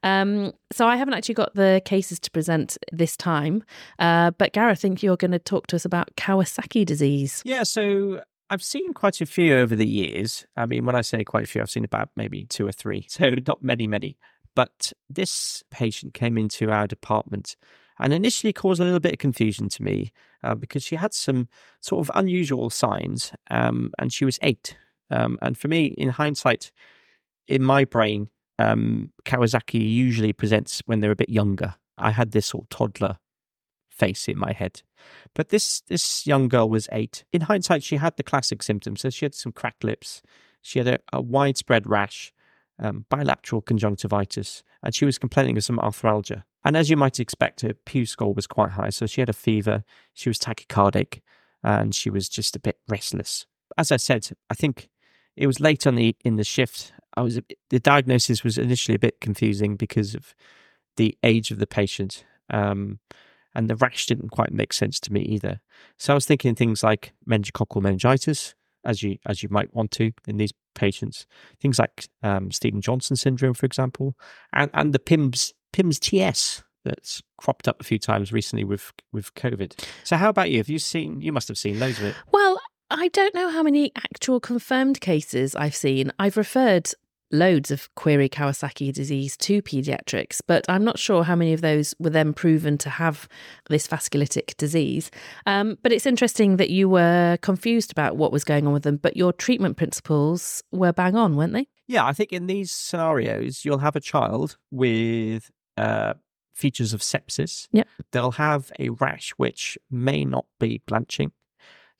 Um, 0.03 0.53
so 0.71 0.87
I 0.87 0.95
haven't 0.95 1.13
actually 1.13 1.35
got 1.35 1.53
the 1.55 1.81
cases 1.85 2.19
to 2.21 2.31
present 2.31 2.77
this 2.91 3.15
time. 3.15 3.63
Uh, 3.99 4.31
but 4.31 4.53
Gareth, 4.53 4.71
I 4.71 4.81
think 4.81 5.03
you're 5.03 5.17
going 5.17 5.31
to 5.31 5.39
talk 5.39 5.67
to 5.67 5.75
us 5.75 5.85
about 5.85 6.15
Kawasaki 6.15 6.85
disease. 6.85 7.41
Yeah, 7.45 7.63
so 7.63 8.21
I've 8.49 8.63
seen 8.63 8.93
quite 8.93 9.21
a 9.21 9.25
few 9.25 9.55
over 9.55 9.75
the 9.75 9.87
years. 9.87 10.45
I 10.57 10.65
mean, 10.65 10.85
when 10.85 10.95
I 10.95 11.01
say 11.01 11.23
quite 11.23 11.43
a 11.43 11.47
few, 11.47 11.61
I've 11.61 11.69
seen 11.69 11.85
about 11.85 12.09
maybe 12.15 12.45
two 12.45 12.67
or 12.67 12.71
three. 12.71 13.05
So 13.07 13.35
not 13.47 13.63
many, 13.63 13.87
many. 13.87 14.17
But 14.55 14.91
this 15.09 15.63
patient 15.71 16.13
came 16.13 16.37
into 16.37 16.71
our 16.71 16.87
department 16.87 17.55
and 18.01 18.13
initially 18.13 18.51
caused 18.51 18.81
a 18.81 18.83
little 18.83 18.99
bit 18.99 19.13
of 19.13 19.19
confusion 19.19 19.69
to 19.69 19.83
me 19.83 20.11
uh, 20.43 20.55
because 20.55 20.83
she 20.83 20.95
had 20.95 21.13
some 21.13 21.47
sort 21.79 22.07
of 22.07 22.11
unusual 22.15 22.69
signs 22.69 23.31
um, 23.49 23.91
and 23.99 24.11
she 24.11 24.25
was 24.25 24.39
eight. 24.41 24.75
Um, 25.09 25.37
and 25.41 25.57
for 25.57 25.67
me, 25.67 25.85
in 25.97 26.09
hindsight, 26.09 26.71
in 27.47 27.63
my 27.63 27.85
brain, 27.85 28.29
um, 28.59 29.11
Kawasaki 29.25 29.91
usually 29.91 30.33
presents 30.33 30.81
when 30.85 30.99
they're 30.99 31.11
a 31.11 31.15
bit 31.15 31.29
younger. 31.29 31.75
I 31.97 32.11
had 32.11 32.31
this 32.31 32.47
sort 32.47 32.65
of 32.65 32.69
toddler 32.69 33.17
face 33.89 34.27
in 34.27 34.37
my 34.37 34.53
head. 34.53 34.81
But 35.35 35.49
this 35.49 35.81
this 35.81 36.25
young 36.25 36.47
girl 36.47 36.69
was 36.69 36.87
eight. 36.91 37.23
In 37.31 37.41
hindsight, 37.41 37.83
she 37.83 37.97
had 37.97 38.17
the 38.17 38.23
classic 38.23 38.63
symptoms. 38.63 39.01
So 39.01 39.09
she 39.09 39.25
had 39.25 39.35
some 39.35 39.51
cracked 39.51 39.83
lips, 39.83 40.21
she 40.61 40.79
had 40.79 40.87
a, 40.87 40.99
a 41.11 41.21
widespread 41.21 41.87
rash, 41.87 42.31
um, 42.81 43.05
bilateral 43.09 43.61
conjunctivitis, 43.61 44.63
and 44.83 44.93
she 44.93 45.05
was 45.05 45.17
complaining 45.17 45.57
of 45.57 45.63
some 45.63 45.77
arthralgia. 45.77 46.43
And 46.65 46.75
as 46.75 46.89
you 46.89 46.97
might 46.97 47.19
expect, 47.19 47.61
her 47.61 47.73
Pew 47.73 48.05
score 48.05 48.33
was 48.33 48.47
quite 48.47 48.71
high. 48.71 48.89
So 48.89 49.05
she 49.05 49.21
had 49.21 49.29
a 49.29 49.33
fever, 49.33 49.83
she 50.13 50.29
was 50.29 50.39
tachycardic, 50.39 51.21
and 51.63 51.95
she 51.95 52.09
was 52.09 52.27
just 52.27 52.55
a 52.55 52.59
bit 52.59 52.79
restless. 52.87 53.45
As 53.77 53.91
I 53.91 53.97
said, 53.97 54.29
I 54.49 54.55
think 54.55 54.89
it 55.35 55.47
was 55.47 55.59
late 55.59 55.87
on 55.87 55.95
the 55.95 56.15
in 56.25 56.35
the 56.35 56.43
shift. 56.43 56.93
I 57.15 57.21
was 57.21 57.39
the 57.69 57.79
diagnosis 57.79 58.43
was 58.43 58.57
initially 58.57 58.95
a 58.95 58.99
bit 58.99 59.21
confusing 59.21 59.75
because 59.75 60.15
of 60.15 60.35
the 60.97 61.17
age 61.23 61.51
of 61.51 61.59
the 61.59 61.67
patient. 61.67 62.25
Um, 62.49 62.99
and 63.53 63.69
the 63.69 63.75
rash 63.75 64.05
didn't 64.05 64.29
quite 64.29 64.53
make 64.53 64.73
sense 64.73 64.99
to 65.01 65.13
me 65.13 65.21
either. 65.21 65.59
So 65.97 66.13
I 66.13 66.15
was 66.15 66.25
thinking 66.25 66.55
things 66.55 66.83
like 66.83 67.13
meningococcal 67.27 67.81
meningitis, 67.81 68.55
as 68.85 69.03
you 69.03 69.17
as 69.25 69.43
you 69.43 69.49
might 69.49 69.73
want 69.73 69.91
to 69.91 70.11
in 70.27 70.37
these 70.37 70.53
patients, 70.75 71.25
things 71.59 71.79
like 71.79 72.07
um, 72.23 72.51
Stevens-Johnson 72.51 73.15
syndrome, 73.15 73.53
for 73.53 73.65
example, 73.65 74.15
and 74.53 74.69
and 74.73 74.93
the 74.93 74.99
PIMS 74.99 75.53
PIMS 75.73 75.99
TS 75.99 76.63
that's 76.83 77.21
cropped 77.37 77.67
up 77.67 77.79
a 77.79 77.83
few 77.83 77.99
times 77.99 78.31
recently 78.33 78.63
with 78.63 78.91
with 79.11 79.33
COVID. 79.35 79.83
So 80.03 80.17
how 80.17 80.29
about 80.29 80.51
you? 80.51 80.57
Have 80.57 80.69
you 80.69 80.79
seen? 80.79 81.21
You 81.21 81.31
must 81.31 81.47
have 81.47 81.57
seen 81.57 81.79
loads 81.79 81.99
of 81.99 82.05
it. 82.05 82.15
Well, 82.31 82.59
I 82.89 83.07
don't 83.09 83.33
know 83.33 83.49
how 83.49 83.63
many 83.63 83.91
actual 83.95 84.39
confirmed 84.39 84.99
cases 84.99 85.55
I've 85.55 85.75
seen. 85.75 86.11
I've 86.19 86.37
referred 86.37 86.91
loads 87.31 87.71
of 87.71 87.93
query 87.95 88.29
Kawasaki 88.29 88.93
disease 88.93 89.37
to 89.37 89.61
paediatrics, 89.61 90.39
but 90.45 90.65
I'm 90.69 90.83
not 90.83 90.99
sure 90.99 91.23
how 91.23 91.35
many 91.35 91.53
of 91.53 91.61
those 91.61 91.93
were 91.99 92.09
then 92.09 92.33
proven 92.33 92.77
to 92.79 92.89
have 92.89 93.27
this 93.69 93.87
vasculitic 93.87 94.57
disease. 94.57 95.11
Um, 95.45 95.77
but 95.83 95.91
it's 95.91 96.05
interesting 96.05 96.57
that 96.57 96.69
you 96.69 96.89
were 96.89 97.37
confused 97.41 97.91
about 97.91 98.17
what 98.17 98.31
was 98.31 98.43
going 98.43 98.67
on 98.67 98.73
with 98.73 98.83
them, 98.83 98.97
but 98.97 99.17
your 99.17 99.33
treatment 99.33 99.77
principles 99.77 100.63
were 100.71 100.93
bang 100.93 101.15
on, 101.15 101.35
weren't 101.35 101.53
they? 101.53 101.67
Yeah, 101.87 102.05
I 102.05 102.13
think 102.13 102.31
in 102.31 102.47
these 102.47 102.71
scenarios, 102.71 103.65
you'll 103.65 103.79
have 103.79 103.95
a 103.95 104.01
child 104.01 104.57
with 104.71 105.51
uh, 105.77 106.13
features 106.53 106.93
of 106.93 107.01
sepsis. 107.01 107.67
Yep. 107.71 107.87
They'll 108.11 108.31
have 108.31 108.71
a 108.79 108.89
rash 108.89 109.31
which 109.31 109.77
may 109.89 110.23
not 110.23 110.45
be 110.59 110.81
blanching. 110.85 111.31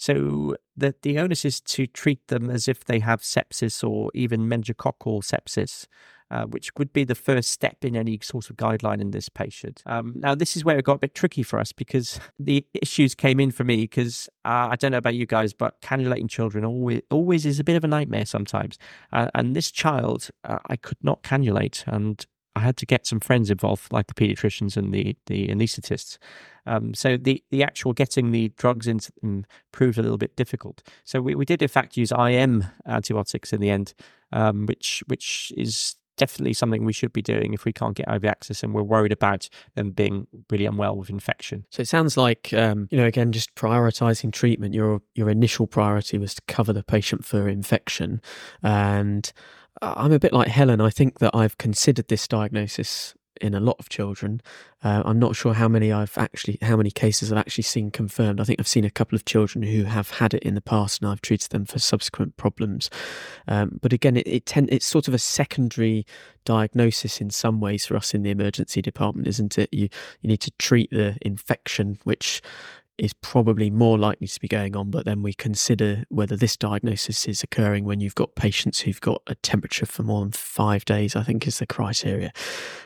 So 0.02 0.56
the, 0.76 0.96
the 1.04 1.20
onus 1.20 1.46
is 1.46 1.62
to 1.62 1.86
treat 1.86 2.28
them 2.28 2.50
as 2.50 2.68
if 2.68 2.84
they 2.86 2.98
have 2.98 3.22
sepsis 3.22 3.88
or 3.88 4.10
even 4.16 4.50
meningococcal 4.50 5.22
sepsis, 5.22 5.86
uh, 6.32 6.46
which 6.46 6.72
would 6.76 6.92
be 6.92 7.04
the 7.04 7.14
first 7.14 7.52
step 7.52 7.86
in 7.86 7.96
any 7.96 8.18
sort 8.24 8.50
of 8.50 8.58
guideline 8.58 9.00
in 9.00 9.12
this 9.12 9.30
patient. 9.30 9.84
Um, 9.86 10.14
now, 10.16 10.34
this 10.34 10.58
is 10.58 10.66
where 10.66 10.80
it 10.80 10.86
got 10.86 10.96
a 10.96 10.98
bit 10.98 11.14
tricky 11.14 11.44
for 11.44 11.60
us 11.60 11.72
because 11.72 12.20
the 12.40 12.66
issues 12.74 13.14
came 13.14 13.40
in 13.40 13.52
for 13.52 13.64
me 13.64 13.82
because 13.82 14.28
uh, 14.44 14.70
I 14.72 14.76
don't 14.76 14.92
know 14.92 14.98
about 14.98 15.14
you 15.14 15.28
guys, 15.28 15.54
but 15.54 15.80
cannulating 15.82 16.28
children 16.28 16.66
always 16.66 17.04
always 17.12 17.46
is 17.46 17.60
a 17.60 17.64
bit 17.64 17.76
of 17.76 17.84
a 17.84 17.88
nightmare 17.88 18.26
sometimes. 18.26 18.80
Uh, 19.14 19.30
and 19.36 19.56
this 19.56 19.70
child, 19.70 20.30
uh, 20.46 20.58
I 20.66 20.78
could 20.78 20.98
not 21.04 21.22
cannulate, 21.22 21.84
and 21.86 22.26
I 22.56 22.60
had 22.60 22.78
to 22.78 22.86
get 22.86 23.08
some 23.08 23.20
friends 23.20 23.50
involved, 23.50 23.92
like 23.92 24.08
the 24.08 24.14
pediatricians 24.14 24.76
and 24.78 24.94
the 24.94 25.16
the 25.28 25.48
anaesthetists. 25.48 26.18
Um, 26.66 26.94
so 26.94 27.18
the 27.18 27.44
the 27.50 27.64
actual 27.64 27.94
getting 27.94 28.32
the 28.32 28.50
drugs 28.58 28.88
into 28.88 29.12
them 29.22 29.46
proved 29.72 29.98
a 29.98 30.02
little 30.02 30.18
bit 30.18 30.36
difficult. 30.36 30.84
So 31.04 31.22
we, 31.22 31.36
we 31.36 31.46
did 31.46 31.62
in 31.62 31.68
fact 31.68 31.98
use 31.98 32.12
IM 32.12 32.66
antibiotics 32.86 33.54
in 33.54 33.62
the 33.62 33.70
end, 33.70 33.94
um, 34.32 34.66
which 34.66 35.04
which 35.08 35.52
is 35.56 35.96
definitely 36.18 36.54
something 36.54 36.86
we 36.86 36.94
should 36.94 37.12
be 37.12 37.22
doing 37.22 37.54
if 37.54 37.66
we 37.66 37.74
can't 37.74 37.96
get 37.96 38.08
IV 38.08 38.26
access 38.26 38.62
and 38.62 38.76
we're 38.76 38.84
worried 38.84 39.12
about 39.12 39.50
them 39.74 39.90
being 39.90 40.28
really 40.52 40.68
unwell 40.68 40.96
with 40.96 41.10
infection. 41.10 41.66
So 41.72 41.82
it 41.82 41.88
sounds 41.88 42.16
like 42.16 42.54
um, 42.54 42.88
you 42.92 42.98
know 42.98 43.06
again 43.06 43.32
just 43.32 43.56
prioritizing 43.56 44.32
treatment. 44.32 44.74
Your 44.74 45.02
your 45.16 45.30
initial 45.30 45.68
priority 45.68 46.18
was 46.18 46.36
to 46.36 46.42
cover 46.48 46.74
the 46.74 46.84
patient 46.84 47.26
for 47.26 47.48
infection, 47.48 48.22
and 48.62 49.32
I'm 49.82 50.12
a 50.12 50.20
bit 50.20 50.34
like 50.34 50.48
Helen. 50.48 50.82
I 50.82 50.90
think 50.90 51.20
that 51.20 51.36
I've 51.36 51.58
considered 51.58 52.08
this 52.08 52.28
diagnosis 52.28 53.16
in 53.42 53.54
a 53.54 53.60
lot 53.60 53.78
of 53.80 53.90
children. 53.90 54.42
Uh, 54.84 55.02
I'm 55.04 55.20
not 55.20 55.36
sure 55.36 55.54
how 55.54 55.68
many 55.68 55.92
I've 55.92 56.18
actually, 56.18 56.58
how 56.62 56.76
many 56.78 56.92
cases 56.92 57.32
I've 57.32 57.40
actually 57.40 57.64
seen 57.64 57.92
confirmed. 57.92 58.40
I 58.40 58.44
think 58.44 58.60
I've 58.60 58.68
seen 58.68 58.86
a 58.86 58.90
couple 58.90 59.16
of 59.16 59.26
children 59.26 59.64
who 59.64 59.84
have 59.84 60.12
had 60.12 60.34
it 60.34 60.44
in 60.44 60.54
the 60.54 60.62
past, 60.62 61.02
and 61.02 61.10
I've 61.10 61.22
treated 61.22 61.50
them 61.50 61.66
for 61.66 61.80
subsequent 61.80 62.38
problems. 62.38 62.90
Um, 63.48 63.80
but 63.82 63.94
again, 63.94 64.18
it, 64.18 64.28
it 64.28 64.46
tend, 64.46 64.70
it's 64.72 64.86
sort 64.86 65.08
of 65.08 65.14
a 65.14 65.20
secondary 65.20 66.06
diagnosis 66.46 67.20
in 67.20 67.30
some 67.30 67.60
ways 67.60 67.86
for 67.86 67.96
us 67.96 68.14
in 68.14 68.24
the 68.24 68.30
emergency 68.32 68.82
department, 68.82 69.28
isn't 69.28 69.58
it? 69.58 69.70
You 69.72 69.90
you 70.22 70.28
need 70.28 70.42
to 70.42 70.52
treat 70.60 70.92
the 70.92 71.18
infection, 71.22 71.98
which 72.04 72.42
is 73.02 73.14
probably 73.14 73.72
more 73.72 73.98
likely 73.98 74.28
to 74.28 74.40
be 74.40 74.48
going 74.48 74.76
on, 74.76 74.92
but 74.92 75.06
then 75.06 75.24
we 75.24 75.34
consider 75.34 76.04
whether 76.10 76.36
this 76.36 76.56
diagnosis 76.56 77.28
is 77.28 77.42
occurring 77.42 77.84
when 77.84 78.00
you've 78.00 78.14
got 78.14 78.36
patients 78.36 78.82
who've 78.82 79.02
got 79.02 79.24
a 79.26 79.34
temperature 79.34 79.88
for 79.88 80.04
more 80.04 80.22
than 80.22 80.32
five 80.32 80.86
days, 80.86 81.16
I 81.16 81.24
think 81.24 81.48
is 81.48 81.58
the 81.58 81.66
criteria. 81.66 82.32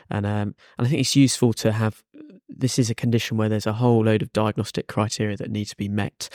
And 0.08 0.24
um, 0.24 0.54
and 0.78 0.86
I 0.86 0.88
think 0.88 1.00
it's 1.00 1.16
useful 1.16 1.52
to 1.54 1.70
have 1.70 2.02
this 2.48 2.78
is 2.78 2.90
a 2.90 2.94
condition 2.94 3.36
where 3.36 3.48
there's 3.48 3.66
a 3.66 3.74
whole 3.74 4.04
load 4.04 4.22
of 4.22 4.32
diagnostic 4.32 4.86
criteria 4.86 5.36
that 5.36 5.50
need 5.50 5.66
to 5.66 5.76
be 5.76 5.88
met. 5.88 6.28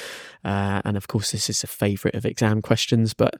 Uh, 0.43 0.81
and 0.83 0.97
of 0.97 1.07
course, 1.07 1.31
this 1.31 1.49
is 1.49 1.63
a 1.63 1.67
favourite 1.67 2.15
of 2.15 2.25
exam 2.25 2.61
questions. 2.61 3.13
But 3.13 3.35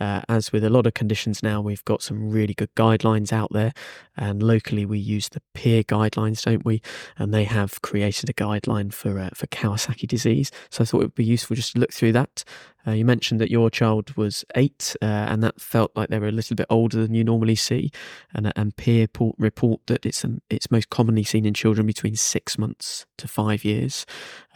uh, 0.00 0.22
as 0.28 0.52
with 0.52 0.64
a 0.64 0.70
lot 0.70 0.86
of 0.86 0.94
conditions 0.94 1.42
now, 1.42 1.60
we've 1.60 1.84
got 1.84 2.02
some 2.02 2.30
really 2.30 2.54
good 2.54 2.74
guidelines 2.74 3.32
out 3.32 3.52
there. 3.52 3.72
And 4.16 4.42
locally, 4.42 4.86
we 4.86 4.98
use 4.98 5.28
the 5.28 5.42
PEER 5.54 5.82
guidelines, 5.82 6.42
don't 6.42 6.64
we? 6.64 6.80
And 7.18 7.34
they 7.34 7.44
have 7.44 7.82
created 7.82 8.30
a 8.30 8.34
guideline 8.34 8.92
for 8.92 9.18
uh, 9.18 9.30
for 9.34 9.46
Kawasaki 9.48 10.06
disease. 10.06 10.50
So 10.70 10.82
I 10.82 10.86
thought 10.86 11.00
it 11.00 11.04
would 11.04 11.14
be 11.14 11.24
useful 11.24 11.56
just 11.56 11.72
to 11.72 11.78
look 11.78 11.92
through 11.92 12.12
that. 12.12 12.44
Uh, 12.86 12.92
you 12.92 13.04
mentioned 13.04 13.40
that 13.40 13.50
your 13.50 13.70
child 13.70 14.16
was 14.16 14.44
eight, 14.54 14.96
uh, 15.00 15.04
and 15.04 15.42
that 15.42 15.60
felt 15.60 15.92
like 15.94 16.08
they 16.08 16.18
were 16.18 16.28
a 16.28 16.32
little 16.32 16.56
bit 16.56 16.66
older 16.70 16.98
than 16.98 17.14
you 17.14 17.24
normally 17.24 17.54
see. 17.54 17.90
And, 18.34 18.52
and 18.56 18.76
PEER 18.76 19.06
report 19.38 19.80
that 19.86 20.04
it's 20.04 20.24
um, 20.24 20.40
it's 20.50 20.70
most 20.70 20.90
commonly 20.90 21.24
seen 21.24 21.46
in 21.46 21.54
children 21.54 21.86
between 21.86 22.16
six 22.16 22.58
months 22.58 23.06
to 23.18 23.28
five 23.28 23.64
years. 23.64 24.06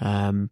Um, 0.00 0.50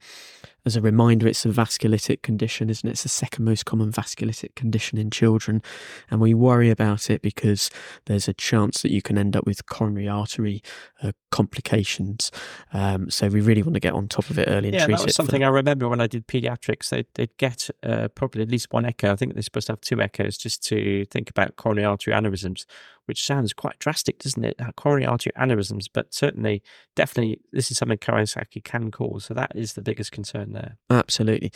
as 0.67 0.75
a 0.75 0.81
reminder, 0.81 1.29
it's 1.29 1.47
a 1.47 1.49
vasculitic 1.49 2.23
condition, 2.23 2.69
isn't 2.69 2.87
it? 2.87 2.93
It's 2.93 3.05
the 3.05 3.09
second 3.09 3.45
most 3.45 3.65
common 3.65 3.93
vasculitic 3.93 4.57
condition 4.57 4.99
in 4.99 5.13
children. 5.13 5.63
And 6.11 6.21
we 6.21 6.35
worry 6.35 6.71
about 6.71 7.09
it 7.09 7.23
because 7.23 7.71
there's 8.07 8.27
a 8.27 8.35
chance 8.35 8.83
that 8.83 8.91
you 8.91 9.01
can 9.01 9.17
end 9.17 9.37
up 9.37 9.47
with 9.47 9.65
coronary 9.67 10.09
artery 10.09 10.63
uh, 11.05 11.13
complications. 11.31 12.33
Um, 12.73 13.09
so 13.11 13.29
we 13.29 13.41
really 13.41 13.63
want 13.63 13.75
to 13.75 13.81
get 13.81 13.93
on 13.93 14.09
top 14.09 14.29
of 14.29 14.41
it 14.41 14.49
early 14.49 14.69
and 14.69 14.75
yeah, 14.75 14.87
treat 14.87 14.97
that 14.97 15.05
was 15.05 15.13
it. 15.13 15.15
something 15.15 15.45
I 15.45 15.49
remember 15.49 15.89
when 15.89 16.01
I 16.01 16.09
did 16.09 16.27
pediatrics. 16.27 16.89
They'd, 16.89 17.07
they'd 17.15 17.37
get 17.37 17.71
uh, 17.85 18.09
probably 18.09 18.43
at 18.43 18.51
least 18.51 18.73
one 18.73 18.85
echo. 18.85 19.13
I 19.13 19.17
think 19.17 19.35
they're 19.35 19.43
supposed 19.43 19.69
to 19.69 19.73
have 19.75 19.81
two 19.81 20.03
echoes 20.03 20.37
just 20.37 20.65
to 20.65 21.05
think 21.07 21.31
about 21.31 21.55
coronary 21.55 21.87
artery 21.87 22.13
aneurysms, 22.13 22.65
which 23.07 23.25
sounds 23.25 23.53
quite 23.53 23.79
drastic, 23.79 24.19
doesn't 24.19 24.45
it? 24.45 24.61
Coronary 24.77 25.07
artery 25.07 25.33
aneurysms, 25.37 25.87
but 25.93 26.13
certainly, 26.13 26.63
definitely, 26.95 27.41
this 27.53 27.71
is 27.71 27.79
something 27.79 27.99
Kawasaki 27.99 28.63
can 28.63 28.91
cause. 28.91 29.25
So 29.25 29.35
that 29.35 29.53
is 29.55 29.73
the 29.73 29.83
biggest 29.83 30.13
concern 30.13 30.53
there. 30.53 30.77
Absolutely. 30.91 31.53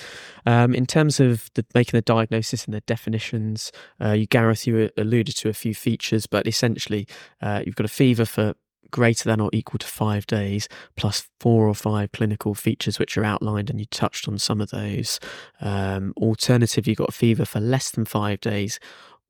Um, 0.47 0.75
in 0.75 0.87
terms 0.87 1.21
of 1.21 1.51
the, 1.55 1.65
making 1.75 1.97
the 1.99 2.03
diagnosis 2.03 2.65
and 2.65 2.75
the 2.75 2.81
definitions, 2.83 3.73
uh, 4.03 4.13
you 4.13 4.27
Gareth, 4.27 4.67
you 4.67 4.91
alluded 4.97 5.37
to 5.37 5.49
a 5.49 5.55
few 5.55 5.75
features, 5.75 6.27
but 6.27 6.47
essentially, 6.47 7.07
uh, 7.43 7.63
you've 7.65 7.77
got 7.77 7.87
a 7.87 7.89
fever 7.89 8.25
for 8.25 8.55
greater 8.91 9.29
than 9.29 9.41
or 9.41 9.51
equal 9.53 9.79
to 9.79 9.87
five 9.87 10.27
days, 10.27 10.69
plus 10.97 11.29
four 11.39 11.69
or 11.69 11.75
five 11.75 12.13
clinical 12.13 12.55
features 12.55 12.99
which 12.99 13.17
are 13.17 13.25
outlined, 13.25 13.71
and 13.71 13.79
you 13.79 13.87
touched 13.87 14.29
on 14.29 14.39
some 14.39 14.61
of 14.61 14.71
those. 14.71 15.21
Um, 15.61 16.13
alternative, 16.17 16.87
you've 16.87 16.99
got 16.99 17.09
a 17.11 17.13
fever 17.13 17.45
for 17.45 17.61
less 17.61 17.91
than 17.91 18.05
five 18.05 18.41
days, 18.41 18.79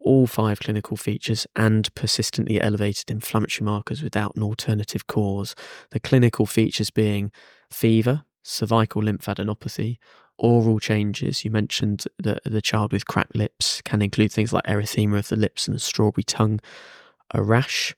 all 0.00 0.26
five 0.26 0.60
clinical 0.60 0.96
features, 0.96 1.46
and 1.54 1.94
persistently 1.94 2.60
elevated 2.60 3.10
inflammatory 3.10 3.64
markers 3.64 4.02
without 4.02 4.34
an 4.36 4.42
alternative 4.42 5.06
cause. 5.06 5.54
The 5.90 6.00
clinical 6.00 6.46
features 6.46 6.90
being 6.90 7.30
fever, 7.70 8.24
cervical 8.42 9.02
lymphadenopathy, 9.02 9.98
oral 10.38 10.80
changes. 10.80 11.44
You 11.44 11.50
mentioned 11.50 12.04
that 12.18 12.40
the 12.44 12.62
child 12.62 12.92
with 12.92 13.06
cracked 13.06 13.36
lips 13.36 13.82
can 13.82 14.02
include 14.02 14.32
things 14.32 14.52
like 14.52 14.64
erythema 14.64 15.18
of 15.18 15.28
the 15.28 15.36
lips 15.36 15.68
and 15.68 15.76
a 15.76 15.80
strawberry 15.80 16.24
tongue, 16.24 16.60
a 17.32 17.42
rash, 17.42 17.94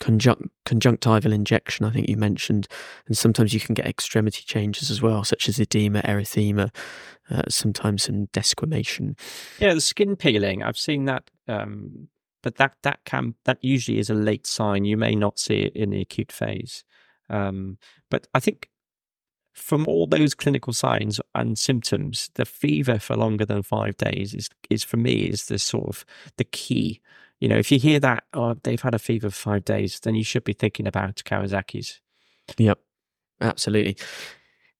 conjunct, 0.00 0.48
conjunctival 0.64 1.32
injection, 1.32 1.86
I 1.86 1.90
think 1.90 2.08
you 2.08 2.16
mentioned, 2.16 2.68
and 3.06 3.16
sometimes 3.16 3.54
you 3.54 3.60
can 3.60 3.74
get 3.74 3.86
extremity 3.86 4.42
changes 4.44 4.90
as 4.90 5.00
well, 5.02 5.24
such 5.24 5.48
as 5.48 5.58
edema, 5.58 6.02
erythema, 6.02 6.74
uh, 7.30 7.42
sometimes 7.48 8.04
some 8.04 8.26
desquamation. 8.28 9.18
Yeah, 9.58 9.74
the 9.74 9.80
skin 9.80 10.16
peeling. 10.16 10.62
I've 10.62 10.78
seen 10.78 11.04
that, 11.06 11.30
um, 11.48 12.08
but 12.42 12.56
that 12.56 12.74
that 12.82 13.00
can 13.04 13.34
that 13.44 13.58
usually 13.62 13.98
is 13.98 14.10
a 14.10 14.14
late 14.14 14.46
sign. 14.46 14.84
You 14.84 14.96
may 14.96 15.14
not 15.14 15.38
see 15.38 15.60
it 15.62 15.76
in 15.76 15.90
the 15.90 16.00
acute 16.00 16.32
phase, 16.32 16.84
um, 17.30 17.78
but 18.10 18.26
I 18.34 18.40
think 18.40 18.68
from 19.54 19.86
all 19.86 20.06
those 20.06 20.34
clinical 20.34 20.72
signs 20.72 21.20
and 21.34 21.56
symptoms, 21.56 22.28
the 22.34 22.44
fever 22.44 22.98
for 22.98 23.16
longer 23.16 23.46
than 23.46 23.62
five 23.62 23.96
days 23.96 24.34
is 24.34 24.50
is 24.68 24.84
for 24.84 24.96
me 24.96 25.26
is 25.26 25.46
the 25.46 25.58
sort 25.58 25.88
of 25.88 26.04
the 26.36 26.44
key. 26.44 27.00
You 27.44 27.50
know, 27.50 27.58
if 27.58 27.70
you 27.70 27.78
hear 27.78 28.00
that 28.00 28.24
oh, 28.32 28.54
they've 28.62 28.80
had 28.80 28.94
a 28.94 28.98
fever 28.98 29.28
for 29.28 29.36
five 29.36 29.66
days, 29.66 30.00
then 30.00 30.14
you 30.14 30.24
should 30.24 30.44
be 30.44 30.54
thinking 30.54 30.86
about 30.86 31.16
Kawasaki's. 31.16 32.00
Yep, 32.56 32.78
absolutely. 33.38 33.98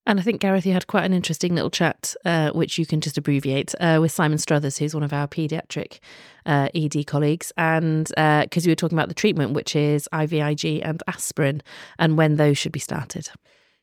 And 0.06 0.18
I 0.18 0.22
think, 0.22 0.40
Gareth, 0.40 0.64
you 0.64 0.72
had 0.72 0.86
quite 0.86 1.04
an 1.04 1.12
interesting 1.12 1.54
little 1.54 1.68
chat, 1.68 2.14
uh, 2.24 2.52
which 2.52 2.78
you 2.78 2.86
can 2.86 3.02
just 3.02 3.18
abbreviate, 3.18 3.74
uh, 3.80 3.98
with 4.00 4.12
Simon 4.12 4.38
Struthers, 4.38 4.78
who's 4.78 4.94
one 4.94 5.02
of 5.02 5.12
our 5.12 5.28
paediatric 5.28 5.98
uh, 6.46 6.70
ED 6.74 7.06
colleagues. 7.06 7.52
And 7.58 8.06
because 8.06 8.16
uh, 8.16 8.64
you 8.64 8.70
were 8.70 8.76
talking 8.76 8.96
about 8.96 9.08
the 9.08 9.14
treatment, 9.14 9.52
which 9.52 9.76
is 9.76 10.08
IVIG 10.10 10.80
and 10.82 11.02
aspirin, 11.06 11.62
and 11.98 12.16
when 12.16 12.36
those 12.36 12.56
should 12.56 12.72
be 12.72 12.80
started. 12.80 13.28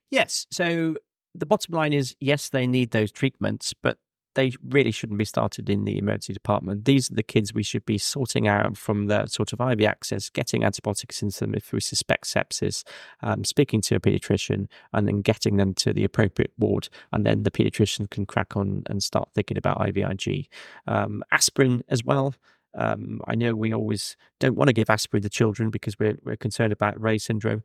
Yes. 0.10 0.48
So 0.50 0.96
the 1.36 1.46
bottom 1.46 1.76
line 1.76 1.94
is 1.94 2.16
yes, 2.20 2.50
they 2.50 2.66
need 2.66 2.90
those 2.90 3.12
treatments, 3.12 3.76
but 3.80 4.00
they 4.36 4.52
really 4.68 4.92
shouldn't 4.92 5.20
be 5.20 5.26
started 5.26 5.70
in 5.70 5.86
the 5.86 5.98
emergency 5.98 6.34
department. 6.34 6.86
These 6.86 7.12
are 7.12 7.16
the 7.16 7.24
kids 7.24 7.54
we 7.54 7.64
should 7.64 7.86
be 7.86 7.98
sorting 7.98 8.48
out 8.48 8.78
from 8.78 9.08
the 9.08 9.28
sort 9.28 9.54
of 9.54 9.60
IV 9.60 9.82
access, 9.84 10.30
getting 10.30 10.64
antibiotics 10.64 11.22
into 11.22 11.40
them 11.42 11.56
if 11.56 11.74
we 11.74 11.80
suspect 11.80 12.26
sepsis, 12.26 12.84
um, 13.22 13.44
speaking 13.44 13.82
to 13.82 13.96
a 13.96 14.00
paediatrician, 14.00 14.68
and 14.94 15.08
then 15.08 15.22
getting 15.22 15.58
them 15.58 15.74
to 15.76 15.94
the 15.94 16.04
appropriate 16.04 16.54
ward. 16.58 16.90
And 17.12 17.26
then 17.26 17.44
the 17.44 17.52
paediatrician 17.52 18.10
can 18.10 18.26
crack 18.26 18.56
on 18.56 18.84
and 18.88 19.04
start 19.04 19.30
thinking 19.34 19.58
about 19.58 19.80
IVIG. 19.80 20.48
Um, 20.88 21.24
aspirin 21.32 21.84
as 21.90 22.04
well. 22.04 22.34
Um, 22.74 23.20
I 23.28 23.36
know 23.36 23.54
we 23.54 23.74
always 23.74 24.16
don't 24.40 24.56
want 24.56 24.70
to 24.70 24.74
give 24.74 24.90
aspirin 24.90 25.24
to 25.24 25.30
children 25.30 25.70
because 25.70 26.00
we're, 26.00 26.18
we're 26.24 26.38
concerned 26.38 26.72
about 26.72 26.98
Reye 26.98 27.20
syndrome, 27.20 27.64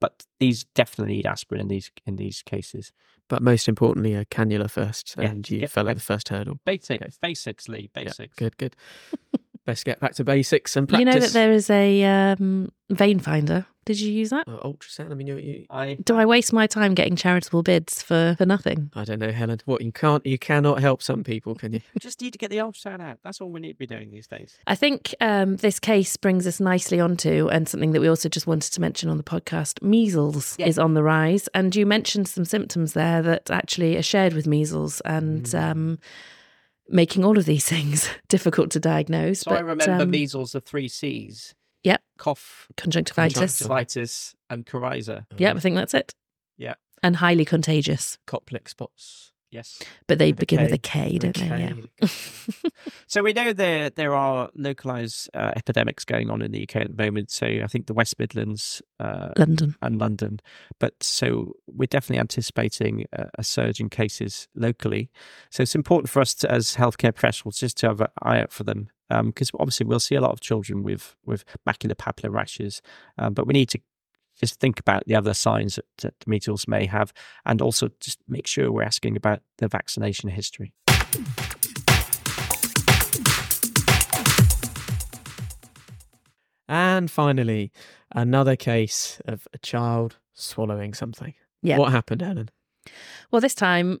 but 0.00 0.24
these 0.38 0.64
definitely 0.74 1.16
need 1.16 1.26
aspirin 1.26 1.60
in 1.60 1.68
these 1.68 1.90
in 2.06 2.16
these 2.16 2.42
cases. 2.42 2.92
But 3.28 3.42
most 3.42 3.68
importantly, 3.68 4.14
a 4.14 4.24
cannula 4.24 4.68
first, 4.68 5.14
and 5.16 5.48
yeah, 5.48 5.54
you 5.54 5.60
yeah, 5.62 5.66
fell 5.68 5.86
over 5.86 5.94
the 5.94 6.00
first 6.00 6.30
hurdle. 6.30 6.58
Basic, 6.64 7.00
okay. 7.00 7.12
basics, 7.22 7.68
Lee. 7.68 7.90
Basics. 7.94 8.18
Yeah, 8.18 8.26
good, 8.36 8.56
good. 8.56 8.76
Best 9.66 9.84
get 9.84 10.00
back 10.00 10.14
to 10.14 10.24
basics 10.24 10.74
and 10.74 10.88
practice. 10.88 11.00
You 11.00 11.12
know 11.12 11.20
that 11.20 11.32
there 11.32 11.52
is 11.52 11.68
a 11.70 12.04
um, 12.04 12.72
vein 12.88 13.20
finder. 13.20 13.66
Did 13.90 13.98
you 13.98 14.12
use 14.12 14.30
that? 14.30 14.46
Uh, 14.46 14.52
ultrasound. 14.58 15.10
I 15.10 15.14
mean, 15.14 15.26
you, 15.26 15.36
you, 15.38 15.66
I 15.68 15.94
do. 15.94 16.14
I 16.14 16.24
waste 16.24 16.52
my 16.52 16.68
time 16.68 16.94
getting 16.94 17.16
charitable 17.16 17.64
bids 17.64 18.04
for 18.04 18.36
for 18.38 18.46
nothing. 18.46 18.88
I 18.94 19.02
don't 19.02 19.18
know, 19.18 19.32
Helen. 19.32 19.60
What 19.64 19.82
you 19.82 19.90
can't, 19.90 20.24
you 20.24 20.38
cannot 20.38 20.78
help 20.78 21.02
some 21.02 21.24
people, 21.24 21.56
can 21.56 21.72
you? 21.72 21.80
just 21.98 22.20
need 22.20 22.32
to 22.34 22.38
get 22.38 22.50
the 22.50 22.58
ultrasound 22.58 23.00
out. 23.00 23.18
That's 23.24 23.40
all 23.40 23.50
we 23.50 23.58
need 23.58 23.72
to 23.72 23.78
be 23.78 23.88
doing 23.88 24.12
these 24.12 24.28
days. 24.28 24.56
I 24.68 24.76
think 24.76 25.12
um, 25.20 25.56
this 25.56 25.80
case 25.80 26.16
brings 26.16 26.46
us 26.46 26.60
nicely 26.60 27.00
onto 27.00 27.48
and 27.48 27.68
something 27.68 27.90
that 27.90 28.00
we 28.00 28.08
also 28.08 28.28
just 28.28 28.46
wanted 28.46 28.72
to 28.74 28.80
mention 28.80 29.10
on 29.10 29.16
the 29.16 29.24
podcast. 29.24 29.82
Measles 29.82 30.54
yeah. 30.56 30.66
is 30.66 30.78
on 30.78 30.94
the 30.94 31.02
rise, 31.02 31.48
and 31.52 31.74
you 31.74 31.84
mentioned 31.84 32.28
some 32.28 32.44
symptoms 32.44 32.92
there 32.92 33.22
that 33.22 33.50
actually 33.50 33.96
are 33.96 34.02
shared 34.02 34.34
with 34.34 34.46
measles 34.46 35.00
and. 35.00 35.46
Mm. 35.46 35.70
Um, 35.70 35.98
making 36.92 37.24
all 37.24 37.38
of 37.38 37.44
these 37.44 37.64
things 37.68 38.08
difficult 38.28 38.68
to 38.72 38.80
diagnose. 38.80 39.40
So 39.40 39.52
but, 39.52 39.58
I 39.58 39.60
remember 39.60 40.02
um, 40.02 40.10
measles, 40.10 40.52
the 40.52 40.60
three 40.60 40.88
C's. 40.88 41.54
Cough, 42.20 42.68
conjunctivitis, 42.76 43.38
conjunctivitis, 43.38 44.34
and 44.50 44.66
coryza. 44.66 45.24
Yeah, 45.38 45.54
I 45.54 45.60
think 45.60 45.74
that's 45.74 45.94
it. 45.94 46.14
Yeah. 46.58 46.74
And 47.02 47.16
highly 47.16 47.46
contagious. 47.46 48.18
Koplik 48.26 48.68
spots. 48.68 49.32
Yes. 49.50 49.80
But 50.06 50.18
they 50.18 50.30
with 50.30 50.38
begin 50.38 50.62
with 50.62 50.72
a 50.72 50.78
K, 50.78 51.18
don't 51.18 51.34
they? 51.34 51.74
Yeah. 52.00 52.08
so 53.08 53.22
we 53.22 53.32
know 53.32 53.52
there 53.52 53.90
there 53.90 54.14
are 54.14 54.50
localized 54.54 55.28
uh, 55.34 55.52
epidemics 55.56 56.04
going 56.04 56.30
on 56.30 56.40
in 56.42 56.52
the 56.52 56.62
UK 56.62 56.76
at 56.76 56.96
the 56.96 57.02
moment. 57.02 57.30
So 57.30 57.46
I 57.46 57.66
think 57.66 57.86
the 57.86 57.94
West 57.94 58.18
Midlands, 58.18 58.80
uh, 59.00 59.30
London, 59.36 59.74
and 59.82 59.98
London. 59.98 60.40
But 60.78 61.02
so 61.02 61.54
we're 61.66 61.86
definitely 61.86 62.20
anticipating 62.20 63.06
a, 63.12 63.28
a, 63.38 63.44
surge 63.44 63.80
in 63.80 63.88
cases 63.88 64.46
locally. 64.54 65.10
So 65.50 65.62
it's 65.62 65.74
important 65.74 66.10
for 66.10 66.20
us 66.20 66.34
to, 66.34 66.50
as 66.50 66.76
healthcare 66.76 67.14
professionals 67.14 67.56
just 67.56 67.78
to 67.78 67.88
have 67.88 68.00
an 68.02 68.08
eye 68.22 68.40
out 68.40 68.52
for 68.52 68.62
them. 68.62 68.90
Because 69.10 69.50
um, 69.50 69.58
obviously 69.58 69.86
we'll 69.86 70.00
see 70.00 70.14
a 70.14 70.20
lot 70.20 70.30
of 70.30 70.40
children 70.40 70.82
with 70.82 71.16
with 71.26 71.44
macular 71.68 71.98
papular 71.98 72.30
rashes, 72.30 72.80
um, 73.18 73.34
but 73.34 73.46
we 73.46 73.52
need 73.52 73.68
to 73.70 73.80
just 74.38 74.58
think 74.58 74.80
about 74.80 75.04
the 75.06 75.14
other 75.14 75.34
signs 75.34 75.74
that, 75.76 75.84
that 75.98 76.14
the 76.20 76.30
measles 76.30 76.66
may 76.66 76.86
have, 76.86 77.12
and 77.44 77.60
also 77.60 77.90
just 78.00 78.18
make 78.28 78.46
sure 78.46 78.72
we're 78.72 78.82
asking 78.82 79.16
about 79.16 79.40
the 79.58 79.68
vaccination 79.68 80.30
history. 80.30 80.72
And 86.68 87.10
finally, 87.10 87.72
another 88.12 88.54
case 88.54 89.20
of 89.26 89.48
a 89.52 89.58
child 89.58 90.18
swallowing 90.34 90.94
something. 90.94 91.34
Yeah. 91.62 91.78
What 91.78 91.90
happened, 91.90 92.22
Ellen? 92.22 92.50
Well, 93.30 93.40
this 93.40 93.56
time 93.56 93.94
I 93.94 93.98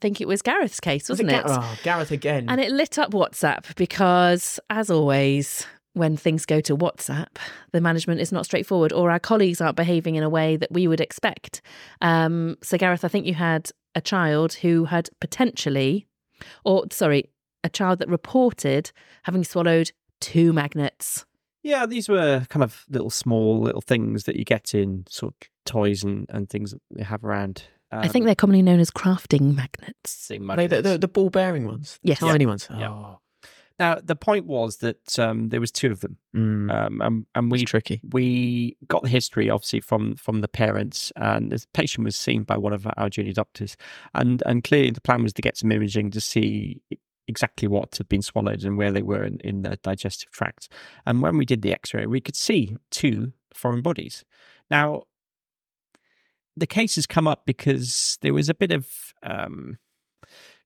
think 0.00 0.20
it 0.20 0.28
was 0.28 0.42
Gareth's 0.42 0.80
case, 0.80 1.08
wasn't 1.08 1.28
was 1.28 1.36
it? 1.36 1.54
it? 1.54 1.58
Oh, 1.60 1.78
Gareth 1.82 2.10
again. 2.10 2.46
And 2.48 2.60
it 2.60 2.70
lit 2.72 2.98
up 2.98 3.12
WhatsApp 3.12 3.74
because, 3.76 4.58
as 4.70 4.90
always, 4.90 5.66
when 5.94 6.16
things 6.16 6.46
go 6.46 6.60
to 6.60 6.76
WhatsApp, 6.76 7.36
the 7.72 7.80
management 7.80 8.20
is 8.20 8.32
not 8.32 8.44
straightforward, 8.44 8.92
or 8.92 9.10
our 9.10 9.18
colleagues 9.18 9.60
aren't 9.60 9.76
behaving 9.76 10.14
in 10.14 10.22
a 10.22 10.28
way 10.28 10.56
that 10.56 10.70
we 10.72 10.86
would 10.86 11.00
expect. 11.00 11.62
Um, 12.00 12.56
so, 12.62 12.78
Gareth, 12.78 13.04
I 13.04 13.08
think 13.08 13.26
you 13.26 13.34
had 13.34 13.70
a 13.94 14.00
child 14.00 14.54
who 14.54 14.84
had 14.84 15.08
potentially, 15.20 16.06
or 16.64 16.86
sorry, 16.90 17.30
a 17.64 17.68
child 17.68 17.98
that 17.98 18.08
reported 18.08 18.92
having 19.24 19.44
swallowed 19.44 19.92
two 20.20 20.52
magnets. 20.52 21.24
Yeah, 21.62 21.84
these 21.86 22.08
were 22.08 22.46
kind 22.48 22.62
of 22.62 22.84
little 22.88 23.10
small 23.10 23.60
little 23.60 23.82
things 23.82 24.24
that 24.24 24.36
you 24.36 24.44
get 24.44 24.74
in 24.74 25.04
sort 25.08 25.34
of 25.34 25.48
toys 25.66 26.02
and, 26.02 26.26
and 26.30 26.48
things 26.48 26.70
that 26.70 26.80
they 26.90 27.02
have 27.02 27.24
around. 27.24 27.64
I 27.92 28.08
think 28.08 28.24
they're 28.24 28.34
commonly 28.34 28.62
known 28.62 28.80
as 28.80 28.90
crafting 28.90 29.54
magnets. 29.54 30.28
the 30.28 30.38
Are 30.48 30.68
the, 30.68 30.82
the, 30.82 30.98
the 30.98 31.08
ball 31.08 31.30
bearing 31.30 31.66
ones? 31.66 31.98
Yes. 32.02 32.20
Tiny 32.20 32.46
ones. 32.46 32.68
Yeah. 32.70 32.90
Oh, 32.90 33.18
Now 33.78 33.98
the 34.02 34.16
point 34.16 34.46
was 34.46 34.76
that 34.78 35.18
um, 35.18 35.48
there 35.48 35.60
was 35.60 35.72
two 35.72 35.90
of 35.90 36.00
them, 36.00 36.16
mm, 36.34 36.72
um, 36.72 37.00
and, 37.00 37.26
and 37.34 37.52
it's 37.52 37.60
we 37.60 37.64
tricky. 37.64 38.00
we 38.12 38.76
got 38.86 39.02
the 39.02 39.08
history 39.08 39.50
obviously 39.50 39.80
from 39.80 40.14
from 40.16 40.40
the 40.40 40.48
parents, 40.48 41.12
and 41.16 41.50
the 41.50 41.64
patient 41.72 42.04
was 42.04 42.16
seen 42.16 42.44
by 42.44 42.56
one 42.56 42.72
of 42.72 42.86
our 42.96 43.10
junior 43.10 43.32
doctors, 43.32 43.76
and 44.14 44.42
and 44.46 44.62
clearly 44.62 44.90
the 44.90 45.00
plan 45.00 45.22
was 45.22 45.32
to 45.32 45.42
get 45.42 45.56
some 45.56 45.72
imaging 45.72 46.10
to 46.12 46.20
see 46.20 46.80
exactly 47.26 47.68
what 47.68 47.96
had 47.96 48.08
been 48.08 48.22
swallowed 48.22 48.64
and 48.64 48.76
where 48.76 48.90
they 48.90 49.02
were 49.02 49.22
in, 49.22 49.38
in 49.40 49.62
the 49.62 49.76
digestive 49.82 50.30
tract. 50.32 50.68
And 51.06 51.22
when 51.22 51.38
we 51.38 51.44
did 51.44 51.62
the 51.62 51.72
X-ray, 51.72 52.06
we 52.06 52.20
could 52.20 52.34
see 52.34 52.76
two 52.90 53.32
foreign 53.54 53.82
bodies. 53.82 54.24
Now, 54.68 55.04
the 56.60 56.66
case 56.66 56.94
has 56.94 57.06
come 57.06 57.26
up 57.26 57.46
because 57.46 58.18
there 58.22 58.34
was 58.34 58.48
a 58.48 58.54
bit 58.54 58.70
of 58.70 58.86
um, 59.22 59.78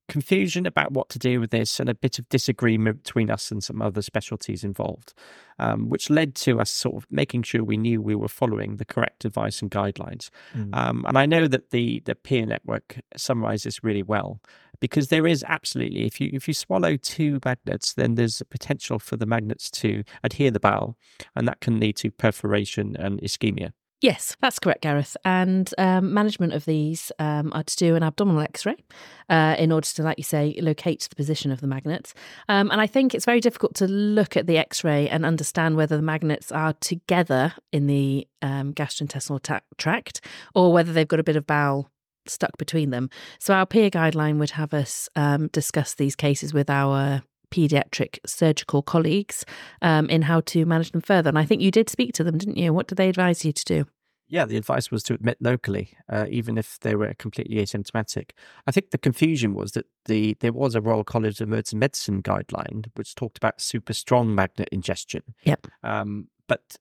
confusion 0.07 0.65
about 0.65 0.91
what 0.91 1.09
to 1.09 1.19
do 1.19 1.39
with 1.39 1.49
this 1.49 1.79
and 1.79 1.89
a 1.89 1.95
bit 1.95 2.19
of 2.19 2.29
disagreement 2.29 3.03
between 3.03 3.31
us 3.31 3.51
and 3.51 3.63
some 3.63 3.81
other 3.81 4.01
specialties 4.01 4.63
involved, 4.63 5.13
um, 5.57 5.89
which 5.89 6.09
led 6.09 6.35
to 6.35 6.59
us 6.59 6.69
sort 6.69 6.95
of 6.95 7.07
making 7.09 7.43
sure 7.43 7.63
we 7.63 7.77
knew 7.77 8.01
we 8.01 8.15
were 8.15 8.27
following 8.27 8.75
the 8.75 8.85
correct 8.85 9.25
advice 9.25 9.61
and 9.61 9.71
guidelines. 9.71 10.29
Mm. 10.55 10.75
Um, 10.75 11.05
and 11.07 11.17
I 11.17 11.25
know 11.25 11.47
that 11.47 11.71
the 11.71 12.01
the 12.05 12.15
peer 12.15 12.45
network 12.45 12.99
summarizes 13.17 13.83
really 13.83 14.03
well 14.03 14.39
because 14.79 15.07
there 15.07 15.25
is 15.25 15.43
absolutely 15.47 16.05
if 16.05 16.21
you 16.21 16.29
if 16.33 16.47
you 16.47 16.53
swallow 16.53 16.97
two 16.97 17.39
magnets, 17.43 17.93
then 17.93 18.15
there's 18.15 18.41
a 18.41 18.45
potential 18.45 18.99
for 18.99 19.17
the 19.17 19.25
magnets 19.25 19.71
to 19.71 20.03
adhere 20.23 20.51
the 20.51 20.59
bowel, 20.59 20.97
and 21.35 21.47
that 21.47 21.61
can 21.61 21.79
lead 21.79 21.95
to 21.97 22.11
perforation 22.11 22.95
and 22.97 23.19
ischemia. 23.21 23.71
Yes, 24.05 24.37
that's 24.39 24.59
correct, 24.59 24.83
Gareth. 24.83 25.17
And 25.25 25.67
um, 25.79 26.13
management 26.13 26.53
of 26.53 26.65
these 26.65 27.11
um, 27.17 27.51
are 27.55 27.63
to 27.63 27.75
do 27.75 27.95
an 27.95 28.03
abdominal 28.03 28.39
X-ray 28.41 28.75
uh, 29.31 29.55
in 29.57 29.71
order 29.71 29.87
to, 29.87 30.03
like 30.03 30.19
you 30.19 30.23
say, 30.23 30.55
locate 30.61 31.07
the 31.09 31.15
position 31.15 31.49
of 31.49 31.59
the 31.59 31.65
magnets. 31.65 32.13
Um, 32.47 32.69
and 32.69 32.79
I 32.79 32.85
think 32.85 33.15
it's 33.15 33.25
very 33.25 33.39
difficult 33.39 33.73
to 33.77 33.87
look 33.87 34.37
at 34.37 34.45
the 34.45 34.59
X-ray 34.59 35.09
and 35.09 35.25
understand 35.25 35.75
whether 35.75 35.95
the 35.95 36.03
magnets 36.03 36.51
are 36.51 36.73
together 36.73 37.53
in 37.73 37.87
the 37.87 38.27
um, 38.43 38.75
gastrointestinal 38.75 39.41
tract 39.79 40.21
or 40.53 40.71
whether 40.71 40.93
they've 40.93 41.07
got 41.07 41.19
a 41.19 41.23
bit 41.23 41.35
of 41.35 41.47
bowel 41.47 41.89
stuck 42.27 42.55
between 42.59 42.91
them. 42.91 43.09
So 43.39 43.55
our 43.55 43.65
peer 43.65 43.89
guideline 43.89 44.37
would 44.37 44.51
have 44.51 44.71
us 44.75 45.09
um, 45.15 45.47
discuss 45.47 45.95
these 45.95 46.15
cases 46.15 46.53
with 46.53 46.69
our 46.69 47.23
paediatric 47.49 48.19
surgical 48.23 48.83
colleagues 48.83 49.45
um, 49.81 50.07
in 50.11 50.21
how 50.21 50.41
to 50.41 50.63
manage 50.67 50.91
them 50.91 51.01
further. 51.01 51.29
And 51.29 51.39
I 51.39 51.45
think 51.45 51.63
you 51.63 51.71
did 51.71 51.89
speak 51.89 52.13
to 52.13 52.23
them, 52.23 52.37
didn't 52.37 52.57
you? 52.57 52.71
What 52.71 52.85
did 52.85 52.99
they 52.99 53.09
advise 53.09 53.43
you 53.43 53.51
to 53.51 53.65
do? 53.65 53.85
Yeah, 54.27 54.45
the 54.45 54.57
advice 54.57 54.89
was 54.89 55.03
to 55.03 55.13
admit 55.13 55.37
locally, 55.39 55.91
uh, 56.09 56.25
even 56.29 56.57
if 56.57 56.79
they 56.79 56.95
were 56.95 57.13
completely 57.13 57.57
asymptomatic. 57.57 58.31
I 58.65 58.71
think 58.71 58.89
the 58.89 58.97
confusion 58.97 59.53
was 59.53 59.73
that 59.73 59.85
the 60.05 60.35
there 60.39 60.53
was 60.53 60.73
a 60.75 60.81
Royal 60.81 61.03
College 61.03 61.39
of 61.41 61.47
Emergency 61.47 61.77
Medicine 61.77 62.23
guideline 62.23 62.85
which 62.95 63.13
talked 63.15 63.37
about 63.37 63.61
super 63.61 63.93
strong 63.93 64.33
magnet 64.33 64.69
ingestion. 64.71 65.21
Yep. 65.43 65.67
Um, 65.83 66.27
but 66.47 66.77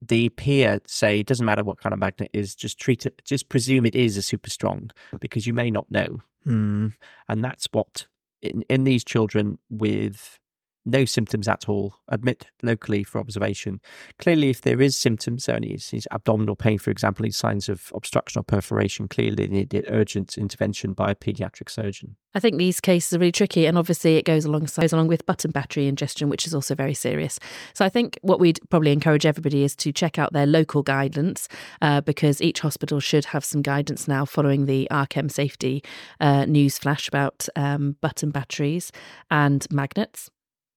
the 0.00 0.28
peer 0.30 0.80
say 0.86 1.20
it 1.20 1.26
doesn't 1.26 1.46
matter 1.46 1.62
what 1.64 1.78
kind 1.78 1.92
of 1.92 1.98
magnet 1.98 2.28
it 2.32 2.38
is, 2.38 2.54
just 2.54 2.78
treat 2.78 3.06
it, 3.06 3.22
just 3.24 3.48
presume 3.48 3.86
it 3.86 3.94
is 3.94 4.16
a 4.16 4.22
super 4.22 4.50
strong 4.50 4.90
because 5.20 5.46
you 5.46 5.54
may 5.54 5.70
not 5.70 5.90
know, 5.90 6.20
Mm. 6.46 6.92
and 7.28 7.44
that's 7.44 7.68
what 7.72 8.06
in 8.42 8.62
in 8.68 8.82
these 8.84 9.04
children 9.04 9.58
with 9.70 10.40
no 10.84 11.04
symptoms 11.04 11.48
at 11.48 11.68
all, 11.68 11.94
admit 12.08 12.46
locally 12.62 13.04
for 13.04 13.18
observation. 13.18 13.80
Clearly, 14.18 14.50
if 14.50 14.62
there 14.62 14.80
is 14.80 14.96
symptoms, 14.96 15.48
only 15.48 15.72
is 15.72 16.06
abdominal 16.10 16.56
pain, 16.56 16.78
for 16.78 16.90
example, 16.90 17.24
these 17.24 17.36
signs 17.36 17.68
of 17.68 17.92
obstruction 17.94 18.40
or 18.40 18.42
perforation, 18.42 19.08
clearly 19.08 19.48
need 19.48 19.84
urgent 19.88 20.36
intervention 20.36 20.92
by 20.92 21.10
a 21.10 21.14
paediatric 21.14 21.70
surgeon. 21.70 22.16
I 22.34 22.40
think 22.40 22.56
these 22.56 22.80
cases 22.80 23.12
are 23.12 23.18
really 23.18 23.32
tricky, 23.32 23.66
and 23.66 23.76
obviously 23.76 24.16
it 24.16 24.24
goes 24.24 24.44
alongside 24.44 24.82
goes 24.82 24.92
along 24.92 25.08
with 25.08 25.26
button 25.26 25.50
battery 25.50 25.86
ingestion, 25.86 26.28
which 26.28 26.46
is 26.46 26.54
also 26.54 26.74
very 26.74 26.94
serious. 26.94 27.38
So 27.74 27.84
I 27.84 27.88
think 27.88 28.18
what 28.22 28.40
we'd 28.40 28.58
probably 28.70 28.92
encourage 28.92 29.26
everybody 29.26 29.62
is 29.64 29.76
to 29.76 29.92
check 29.92 30.18
out 30.18 30.32
their 30.32 30.46
local 30.46 30.82
guidance 30.82 31.48
uh, 31.80 32.00
because 32.00 32.40
each 32.40 32.60
hospital 32.60 33.00
should 33.00 33.26
have 33.26 33.44
some 33.44 33.62
guidance 33.62 34.08
now 34.08 34.24
following 34.24 34.66
the 34.66 34.88
RCEM 34.90 35.30
safety 35.30 35.84
uh, 36.20 36.46
news 36.46 36.78
flash 36.78 37.06
about 37.06 37.48
um, 37.54 37.96
button 38.00 38.30
batteries 38.30 38.90
and 39.30 39.66
magnets. 39.70 40.30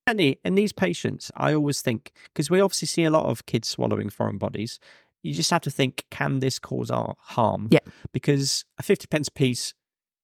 Andy, 0.07 0.39
in 0.45 0.53
these 0.53 0.71
patients, 0.71 1.31
I 1.35 1.53
always 1.53 1.81
think 1.81 2.11
because 2.25 2.49
we 2.49 2.61
obviously 2.61 2.87
see 2.87 3.05
a 3.05 3.09
lot 3.09 3.25
of 3.25 3.45
kids 3.47 3.67
swallowing 3.67 4.09
foreign 4.09 4.37
bodies. 4.37 4.79
You 5.23 5.33
just 5.33 5.49
have 5.49 5.61
to 5.61 5.71
think, 5.71 6.05
can 6.11 6.39
this 6.39 6.59
cause 6.59 6.91
our 6.91 7.15
harm? 7.19 7.69
Yeah. 7.71 7.79
Because 8.13 8.65
a 8.77 8.83
fifty 8.83 9.07
pence 9.07 9.29
piece, 9.29 9.73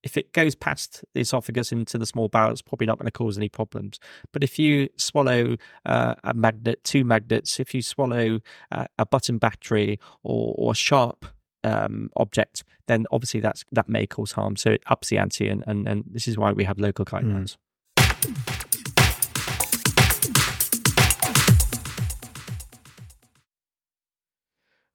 if 0.03 0.17
it 0.17 0.33
goes 0.33 0.53
past 0.53 1.03
the 1.15 1.21
esophagus 1.21 1.71
into 1.71 1.97
the 1.97 2.05
small 2.05 2.27
bowel, 2.27 2.51
it's 2.51 2.61
probably 2.61 2.85
not 2.85 2.99
going 2.99 3.07
to 3.07 3.11
cause 3.11 3.37
any 3.37 3.49
problems. 3.49 3.99
But 4.31 4.43
if 4.43 4.59
you 4.59 4.89
swallow 4.97 5.57
uh, 5.83 6.13
a 6.23 6.35
magnet, 6.35 6.83
two 6.83 7.03
magnets, 7.03 7.59
if 7.59 7.73
you 7.73 7.81
swallow 7.81 8.39
uh, 8.71 8.85
a 8.99 9.05
button 9.07 9.39
battery 9.39 9.99
or, 10.21 10.53
or 10.59 10.71
a 10.73 10.75
sharp 10.75 11.25
um, 11.63 12.11
object, 12.17 12.63
then 12.85 13.07
obviously 13.11 13.39
that's 13.39 13.65
that 13.71 13.89
may 13.89 14.05
cause 14.05 14.33
harm. 14.33 14.57
So 14.57 14.69
it 14.69 14.83
ups 14.85 15.09
the 15.09 15.17
ante, 15.17 15.47
and, 15.47 15.63
and, 15.65 15.87
and 15.87 16.03
this 16.05 16.27
is 16.27 16.37
why 16.37 16.51
we 16.51 16.65
have 16.65 16.77
local 16.77 17.03
guidelines. 17.03 17.57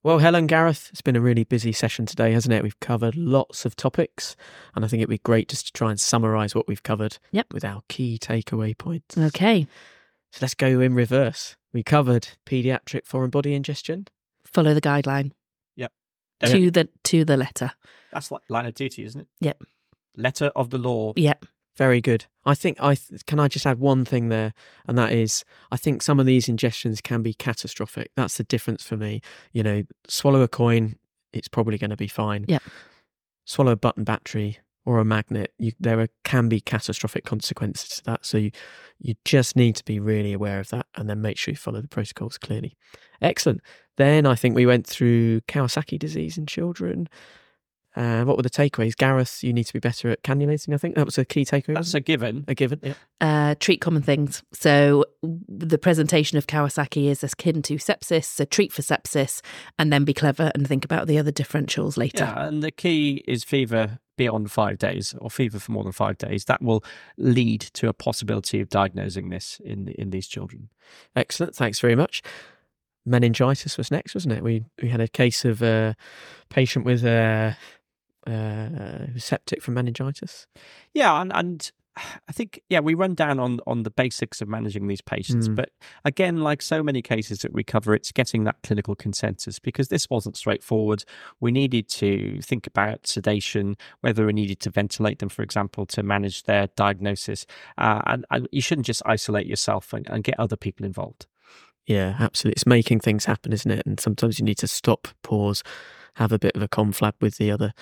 Well, 0.06 0.18
Helen, 0.20 0.46
Gareth, 0.46 0.88
it's 0.92 1.02
been 1.02 1.16
a 1.16 1.20
really 1.20 1.42
busy 1.42 1.72
session 1.72 2.06
today, 2.06 2.30
hasn't 2.30 2.52
it? 2.54 2.62
We've 2.62 2.78
covered 2.78 3.16
lots 3.16 3.64
of 3.64 3.74
topics, 3.74 4.36
and 4.76 4.84
I 4.84 4.88
think 4.88 5.00
it'd 5.00 5.10
be 5.10 5.18
great 5.18 5.48
just 5.48 5.66
to 5.66 5.72
try 5.72 5.90
and 5.90 5.98
summarise 5.98 6.54
what 6.54 6.68
we've 6.68 6.84
covered 6.84 7.18
Yep. 7.32 7.52
with 7.52 7.64
our 7.64 7.82
key 7.88 8.16
takeaway 8.16 8.78
points. 8.78 9.18
Okay, 9.18 9.66
So 10.30 10.38
let's 10.42 10.54
go 10.54 10.78
in 10.78 10.94
reverse. 10.94 11.56
We 11.72 11.82
covered 11.82 12.28
paediatric 12.46 13.04
foreign 13.04 13.30
body 13.30 13.52
ingestion. 13.52 14.06
follow 14.44 14.74
the 14.74 14.80
guideline 14.80 15.32
Yeah. 15.74 15.88
to 16.44 16.70
the 16.70 16.88
to 17.02 17.24
the 17.24 17.36
letter. 17.36 17.72
That's 18.12 18.30
like 18.30 18.42
line 18.48 18.66
of 18.66 18.74
duty, 18.74 19.02
isn't 19.02 19.22
it? 19.22 19.26
Yep. 19.40 19.64
Letter 20.14 20.52
of 20.54 20.70
the 20.70 20.78
law. 20.78 21.14
Yep. 21.16 21.46
Very 21.76 22.00
good. 22.00 22.26
I 22.44 22.54
think 22.54 22.78
I 22.80 22.94
th- 22.94 23.26
can 23.26 23.38
I 23.38 23.48
just 23.48 23.66
add 23.66 23.78
one 23.78 24.04
thing 24.04 24.28
there, 24.28 24.54
and 24.86 24.96
that 24.96 25.12
is 25.12 25.44
I 25.70 25.76
think 25.76 26.02
some 26.02 26.18
of 26.18 26.26
these 26.26 26.46
ingestions 26.46 27.02
can 27.02 27.22
be 27.22 27.34
catastrophic. 27.34 28.12
That's 28.16 28.36
the 28.36 28.44
difference 28.44 28.82
for 28.82 28.96
me. 28.96 29.20
You 29.52 29.62
know, 29.62 29.82
swallow 30.08 30.42
a 30.42 30.48
coin, 30.48 30.96
it's 31.32 31.48
probably 31.48 31.78
going 31.78 31.90
to 31.90 31.96
be 31.96 32.08
fine. 32.08 32.44
Yeah. 32.48 32.58
Swallow 33.44 33.72
a 33.72 33.76
button 33.76 34.04
battery 34.04 34.58
or 34.86 35.00
a 35.00 35.04
magnet, 35.04 35.52
you, 35.58 35.72
there 35.80 35.98
are, 35.98 36.08
can 36.22 36.48
be 36.48 36.60
catastrophic 36.60 37.24
consequences 37.24 37.88
to 37.88 38.04
that. 38.04 38.24
So 38.24 38.38
you 38.38 38.52
you 38.98 39.14
just 39.24 39.56
need 39.56 39.76
to 39.76 39.84
be 39.84 40.00
really 40.00 40.32
aware 40.32 40.60
of 40.60 40.70
that, 40.70 40.86
and 40.94 41.10
then 41.10 41.20
make 41.20 41.36
sure 41.36 41.52
you 41.52 41.56
follow 41.56 41.82
the 41.82 41.88
protocols 41.88 42.38
clearly. 42.38 42.76
Excellent. 43.20 43.60
Then 43.96 44.24
I 44.24 44.36
think 44.36 44.54
we 44.54 44.64
went 44.64 44.86
through 44.86 45.40
Kawasaki 45.42 45.98
disease 45.98 46.38
in 46.38 46.46
children. 46.46 47.08
Uh, 47.96 48.24
what 48.24 48.36
were 48.36 48.42
the 48.42 48.50
takeaways? 48.50 48.94
Gareth, 48.94 49.42
you 49.42 49.52
need 49.52 49.64
to 49.64 49.72
be 49.72 49.78
better 49.78 50.10
at 50.10 50.22
cannulating. 50.22 50.74
I 50.74 50.76
think 50.76 50.96
that 50.96 51.06
was 51.06 51.16
a 51.16 51.24
key 51.24 51.44
takeaway. 51.46 51.74
That's 51.74 51.94
a 51.94 52.00
given. 52.00 52.44
a 52.46 52.54
given. 52.54 52.80
Yeah. 52.82 52.94
uh, 53.20 53.54
treat 53.58 53.80
common 53.80 54.02
things. 54.02 54.42
So 54.52 55.06
the 55.22 55.78
presentation 55.78 56.36
of 56.36 56.46
Kawasaki 56.46 57.06
is 57.06 57.24
akin 57.24 57.62
to 57.62 57.76
sepsis. 57.76 58.24
So 58.24 58.44
treat 58.44 58.72
for 58.72 58.82
sepsis, 58.82 59.40
and 59.78 59.90
then 59.92 60.04
be 60.04 60.12
clever 60.12 60.52
and 60.54 60.68
think 60.68 60.84
about 60.84 61.06
the 61.06 61.18
other 61.18 61.32
differentials 61.32 61.96
later. 61.96 62.24
Yeah, 62.24 62.46
and 62.46 62.62
the 62.62 62.70
key 62.70 63.24
is 63.26 63.44
fever 63.44 63.98
beyond 64.16 64.50
five 64.50 64.78
days 64.78 65.14
or 65.18 65.30
fever 65.30 65.58
for 65.58 65.72
more 65.72 65.82
than 65.84 65.92
five 65.92 66.18
days. 66.18 66.44
That 66.46 66.62
will 66.62 66.84
lead 67.16 67.60
to 67.60 67.88
a 67.88 67.92
possibility 67.92 68.60
of 68.60 68.68
diagnosing 68.68 69.30
this 69.30 69.60
in 69.64 69.88
in 69.88 70.10
these 70.10 70.26
children. 70.26 70.68
Excellent. 71.14 71.54
Thanks 71.54 71.80
very 71.80 71.96
much. 71.96 72.22
Meningitis 73.08 73.78
was 73.78 73.90
next, 73.90 74.14
wasn't 74.14 74.34
it? 74.34 74.42
We 74.42 74.64
we 74.82 74.88
had 74.88 75.00
a 75.00 75.08
case 75.08 75.44
of 75.44 75.62
a 75.62 75.96
patient 76.48 76.84
with 76.84 77.04
a 77.04 77.56
uh, 78.26 79.06
septic 79.16 79.62
from 79.62 79.74
meningitis. 79.74 80.46
Yeah, 80.94 81.20
and, 81.20 81.32
and 81.34 81.70
I 82.28 82.32
think 82.32 82.60
yeah, 82.68 82.80
we 82.80 82.94
run 82.94 83.14
down 83.14 83.38
on 83.40 83.60
on 83.66 83.82
the 83.82 83.90
basics 83.90 84.42
of 84.42 84.48
managing 84.48 84.86
these 84.86 85.00
patients, 85.00 85.48
Mm. 85.48 85.56
but 85.56 85.70
again, 86.04 86.42
like 86.42 86.60
so 86.62 86.82
many 86.82 87.00
cases 87.02 87.38
that 87.40 87.52
we 87.52 87.64
cover, 87.64 87.94
it's 87.94 88.12
getting 88.12 88.44
that 88.44 88.56
clinical 88.62 88.94
consensus 88.94 89.58
because 89.58 89.88
this 89.88 90.10
wasn't 90.10 90.36
straightforward. 90.36 91.04
We 91.40 91.52
needed 91.52 91.88
to 91.90 92.40
think 92.42 92.66
about 92.66 93.06
sedation, 93.06 93.76
whether 94.02 94.26
we 94.26 94.32
needed 94.32 94.60
to 94.60 94.70
ventilate 94.70 95.20
them, 95.20 95.28
for 95.30 95.42
example, 95.42 95.86
to 95.86 96.02
manage 96.02 96.42
their 96.42 96.66
diagnosis, 96.76 97.46
uh, 97.78 98.02
and, 98.06 98.26
and 98.30 98.48
you 98.52 98.60
shouldn't 98.60 98.86
just 98.86 99.02
isolate 99.06 99.46
yourself 99.46 99.92
and, 99.92 100.06
and 100.10 100.22
get 100.24 100.38
other 100.38 100.56
people 100.56 100.84
involved. 100.84 101.26
Yeah, 101.86 102.16
absolutely. 102.18 102.54
It's 102.56 102.66
making 102.66 102.98
things 103.00 103.26
happen, 103.26 103.52
isn't 103.52 103.70
it? 103.70 103.86
And 103.86 104.00
sometimes 104.00 104.40
you 104.40 104.44
need 104.44 104.58
to 104.58 104.66
stop, 104.66 105.06
pause, 105.22 105.62
have 106.16 106.32
a 106.32 106.38
bit 106.38 106.56
of 106.56 106.62
a 106.62 106.68
conflab 106.68 107.12
with 107.20 107.36
the 107.36 107.50
other 107.50 107.72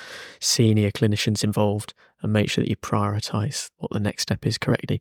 senior 0.41 0.91
clinicians 0.91 1.43
involved 1.43 1.95
and 2.23 2.33
make 2.33 2.51
sure 2.51 2.63
that 2.63 2.71
you 2.71 2.77
prioritize 2.77 3.71
what 3.77 3.91
the 3.93 4.01
next 4.01 4.23
step 4.23 4.47
is 4.47 4.59
correctly. 4.59 5.01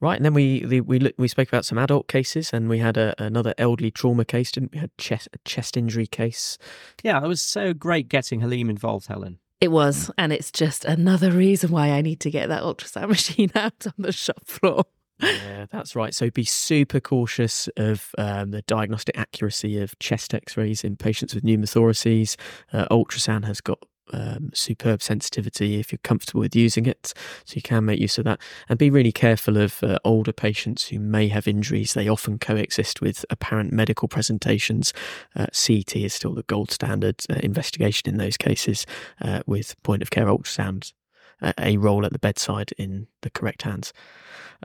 Right, 0.00 0.16
and 0.16 0.24
then 0.24 0.34
we 0.34 0.64
the, 0.64 0.80
we 0.80 0.98
look, 0.98 1.14
we 1.18 1.28
spoke 1.28 1.48
about 1.48 1.66
some 1.66 1.78
adult 1.78 2.08
cases, 2.08 2.52
and 2.52 2.68
we 2.68 2.78
had 2.78 2.96
a, 2.96 3.14
another 3.22 3.54
elderly 3.58 3.90
trauma 3.90 4.24
case, 4.24 4.50
didn't 4.50 4.72
we? 4.72 4.78
Had 4.78 4.96
chest 4.96 5.28
a 5.34 5.38
chest 5.44 5.76
injury 5.76 6.06
case. 6.06 6.56
Yeah, 7.02 7.22
it 7.22 7.28
was 7.28 7.42
so 7.42 7.74
great 7.74 8.08
getting 8.08 8.40
Haleem 8.40 8.70
involved, 8.70 9.08
Helen. 9.08 9.40
It 9.60 9.70
was, 9.70 10.10
and 10.16 10.32
it's 10.32 10.50
just 10.50 10.86
another 10.86 11.30
reason 11.30 11.70
why 11.70 11.90
I 11.90 12.00
need 12.00 12.20
to 12.20 12.30
get 12.30 12.48
that 12.48 12.62
ultrasound 12.62 13.08
machine 13.10 13.52
out 13.54 13.86
on 13.86 13.92
the 13.98 14.12
shop 14.12 14.46
floor. 14.46 14.84
Yeah, 15.22 15.66
that's 15.70 15.94
right. 15.94 16.14
So 16.14 16.30
be 16.30 16.44
super 16.44 17.00
cautious 17.00 17.68
of 17.76 18.14
um, 18.18 18.50
the 18.50 18.62
diagnostic 18.62 19.18
accuracy 19.18 19.80
of 19.80 19.98
chest 19.98 20.34
X-rays 20.34 20.84
in 20.84 20.96
patients 20.96 21.34
with 21.34 21.44
pneumothoraces. 21.44 22.36
Uh, 22.72 22.86
ultrasound 22.90 23.44
has 23.44 23.60
got 23.60 23.78
um, 24.12 24.50
superb 24.54 25.02
sensitivity 25.02 25.78
if 25.78 25.92
you're 25.92 26.00
comfortable 26.02 26.40
with 26.40 26.56
using 26.56 26.86
it. 26.86 27.12
So 27.44 27.54
you 27.54 27.62
can 27.62 27.84
make 27.84 28.00
use 28.00 28.18
of 28.18 28.24
that. 28.24 28.40
And 28.68 28.78
be 28.78 28.90
really 28.90 29.12
careful 29.12 29.56
of 29.56 29.82
uh, 29.82 29.98
older 30.04 30.32
patients 30.32 30.88
who 30.88 30.98
may 30.98 31.28
have 31.28 31.46
injuries. 31.46 31.94
They 31.94 32.08
often 32.08 32.38
coexist 32.38 33.00
with 33.00 33.24
apparent 33.30 33.72
medical 33.72 34.08
presentations. 34.08 34.92
Uh, 35.36 35.46
CT 35.46 35.96
is 35.96 36.14
still 36.14 36.34
the 36.34 36.42
gold 36.44 36.70
standard 36.70 37.22
uh, 37.30 37.34
investigation 37.42 38.08
in 38.08 38.16
those 38.16 38.36
cases 38.36 38.86
uh, 39.20 39.40
with 39.46 39.80
point 39.82 40.02
of 40.02 40.10
care 40.10 40.26
ultrasound. 40.26 40.92
A 41.58 41.76
role 41.76 42.04
at 42.04 42.12
the 42.12 42.18
bedside 42.18 42.72
in 42.76 43.06
the 43.22 43.30
correct 43.30 43.62
hands. 43.62 43.92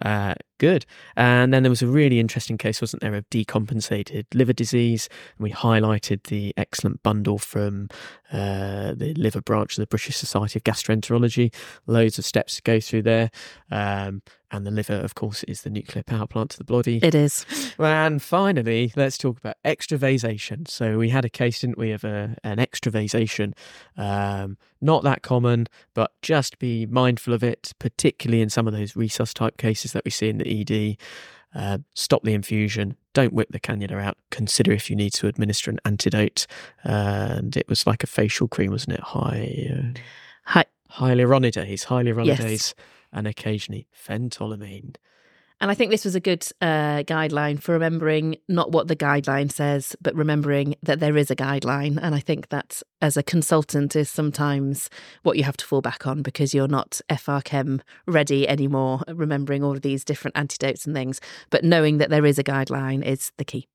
Uh, 0.01 0.33
good. 0.57 0.85
And 1.15 1.53
then 1.53 1.63
there 1.63 1.69
was 1.69 1.81
a 1.81 1.87
really 1.87 2.19
interesting 2.19 2.57
case, 2.57 2.81
wasn't 2.81 3.01
there, 3.01 3.15
of 3.15 3.29
decompensated 3.29 4.25
liver 4.33 4.53
disease. 4.53 5.07
And 5.37 5.43
we 5.43 5.51
highlighted 5.51 6.23
the 6.23 6.53
excellent 6.57 7.01
bundle 7.01 7.37
from 7.37 7.89
uh, 8.31 8.93
the 8.93 9.13
liver 9.15 9.41
branch 9.41 9.77
of 9.77 9.81
the 9.81 9.87
British 9.87 10.17
Society 10.17 10.59
of 10.59 10.63
Gastroenterology. 10.63 11.53
Loads 11.87 12.19
of 12.19 12.25
steps 12.25 12.57
to 12.57 12.61
go 12.61 12.79
through 12.79 13.03
there. 13.03 13.31
Um, 13.71 14.21
and 14.55 14.65
the 14.65 14.71
liver, 14.71 14.93
of 14.95 15.15
course, 15.15 15.43
is 15.43 15.61
the 15.61 15.69
nuclear 15.69 16.03
power 16.03 16.27
plant 16.27 16.51
to 16.51 16.57
the 16.57 16.63
body. 16.63 16.99
It 17.03 17.13
is. 17.15 17.45
And 17.77 18.21
finally, 18.21 18.91
let's 18.95 19.17
talk 19.17 19.37
about 19.37 19.57
extravasation. 19.65 20.65
So 20.65 20.97
we 20.97 21.09
had 21.09 21.25
a 21.25 21.29
case, 21.29 21.59
didn't 21.59 21.77
we, 21.77 21.91
of 21.91 22.03
a, 22.03 22.35
an 22.43 22.59
extravasation. 22.59 23.53
Um, 23.97 24.57
not 24.81 25.03
that 25.03 25.21
common, 25.21 25.67
but 25.93 26.11
just 26.21 26.59
be 26.59 26.85
mindful 26.85 27.33
of 27.33 27.43
it, 27.43 27.73
particularly 27.79 28.41
in 28.41 28.49
some 28.49 28.67
of 28.67 28.73
those 28.73 28.93
resus 28.93 29.33
type 29.33 29.57
cases 29.57 29.91
that 29.93 30.05
we 30.05 30.11
see 30.11 30.29
in 30.29 30.37
the 30.37 30.61
ED. 30.61 30.97
Uh, 31.53 31.77
stop 31.93 32.23
the 32.23 32.33
infusion. 32.33 32.97
Don't 33.13 33.31
whip 33.33 33.49
the 33.51 33.59
cannula 33.61 34.01
out. 34.03 34.17
Consider 34.29 34.73
if 34.73 34.89
you 34.89 34.95
need 34.95 35.13
to 35.13 35.27
administer 35.27 35.71
an 35.71 35.79
antidote. 35.85 36.47
and 36.83 37.55
it 37.55 37.67
was 37.69 37.87
like 37.87 38.03
a 38.03 38.07
facial 38.07 38.47
cream, 38.47 38.71
wasn't 38.71 38.93
it? 38.95 38.99
High, 39.01 39.69
uh, 39.71 39.99
Hi. 40.47 40.65
hyaluronidase, 40.91 41.85
hyaluronidase, 41.85 42.49
Yes. 42.51 42.75
And 43.15 43.25
occasionally 43.25 43.87
phentolamine. 43.91 44.97
And 45.61 45.71
I 45.71 45.73
think 45.73 45.89
this 45.89 46.03
was 46.03 46.15
a 46.15 46.19
good 46.19 46.45
uh, 46.61 47.03
guideline 47.03 47.61
for 47.61 47.71
remembering 47.71 48.35
not 48.49 48.71
what 48.71 48.89
the 48.89 48.95
guideline 48.95 49.49
says, 49.49 49.95
but 50.01 50.13
remembering 50.13 50.75
that 50.83 50.99
there 50.99 51.15
is 51.15 51.31
a 51.31 51.35
guideline. 51.35 51.97
And 52.01 52.13
I 52.13 52.19
think 52.19 52.49
that 52.49 52.81
as 53.01 53.15
a 53.15 53.23
consultant 53.23 53.95
is 53.95 54.09
sometimes 54.09 54.89
what 55.23 55.37
you 55.37 55.43
have 55.43 55.55
to 55.57 55.65
fall 55.65 55.81
back 55.81 56.05
on 56.05 56.21
because 56.23 56.53
you're 56.53 56.67
not 56.67 56.99
FRCEM 57.09 57.79
ready 58.05 58.47
anymore, 58.49 59.01
remembering 59.07 59.63
all 59.63 59.71
of 59.71 59.81
these 59.81 60.03
different 60.03 60.35
antidotes 60.35 60.85
and 60.85 60.93
things. 60.93 61.21
But 61.49 61.63
knowing 61.63 61.99
that 61.99 62.09
there 62.09 62.25
is 62.25 62.37
a 62.37 62.43
guideline 62.43 63.03
is 63.03 63.31
the 63.37 63.45
key. 63.45 63.69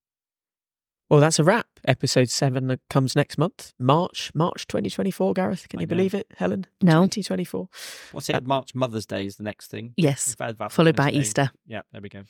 Well, 1.11 1.19
that's 1.21 1.39
a 1.41 1.45
wrap. 1.45 1.67
Episode 1.85 2.31
seven 2.31 2.69
that 2.69 2.81
comes 2.89 3.17
next 3.17 3.37
month, 3.37 3.73
March, 3.81 4.31
March 4.35 4.67
2024. 4.69 5.35
Gareth, 5.35 5.69
can 5.69 5.81
I 5.81 5.83
you 5.83 5.87
know. 5.87 5.91
believe 5.91 6.15
it, 6.15 6.29
Helen? 6.37 6.67
No. 6.81 7.03
2024. 7.03 7.69
What's 8.13 8.29
it? 8.31 8.47
March 8.47 8.75
Mother's 8.77 9.07
Day 9.07 9.27
is 9.27 9.37
the 9.37 9.43
next 9.43 9.71
thing. 9.73 9.93
Yes. 9.97 10.29
We've 10.39 10.47
had 10.47 10.57
Valentine's 10.59 10.77
Followed 10.77 10.97
by 10.97 11.11
Day. 11.11 11.19
Easter, 11.19 11.51
Yeah, 11.67 11.81
there 11.93 12.01
we 12.01 12.09
go. 12.11 12.23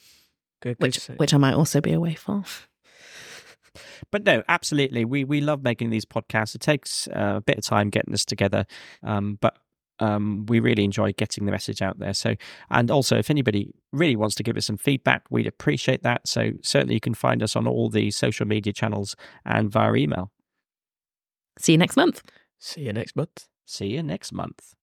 Good. 0.63 0.77
which 0.79 0.95
good. 0.95 1.01
So- 1.03 1.15
which 1.15 1.35
I 1.35 1.37
might 1.37 1.55
also 1.55 1.81
be 1.81 1.93
away 1.93 2.15
for. 2.15 2.43
But 4.11 4.25
no, 4.25 4.43
absolutely. 4.49 5.05
We 5.05 5.23
we 5.23 5.41
love 5.41 5.63
making 5.63 5.91
these 5.91 6.05
podcasts. 6.05 6.57
It 6.57 6.61
takes 6.61 7.07
uh, 7.07 7.35
a 7.37 7.41
bit 7.41 7.59
of 7.59 7.65
time 7.65 7.89
getting 7.89 8.11
this 8.11 8.25
together, 8.25 8.67
um, 9.05 9.39
but 9.41 9.57
um, 10.01 10.47
we 10.47 10.61
really 10.61 10.85
enjoy 10.85 11.13
getting 11.13 11.45
the 11.45 11.53
message 11.53 11.83
out 11.83 11.99
there. 11.99 12.15
So, 12.15 12.35
and 12.71 12.91
also, 12.91 13.17
if 13.17 13.31
anybody 13.31 13.73
really 13.93 14.17
wants 14.17 14.35
to 14.37 14.43
give 14.43 14.57
us 14.57 14.67
some 14.67 14.77
feedback, 14.77 15.23
we'd 15.31 15.47
appreciate 15.47 16.03
that. 16.03 16.27
So, 16.27 16.53
certainly, 16.63 16.95
you 16.95 17.01
can 17.01 17.15
find 17.15 17.43
us 17.43 17.55
on 17.55 17.67
all 17.67 17.89
the 17.89 18.11
social 18.11 18.47
media 18.47 18.73
channels 18.73 19.17
and 19.45 19.71
via 19.71 19.95
email. 19.95 20.33
See 21.59 21.73
you 21.73 21.79
next 21.79 21.97
month. 21.97 22.23
See 22.59 22.83
you 22.83 22.93
next 22.93 23.17
month. 23.17 23.47
See 23.67 23.89
you 23.89 24.03
next 24.03 24.33
month. 24.33 24.75